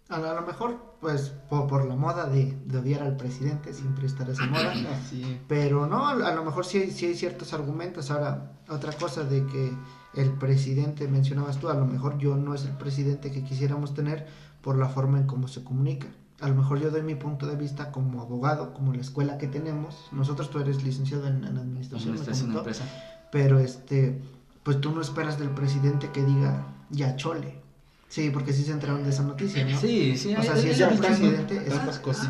[0.10, 3.74] A, lo- a lo mejor, pues, por, por la moda de, de odiar al presidente,
[3.74, 4.74] siempre estará esa moda.
[5.02, 5.40] Así.
[5.48, 8.12] Pero no, a lo mejor sí hay, sí hay ciertos argumentos.
[8.12, 9.72] Ahora, otra cosa de que
[10.16, 14.28] el presidente, mencionabas tú, a lo mejor yo no es el presidente que quisiéramos tener
[14.62, 16.08] por la forma en cómo se comunica.
[16.42, 19.48] A lo mejor yo doy mi punto de vista como abogado, como la escuela que
[19.48, 19.96] tenemos.
[20.12, 22.84] Nosotros, tú eres licenciado en, en administración, Administración de empresa.
[23.32, 24.22] pero este,
[24.64, 27.62] pues tú no esperas del presidente que diga ya chole.
[28.10, 29.78] Sí, porque sí se enteraron de esa noticia, ¿no?
[29.80, 31.74] Sí, sí, O sea, si es el presidente, es-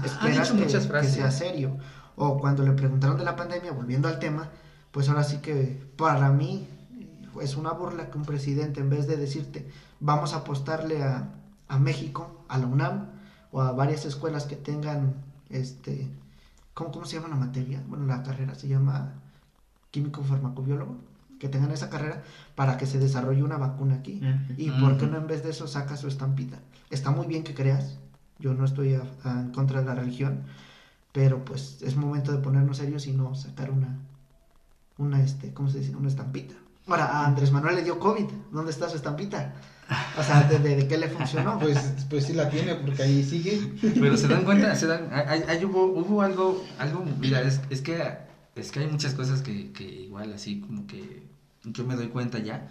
[0.06, 1.78] esperas que, muchas que sea serio.
[2.16, 4.50] O cuando le preguntaron de la pandemia, volviendo al tema,
[4.92, 6.68] pues ahora sí que para mí
[7.42, 9.68] es una burla que un presidente, en vez de decirte,
[10.00, 11.30] vamos a apostarle a,
[11.68, 13.08] a México, a la UNAM,
[13.52, 15.16] o a varias escuelas que tengan,
[15.50, 16.08] este,
[16.74, 17.84] ¿cómo, ¿cómo se llama la materia?
[17.88, 19.14] Bueno, la carrera se llama
[19.92, 20.96] químico farmacobiólogo,
[21.44, 22.24] que tengan esa carrera
[22.56, 24.22] para que se desarrolle una vacuna aquí.
[24.24, 24.54] Ujú.
[24.58, 26.58] ¿Y por qué no en vez de eso saca su estampita?
[26.90, 27.98] Está muy bien que creas,
[28.40, 30.44] yo no estoy a- a- en contra de la religión,
[31.12, 33.98] pero pues es momento de ponernos serios y no sacar una,
[34.98, 35.94] una este, ¿cómo se dice?
[35.98, 36.54] Una estampita.
[36.88, 39.54] Ahora, a Andrés Manuel le dio COVID, ¿dónde está su estampita?
[40.18, 41.60] O sea, ¿de, de- de qué le funcionó?
[41.60, 41.78] Pues,
[42.10, 43.74] pues sí la tiene, porque ahí sigue.
[44.00, 47.82] Pero se dan cuenta, se dan, hay, hay- hubo, hubo algo, algo, mira, es, es
[47.82, 48.02] que,
[48.56, 51.24] es que hay muchas cosas que, que igual así como que
[51.64, 52.70] yo me doy cuenta ya.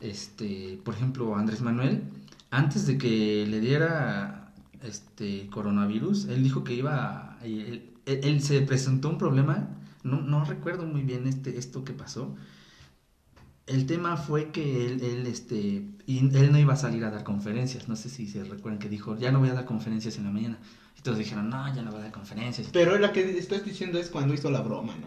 [0.00, 2.02] Este, por ejemplo, Andrés Manuel,
[2.50, 4.52] antes de que le diera
[4.82, 9.68] este coronavirus, él dijo que iba, él, se presentó un problema,
[10.04, 12.34] no, no recuerdo muy bien este, esto que pasó.
[13.66, 17.86] El tema fue que él, él, este, él no iba a salir a dar conferencias.
[17.88, 20.30] No sé si se recuerdan que dijo, ya no voy a dar conferencias en la
[20.30, 20.58] mañana.
[20.98, 22.68] Y todos dijeron, no, ya no voy a dar conferencias.
[22.72, 25.06] Pero la que estás diciendo es cuando hizo la broma, ¿no?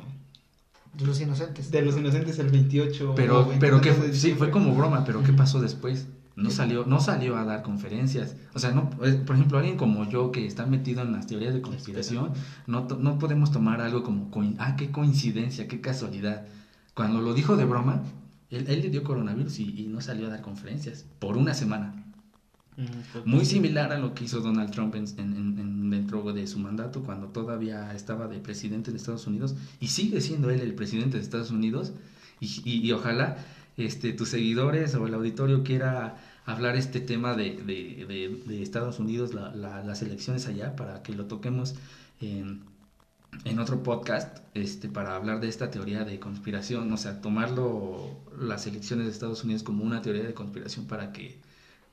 [0.98, 1.70] De los inocentes.
[1.72, 3.14] De los inocentes el 28.
[3.16, 6.08] Pero, pero 29 que sí, fue como broma, pero ¿qué pasó después?
[6.38, 8.36] No salió, no salió a dar conferencias.
[8.54, 11.62] O sea, no, por ejemplo, alguien como yo que está metido en las teorías de
[11.62, 12.32] conspiración,
[12.68, 16.46] no, to- no podemos tomar algo como, coin- ah, qué coincidencia, qué casualidad.
[16.94, 18.04] Cuando lo dijo de broma,
[18.50, 22.01] él, él le dio coronavirus y, y no salió a dar conferencias por una semana.
[23.26, 26.60] Muy similar a lo que hizo Donald Trump en, en- en- en- dentro de su
[26.60, 31.18] mandato cuando todavía estaba de presidente de Estados Unidos y sigue siendo él el presidente
[31.18, 31.94] de Estados Unidos.
[32.40, 33.38] Y, ojalá
[33.78, 39.00] este, tus seguidores o el auditorio quiera hablar este tema de, de- de- de Estados
[39.00, 41.76] Unidos, la- la- las elecciones allá, para que lo toquemos
[42.20, 42.62] en,
[43.46, 48.10] en otro podcast este, para hablar de esta teoría de conspiración, o sea, tomarlo
[48.40, 51.38] las elecciones de Estados Unidos como una teoría de conspiración para que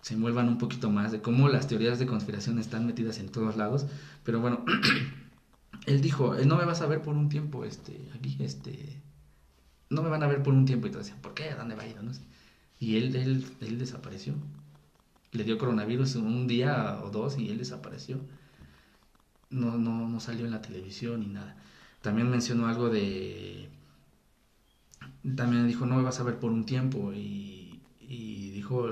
[0.03, 3.57] se envuelvan un poquito más de cómo las teorías de conspiración están metidas en todos
[3.57, 3.87] lados.
[4.25, 4.65] Pero bueno,
[5.87, 9.01] él dijo, no me vas a ver por un tiempo, este, aquí, este,
[9.91, 10.87] no me van a ver por un tiempo.
[10.87, 11.51] Y todos decían, ¿por qué?
[11.51, 12.03] ¿A dónde va a ir?
[12.03, 12.23] No sé.
[12.79, 14.35] Y él, él, él desapareció.
[15.33, 18.21] Le dio coronavirus un día o dos y él desapareció.
[19.51, 21.57] No, no, no salió en la televisión ni nada.
[22.03, 23.69] También mencionó algo de...
[25.37, 27.13] También dijo, no me vas a ver por un tiempo.
[27.13, 27.58] Y,
[28.09, 28.89] y dijo,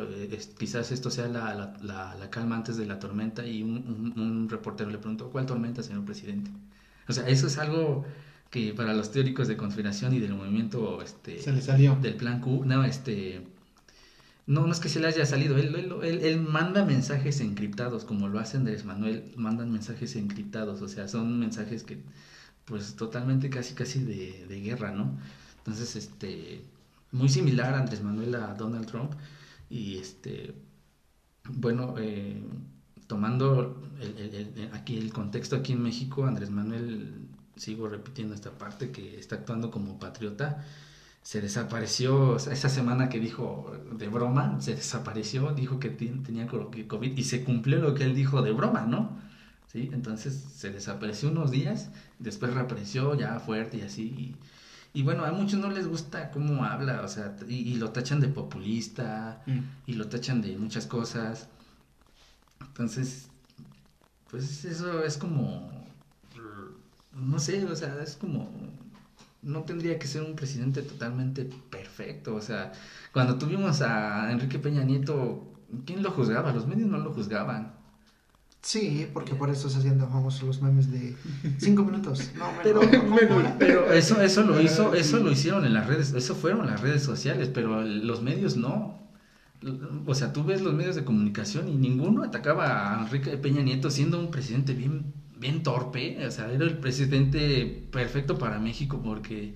[0.58, 3.46] quizás esto sea la, la, la, calma antes de la tormenta.
[3.46, 6.50] Y un, un reportero le preguntó, ¿cuál tormenta, señor presidente?
[7.08, 8.04] O sea, eso es algo
[8.50, 12.40] que para los teóricos de conspiración y del movimiento este se le salió del plan
[12.40, 13.42] Q no este
[14.46, 18.28] no, no es que se le haya salido, él, él, él, manda mensajes encriptados, como
[18.28, 21.98] lo hace Andrés Manuel, mandan mensajes encriptados, o sea, son mensajes que,
[22.64, 25.18] pues, totalmente casi, casi de, de guerra, ¿no?
[25.58, 26.62] Entonces, este,
[27.16, 29.12] muy similar a Andrés Manuel a Donald Trump,
[29.68, 30.54] y este,
[31.48, 32.42] bueno, eh,
[33.06, 39.18] tomando el, aquí el contexto aquí en México, Andrés Manuel, sigo repitiendo esta parte, que
[39.18, 40.64] está actuando como patriota,
[41.22, 47.24] se desapareció, esa semana que dijo de broma, se desapareció, dijo que tenía COVID y
[47.24, 49.18] se cumplió lo que él dijo de broma, ¿no?
[49.72, 49.90] ¿Sí?
[49.92, 51.90] Entonces se desapareció unos días,
[52.20, 54.36] después reapareció ya fuerte y así.
[55.02, 59.42] Bueno, a muchos no les gusta cómo habla, o sea, y, lo tachan de populista,
[59.46, 59.58] mm.
[59.86, 61.48] y lo tachan de muchas cosas.
[62.60, 63.28] Entonces,
[64.30, 65.70] pues eso es como,
[67.12, 68.50] no sé, o sea, es como
[69.46, 72.34] no tendría que ser un presidente totalmente perfecto.
[72.34, 72.72] O sea,
[73.12, 75.52] cuando tuvimos a Enrique Peña Nieto,
[75.86, 76.52] ¿quién lo juzgaba?
[76.52, 77.75] Los medios no lo juzgaban.
[78.66, 81.14] Sí, porque por eso se hacían famosos los memes de
[81.58, 82.32] cinco minutos.
[82.36, 82.80] No, pero,
[83.60, 87.04] pero eso, eso lo hizo, eso lo hicieron en las redes, eso fueron las redes
[87.04, 88.98] sociales, pero los medios no.
[90.04, 93.88] O sea, tú ves los medios de comunicación y ninguno atacaba a Enrique Peña Nieto
[93.88, 99.54] siendo un presidente bien bien torpe, o sea, era el presidente perfecto para México porque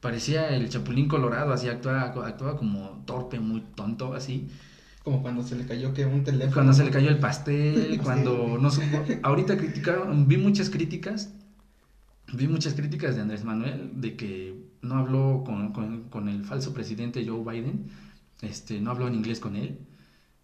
[0.00, 4.48] parecía el Chapulín Colorado, así actuaba, actuaba como torpe, muy tonto, así.
[5.10, 6.54] Como cuando se le cayó que un teléfono.
[6.54, 9.02] Cuando se le cayó el pastel, cuando no supo.
[9.22, 11.30] Ahorita criticaron, vi muchas críticas,
[12.32, 16.72] vi muchas críticas de Andrés Manuel de que no habló con, con, con el falso
[16.72, 17.90] presidente Joe Biden,
[18.42, 19.78] este, no habló en inglés con él.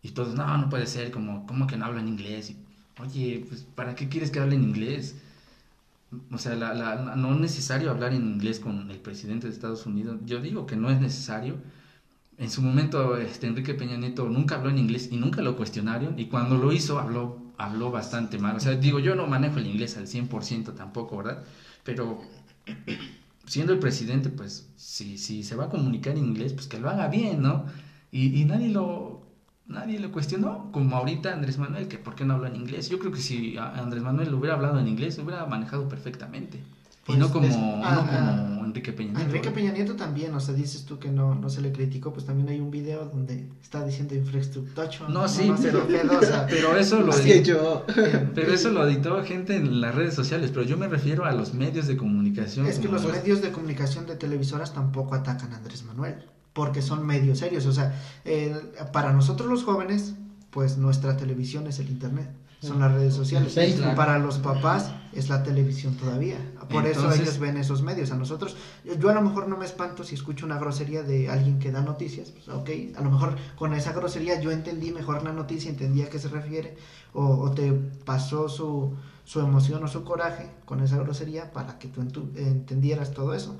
[0.02, 2.54] Y todos, no, no puede ser, como, ¿cómo que no habla en inglés?
[3.00, 5.16] oye, pues ¿para qué quieres que hable en inglés?
[6.30, 6.54] O sea,
[7.16, 10.20] no es necesario hablar en inglés con el presidente de Estados Unidos.
[10.24, 11.56] Yo digo que no es necesario.
[12.38, 16.18] En su momento, este, Enrique Peña Nieto nunca habló en inglés y nunca lo cuestionaron.
[16.18, 18.56] Y cuando lo hizo, habló, habló bastante mal.
[18.56, 21.44] O sea, digo, yo no manejo el inglés al 100% tampoco, ¿verdad?
[21.84, 22.20] Pero
[23.46, 26.90] siendo el presidente, pues, si, si se va a comunicar en inglés, pues que lo
[26.90, 27.66] haga bien, ¿no?
[28.10, 29.26] y nadie lo,
[29.66, 32.88] nadie cuestionó, como ahorita Andrés Manuel, que por qué no habla en inglés.
[32.88, 36.62] Yo creo que si Andrés Manuel hubiera hablado en inglés, lo hubiera manejado perfectamente.
[37.08, 37.46] Y pues no como,
[38.64, 39.26] Enrique Peña Nieto.
[39.26, 42.26] Enrique Peña Nieto también, o sea, dices tú que no, no se le criticó, pues
[42.26, 44.90] también hay un video donde está diciendo infraestructura.
[45.08, 45.86] No, sí, pero,
[46.48, 47.84] pero, eso lo editó,
[48.34, 51.54] pero eso lo editó gente en las redes sociales, pero yo me refiero a los
[51.54, 52.66] medios de comunicación.
[52.66, 56.16] Es que los medios de comunicación de televisoras tampoco atacan a Andrés Manuel
[56.56, 57.66] porque son medios serios.
[57.66, 57.94] O sea,
[58.92, 60.14] para nosotros los jóvenes,
[60.50, 62.30] pues nuestra televisión es el Internet,
[62.60, 63.54] son las redes sociales.
[63.94, 66.38] Para los papás es la televisión todavía.
[66.70, 68.10] Por eso ellos ven esos medios.
[68.10, 68.56] A nosotros,
[68.98, 71.80] yo a lo mejor no me espanto si escucho una grosería de alguien que da
[71.80, 72.30] noticias.
[72.30, 76.10] Pues, ok, a lo mejor con esa grosería yo entendí mejor la noticia, entendí a
[76.10, 76.76] qué se refiere,
[77.12, 77.72] o te
[78.04, 78.94] pasó su
[79.26, 82.00] su emoción o su coraje con esa grosería para que tú
[82.36, 83.56] entendieras todo eso.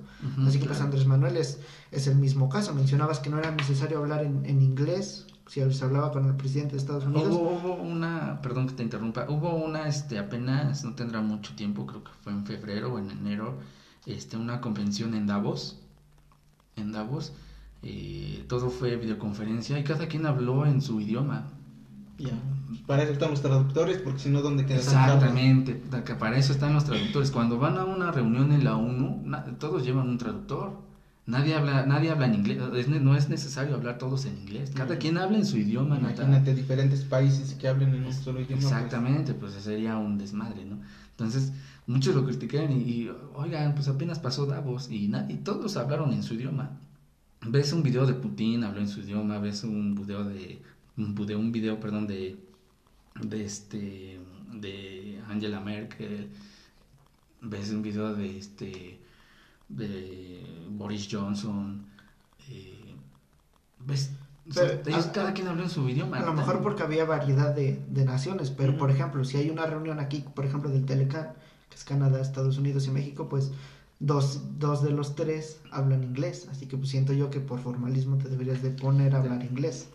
[0.47, 1.59] Así que pues Andrés Manuel es,
[1.91, 2.73] es el mismo caso.
[2.73, 6.73] Mencionabas que no era necesario hablar en, en inglés si se hablaba con el presidente
[6.73, 7.33] de Estados Unidos.
[7.33, 12.03] Hubo, una, perdón que te interrumpa, hubo una, este, apenas, no tendrá mucho tiempo, creo
[12.03, 13.59] que fue en febrero o en enero,
[14.07, 15.79] este, una convención en Davos,
[16.75, 17.33] en Davos,
[17.83, 21.53] eh, todo fue videoconferencia y cada quien habló en su idioma.
[22.19, 22.33] Ya.
[22.87, 24.79] Para eso están los traductores, porque si no, ¿dónde quedan?
[24.79, 25.75] Exactamente,
[26.19, 27.31] para eso están los traductores.
[27.31, 29.25] Cuando van a una reunión en la ONU,
[29.59, 30.86] todos llevan un traductor.
[31.27, 34.71] Nadie habla, nadie habla en inglés, no es necesario hablar todos en inglés.
[34.75, 35.99] Cada quien habla en su idioma.
[35.99, 38.63] Imagínate diferentes países que hablen en un solo idioma.
[38.63, 38.73] Pues.
[38.73, 40.79] Exactamente, pues, sería un desmadre, ¿no?
[41.11, 41.53] Entonces,
[41.87, 46.35] muchos lo critican y, oigan, pues apenas pasó Davos y nadie, todos hablaron en su
[46.35, 46.79] idioma.
[47.49, 50.63] Ves un video de Putin, habló en su idioma, ves un video de
[50.97, 52.37] de un video, perdón, de,
[53.21, 54.19] de este,
[54.53, 56.31] de Angela Merkel,
[57.43, 58.99] ves un video de este,
[59.69, 61.87] de Boris Johnson,
[62.49, 62.95] eh,
[63.81, 64.11] ves
[64.55, 66.19] Pero, ellos a- cada quien habló en su idioma.
[66.19, 69.67] A lo mejor porque había variedad de, de naciones, pero por ejemplo, si hay una
[69.67, 71.33] reunión aquí, por ejemplo, del Telecan,
[71.69, 73.53] que es Canadá, Estados Unidos y México, pues
[73.99, 78.19] dos, dos de los tres hablan inglés, así que pues siento yo que por formalismo
[78.19, 79.89] te deberías de poner a hablar inglés.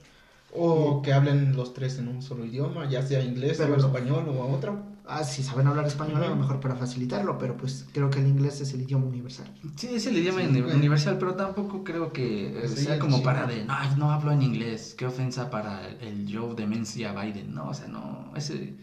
[0.53, 4.27] O que hablen los tres en un solo idioma, ya sea inglés Pero o español
[4.27, 4.90] o otro.
[5.13, 8.27] Ah, si saben hablar español, a lo mejor para facilitarlo, pero pues creo que el
[8.27, 9.47] inglés es el idioma universal.
[9.75, 10.77] Sí, es el idioma Sí, uni- bueno.
[10.77, 13.23] universal, pero tampoco creo que eh, Sí, sea como sí.
[13.23, 17.53] para de, no, no hablo en inglés, qué ofensa para el, el Joe demencia Biden,
[17.53, 18.75] no, o sea, no, ese...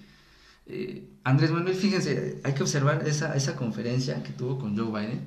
[0.66, 5.22] eh, Andrés Manuel, fíjense, hay que observar esa, esa conferencia que tuvo con Joe Biden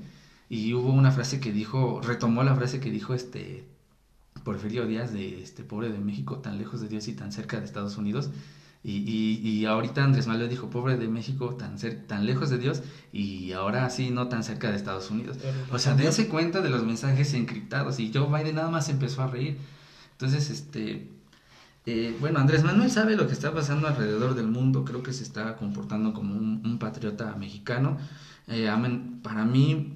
[0.49, 3.65] y hubo una frase que dijo, retomó la frase que dijo este
[4.44, 7.65] Porfirio Díaz de este pobre de México, tan lejos de Dios y tan cerca de
[7.65, 8.30] Estados Unidos.
[8.83, 12.57] Y, y, y ahorita Andrés Manuel dijo, pobre de México, tan, cer- tan lejos de
[12.57, 12.81] Dios
[13.13, 15.37] y ahora sí, no tan cerca de Estados Unidos.
[15.71, 19.27] O sea, dense cuenta de los mensajes encriptados y Joe Biden nada más empezó a
[19.27, 19.59] reír.
[20.13, 21.11] Entonces, este,
[21.85, 25.21] eh, bueno, Andrés Manuel sabe lo que está pasando alrededor del mundo, creo que se
[25.21, 27.99] está comportando como un, un patriota mexicano.
[28.47, 28.67] Eh,
[29.21, 29.93] para mí,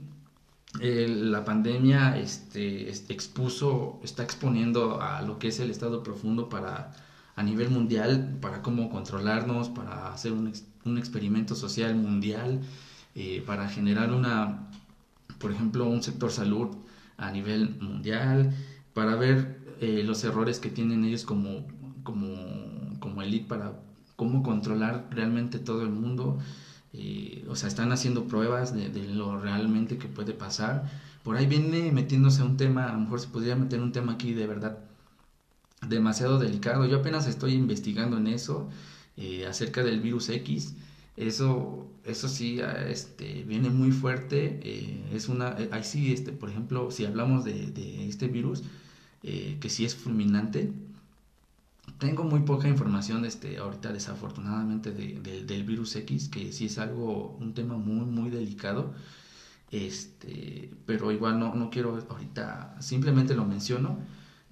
[0.79, 6.49] eh, la pandemia este, este, expuso, está exponiendo a lo que es el estado profundo
[6.49, 6.91] para
[7.35, 10.51] a nivel mundial, para cómo controlarnos, para hacer un,
[10.85, 12.61] un experimento social mundial,
[13.15, 14.69] eh, para generar una,
[15.39, 16.69] por ejemplo, un sector salud
[17.17, 18.53] a nivel mundial,
[18.93, 21.65] para ver eh, los errores que tienen ellos como,
[22.03, 22.29] como,
[22.99, 23.73] como elite para
[24.15, 26.39] cómo controlar realmente todo el mundo.
[26.93, 30.89] Eh, o sea, están haciendo pruebas de lo realmente que puede pasar.
[31.23, 34.33] Por ahí viene metiéndose un tema, a lo mejor se podría meter un tema aquí
[34.33, 34.77] de verdad
[35.89, 36.85] demasiado delicado.
[36.85, 38.69] Yo apenas estoy investigando en eso,
[39.17, 40.75] eh, acerca del virus X.
[41.17, 44.59] Eso, eso sí, ah, este, viene muy fuerte.
[44.63, 47.71] eh, es una, eh, ahí sí, este, por ejemplo, si hablamos de,
[48.09, 48.63] este virus,
[49.59, 50.71] que sí es fulminante,
[51.99, 56.77] tengo muy poca información este, ahorita desafortunadamente de- de- del virus X, que sí es
[56.77, 58.93] algo, un tema muy, muy delicado.
[59.71, 63.99] Este, pero igual no, no quiero ahorita, simplemente lo menciono,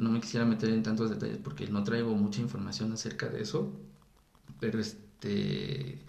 [0.03, 3.71] no me quisiera meter en tantos detalles porque no traigo mucha información acerca de eso,
[4.59, 5.99] pero este,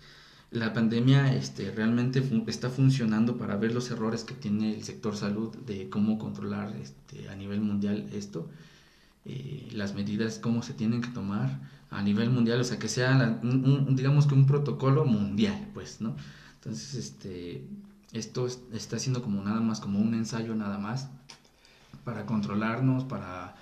[0.51, 5.17] la pandemia este, realmente fun- está funcionando para ver los errores que tiene el sector
[5.17, 8.49] salud de cómo controlar este, a nivel mundial esto
[9.25, 11.59] eh, las medidas, cómo se tienen que tomar
[11.91, 15.69] a nivel mundial, o sea, que sea, la- un- un- digamos que un protocolo mundial,
[15.73, 16.17] pues, ¿no?
[16.57, 17.65] Entonces, este,
[18.13, 21.09] esto es- está siendo como nada más, como un ensayo nada más,
[22.05, 23.55] para controlarnos, para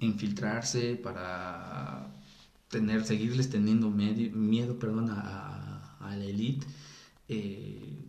[0.00, 2.08] infiltrarse, para
[2.68, 6.66] tener, seguirles teniendo miedo, perdón, a la élite.
[7.28, 8.04] Eh,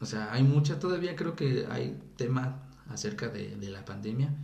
[0.00, 4.34] o sea, hay mucha, todavía creo que hay tema acerca de, de la pandemia.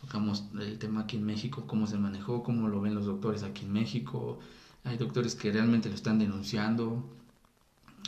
[0.00, 3.64] Tocamos el tema aquí en México, cómo se manejó, cómo lo ven los doctores aquí
[3.64, 4.38] en México.
[4.84, 7.08] Hay doctores que realmente lo están denunciando.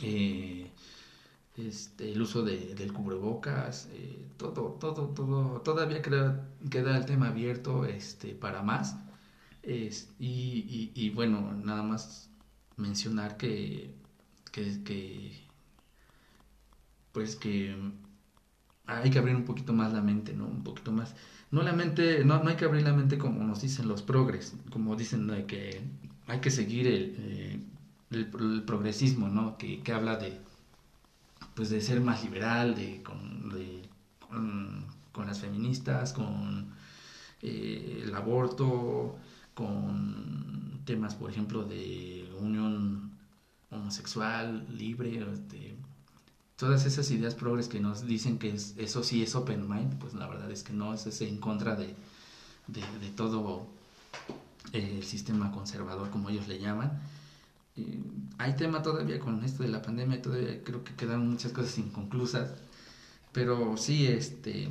[0.03, 0.69] Eh,
[1.57, 7.27] este, el uso de, del cubrebocas, eh, todo, todo, todo, todavía queda, queda el tema
[7.29, 8.97] abierto este, para más.
[10.19, 12.29] Y, y- bueno, nada más
[12.77, 13.95] mencionar que,
[14.51, 15.43] que,
[17.11, 17.75] pues que
[18.85, 20.47] hay que abrir un poquito más la mente, ¿no?
[20.47, 21.15] Un poquito más.
[21.51, 24.55] No la mente, no, no hay que abrir la mente como nos dicen los progres,
[24.71, 25.81] como dicen que
[26.27, 27.59] hay que seguir el, eh,
[28.11, 29.57] el, el progresismo, ¿no?
[29.57, 30.44] Que, que habla de,
[31.55, 33.51] pues de ser más liberal, de con,
[35.11, 36.73] con, las feministas, con
[37.41, 39.17] eh, el aborto,
[39.53, 43.11] con temas, por ejemplo, de unión
[43.71, 45.75] homosexual, libre, este,
[46.55, 50.13] todas esas ideas progres que nos dicen que es, eso sí es open mind, pues
[50.13, 51.95] la verdad es que no, eso es en contra de,
[52.67, 53.67] de, todo
[54.73, 56.99] el sistema conservador, como ellos le llaman.
[57.75, 57.99] Y
[58.37, 62.53] hay tema todavía con esto de la pandemia, todavía creo que quedan muchas cosas inconclusas,
[63.31, 64.69] pero sí, este,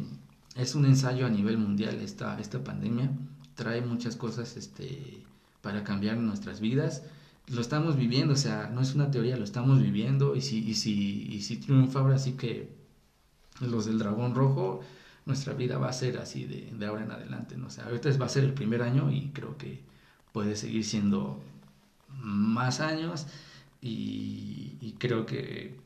[0.56, 3.10] es un ensayo a nivel mundial esta, esta pandemia,
[3.55, 5.22] trae muchas cosas este,
[5.60, 7.02] para cambiar nuestras vidas,
[7.48, 10.74] lo estamos viviendo, o sea, no es una teoría, lo estamos viviendo y si, y
[10.74, 12.70] si, y si triunfa ahora sí que
[13.60, 14.81] los del dragón rojo,
[15.26, 17.66] nuestra vida va a ser así de, de ahora en adelante, ¿no?
[17.66, 19.81] O sea, ahorita va a ser el primer año y creo que
[20.32, 21.43] puede seguir siendo
[22.20, 23.27] más años
[23.81, 25.77] y, y creo que,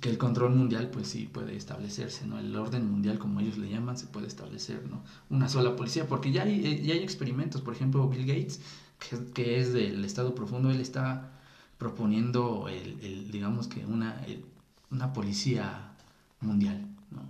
[0.00, 2.38] que el control mundial pues sí puede establecerse, ¿no?
[2.38, 5.04] El orden mundial como ellos le llaman se puede establecer, ¿no?
[5.28, 8.60] Una sola policía, porque ya hay, eh, ya hay experimentos, por ejemplo Bill Gates,
[8.98, 11.32] que, que es del estado profundo, él está
[11.78, 14.44] proponiendo el, el, digamos que una, el-
[14.90, 15.92] una policía
[16.40, 17.22] mundial, ¿no?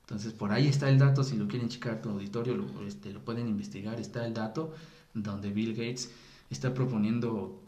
[0.00, 3.20] Entonces, por ahí está el dato, si lo quieren checar tu auditorio, lo, este, lo
[3.24, 4.72] pueden investigar, está el dato
[5.14, 6.10] donde Bill Gates
[6.50, 7.62] está proponiendo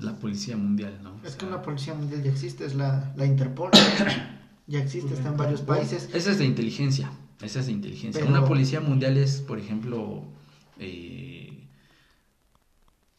[0.00, 1.20] la policía mundial, ¿no?
[1.24, 3.70] Es que una policía mundial ya existe, es la, la Interpol.
[4.66, 6.08] ya existe, está en varios países.
[6.14, 7.10] Esa es de inteligencia,
[7.42, 8.20] esa es de inteligencia.
[8.24, 10.24] Pero- Una policía mundial es, por ejemplo,
[10.78, 11.66] eh,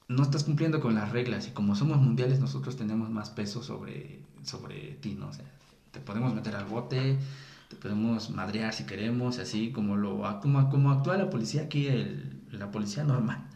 [0.07, 4.19] no estás cumpliendo con las reglas y como somos mundiales nosotros tenemos más peso sobre,
[4.43, 5.27] sobre ti, ¿no?
[5.27, 5.45] O sea,
[5.91, 7.17] te podemos meter al bote,
[7.69, 12.41] te podemos madrear si queremos, así como lo como, como actúa la policía aquí, el-
[12.51, 13.47] la policía normal,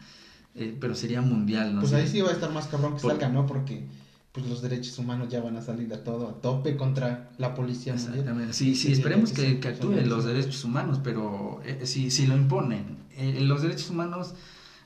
[0.56, 1.80] Eh, pero sería mundial, ¿no?
[1.80, 3.46] Pues ahí sí va a estar más cabrón que Por- salga, ¿no?
[3.46, 3.86] Porque
[4.32, 7.94] pues los derechos humanos ya van a salir a todo, a tope contra la policía.
[7.94, 8.52] Exactamente.
[8.52, 12.98] Sí, sí, Sí, esperemos que, actúen los derechos humanos, pero eh, si, si lo imponen,
[13.16, 14.34] eh, los derechos humanos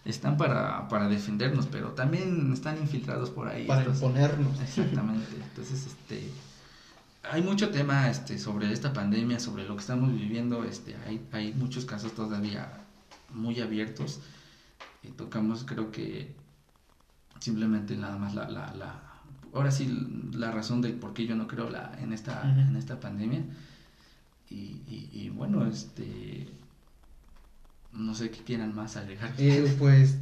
[0.05, 3.67] están para, para defendernos, pero también están infiltrados por ahí.
[3.67, 4.61] Para imponernos.
[4.61, 5.27] Exactamente.
[5.51, 6.31] Entonces, este,
[7.31, 10.65] hay mucho tema este, sobre esta pandemia, sobre lo que estamos viviendo.
[10.65, 12.73] Este, hay, hay muchos casos todavía
[13.35, 14.21] muy abiertos.
[15.09, 16.35] Tocamos, creo que
[17.39, 19.03] simplemente nada más la, la, la-
[19.53, 19.89] ahora sí
[20.33, 22.61] la razón del por qué yo no creo la, en esta, Ujú.
[22.71, 23.43] en esta pandemia.
[24.49, 24.55] Y,
[24.89, 26.53] y, y bueno, este,
[27.93, 29.33] no sé qué quieran más agregar.
[29.39, 30.19] Eh, pues,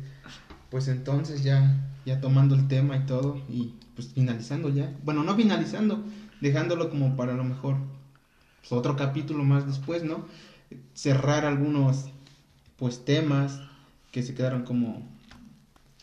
[0.71, 4.95] pues entonces ya, ya tomando el tema y todo, y pues finalizando ya.
[5.05, 6.05] Bueno, no finalizando,
[6.41, 7.77] dejándolo como para lo mejor
[8.61, 10.27] pues, otro capítulo más después, ¿no?
[10.95, 12.11] Cerrar algunos
[12.77, 13.63] pues temas
[14.11, 15.07] que se quedaron como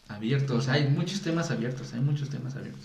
[0.07, 2.83] Abiertos, hay muchos temas abiertos, hay muchos temas abiertos.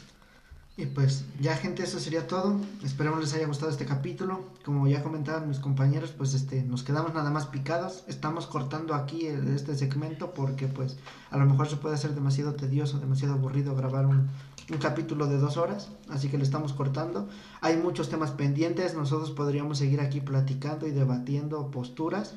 [0.79, 2.59] Y pues ya gente, eso sería todo.
[2.83, 4.47] Esperemos les haya gustado este capítulo.
[4.65, 8.05] Como ya comentaban mis compañeros, pues este nos quedamos nada más picados.
[8.09, 10.97] Estamos cortando aquí este segmento porque pues
[11.31, 14.31] a lo mejor se puede hacer demasiado tedioso, demasiado aburrido grabar un,
[14.71, 15.91] un capítulo de dos horas.
[16.09, 17.29] Así que le estamos cortando.
[17.61, 18.95] Hay muchos temas pendientes.
[18.95, 22.33] Nosotros podríamos seguir aquí platicando y debatiendo posturas.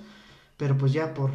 [0.57, 1.31] Pero pues ya por,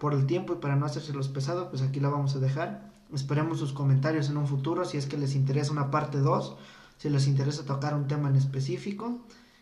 [0.00, 2.92] por el tiempo y para no hacerse los pesados, pues aquí la vamos a dejar.
[3.12, 6.56] Esperemos sus comentarios en un futuro si es que les interesa una parte 2,
[6.98, 9.18] si les interesa tocar un tema en específico.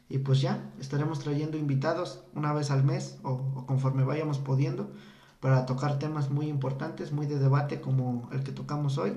[0.08, 4.90] Y pues ya, estaremos trayendo invitados una vez al mes o, o conforme vayamos pudiendo
[5.40, 9.16] para tocar temas muy importantes, muy de debate como el que tocamos hoy.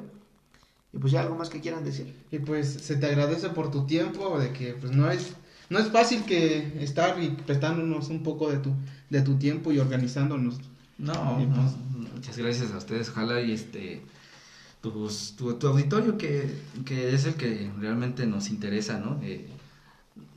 [0.92, 2.26] Y pues ya algo más que quieran decir.
[2.32, 5.36] Y pues se te agradece por tu tiempo, de que pues no es,
[5.70, 8.74] no es fácil que estar y prestándonos un poco de tu,
[9.10, 10.58] de tu tiempo y organizándonos.
[10.98, 13.10] No, Y no, pues- muchas gracias a ustedes.
[13.10, 14.02] Ojalá y este
[14.82, 16.50] tus- tu, tu auditorio que,
[16.86, 19.20] que es el que realmente nos interesa, ¿no?
[19.24, 19.48] Eh,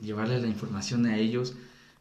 [0.01, 1.55] llevarles la información a ellos,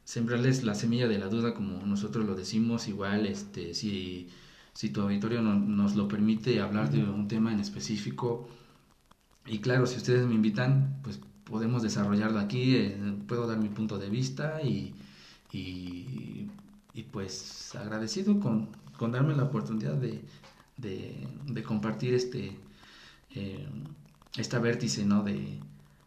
[0.03, 4.29] sembrarles la semilla de la duda, como nosotros lo decimos, igual, este, si,
[4.73, 8.49] si tu auditorio no- nos lo permite hablar de un tema en específico.
[9.45, 11.19] Y claro, si ustedes me invitan, pues
[11.51, 12.97] podemos desarrollarlo aquí, eh,
[13.27, 14.95] puedo dar mi punto de vista y,
[15.51, 16.47] y,
[17.11, 20.21] pues agradecido con, con darme la oportunidad de,
[20.77, 22.57] de, compartir este
[23.35, 23.67] eh,
[24.37, 25.23] esta vértice ¿no?
[25.23, 25.59] de,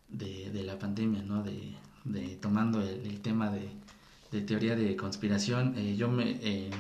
[0.09, 1.43] de, la pandemia, ¿no?
[1.43, 5.75] de, tomando el, tema de, teoría de conspiración.
[5.77, 6.71] Eh, yo me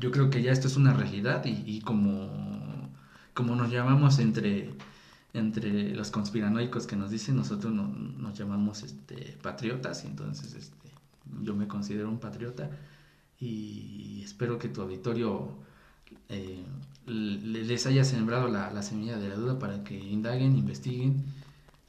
[0.00, 2.90] yo creo que ya esto es una realidad y, y como,
[3.34, 4.70] como nos llamamos entre
[5.32, 10.88] entre los conspiranoicos que nos dicen, nosotros no- nos llamamos este, patriotas, y entonces este,
[11.42, 12.70] yo me considero un patriota
[13.38, 15.48] y espero que tu auditorio
[16.28, 16.62] eh,
[17.06, 21.24] le- les haya sembrado la, la semilla de la duda para que indaguen, investiguen.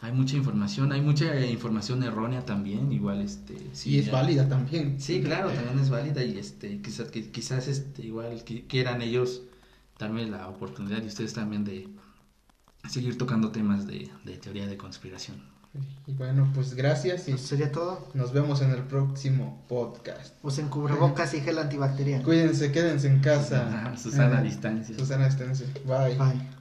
[0.04, 3.56] Hay mucha información, hay mucha información errónea también, igual este...
[3.86, 5.00] Y es ya- válida también.
[5.00, 9.42] Sí, claro, también es válida y este quizás quizás este igual quieran ellos
[10.00, 11.88] darme la oportunidad y ustedes también de
[12.90, 15.50] seguir tocando temas de, de teoría de conspiración.
[16.06, 18.10] Y bueno, pues gracias y Eso sería todo.
[18.14, 20.34] nos vemos en el próximo podcast.
[20.44, 22.24] Usen cubrebocas y gel antibacterial.
[22.24, 23.94] Cuídense, quédense en casa.
[23.98, 24.98] Susana a Eh, distancia.
[24.98, 25.68] Susana a distancia.
[25.86, 26.18] Bye.
[26.18, 26.61] Bye.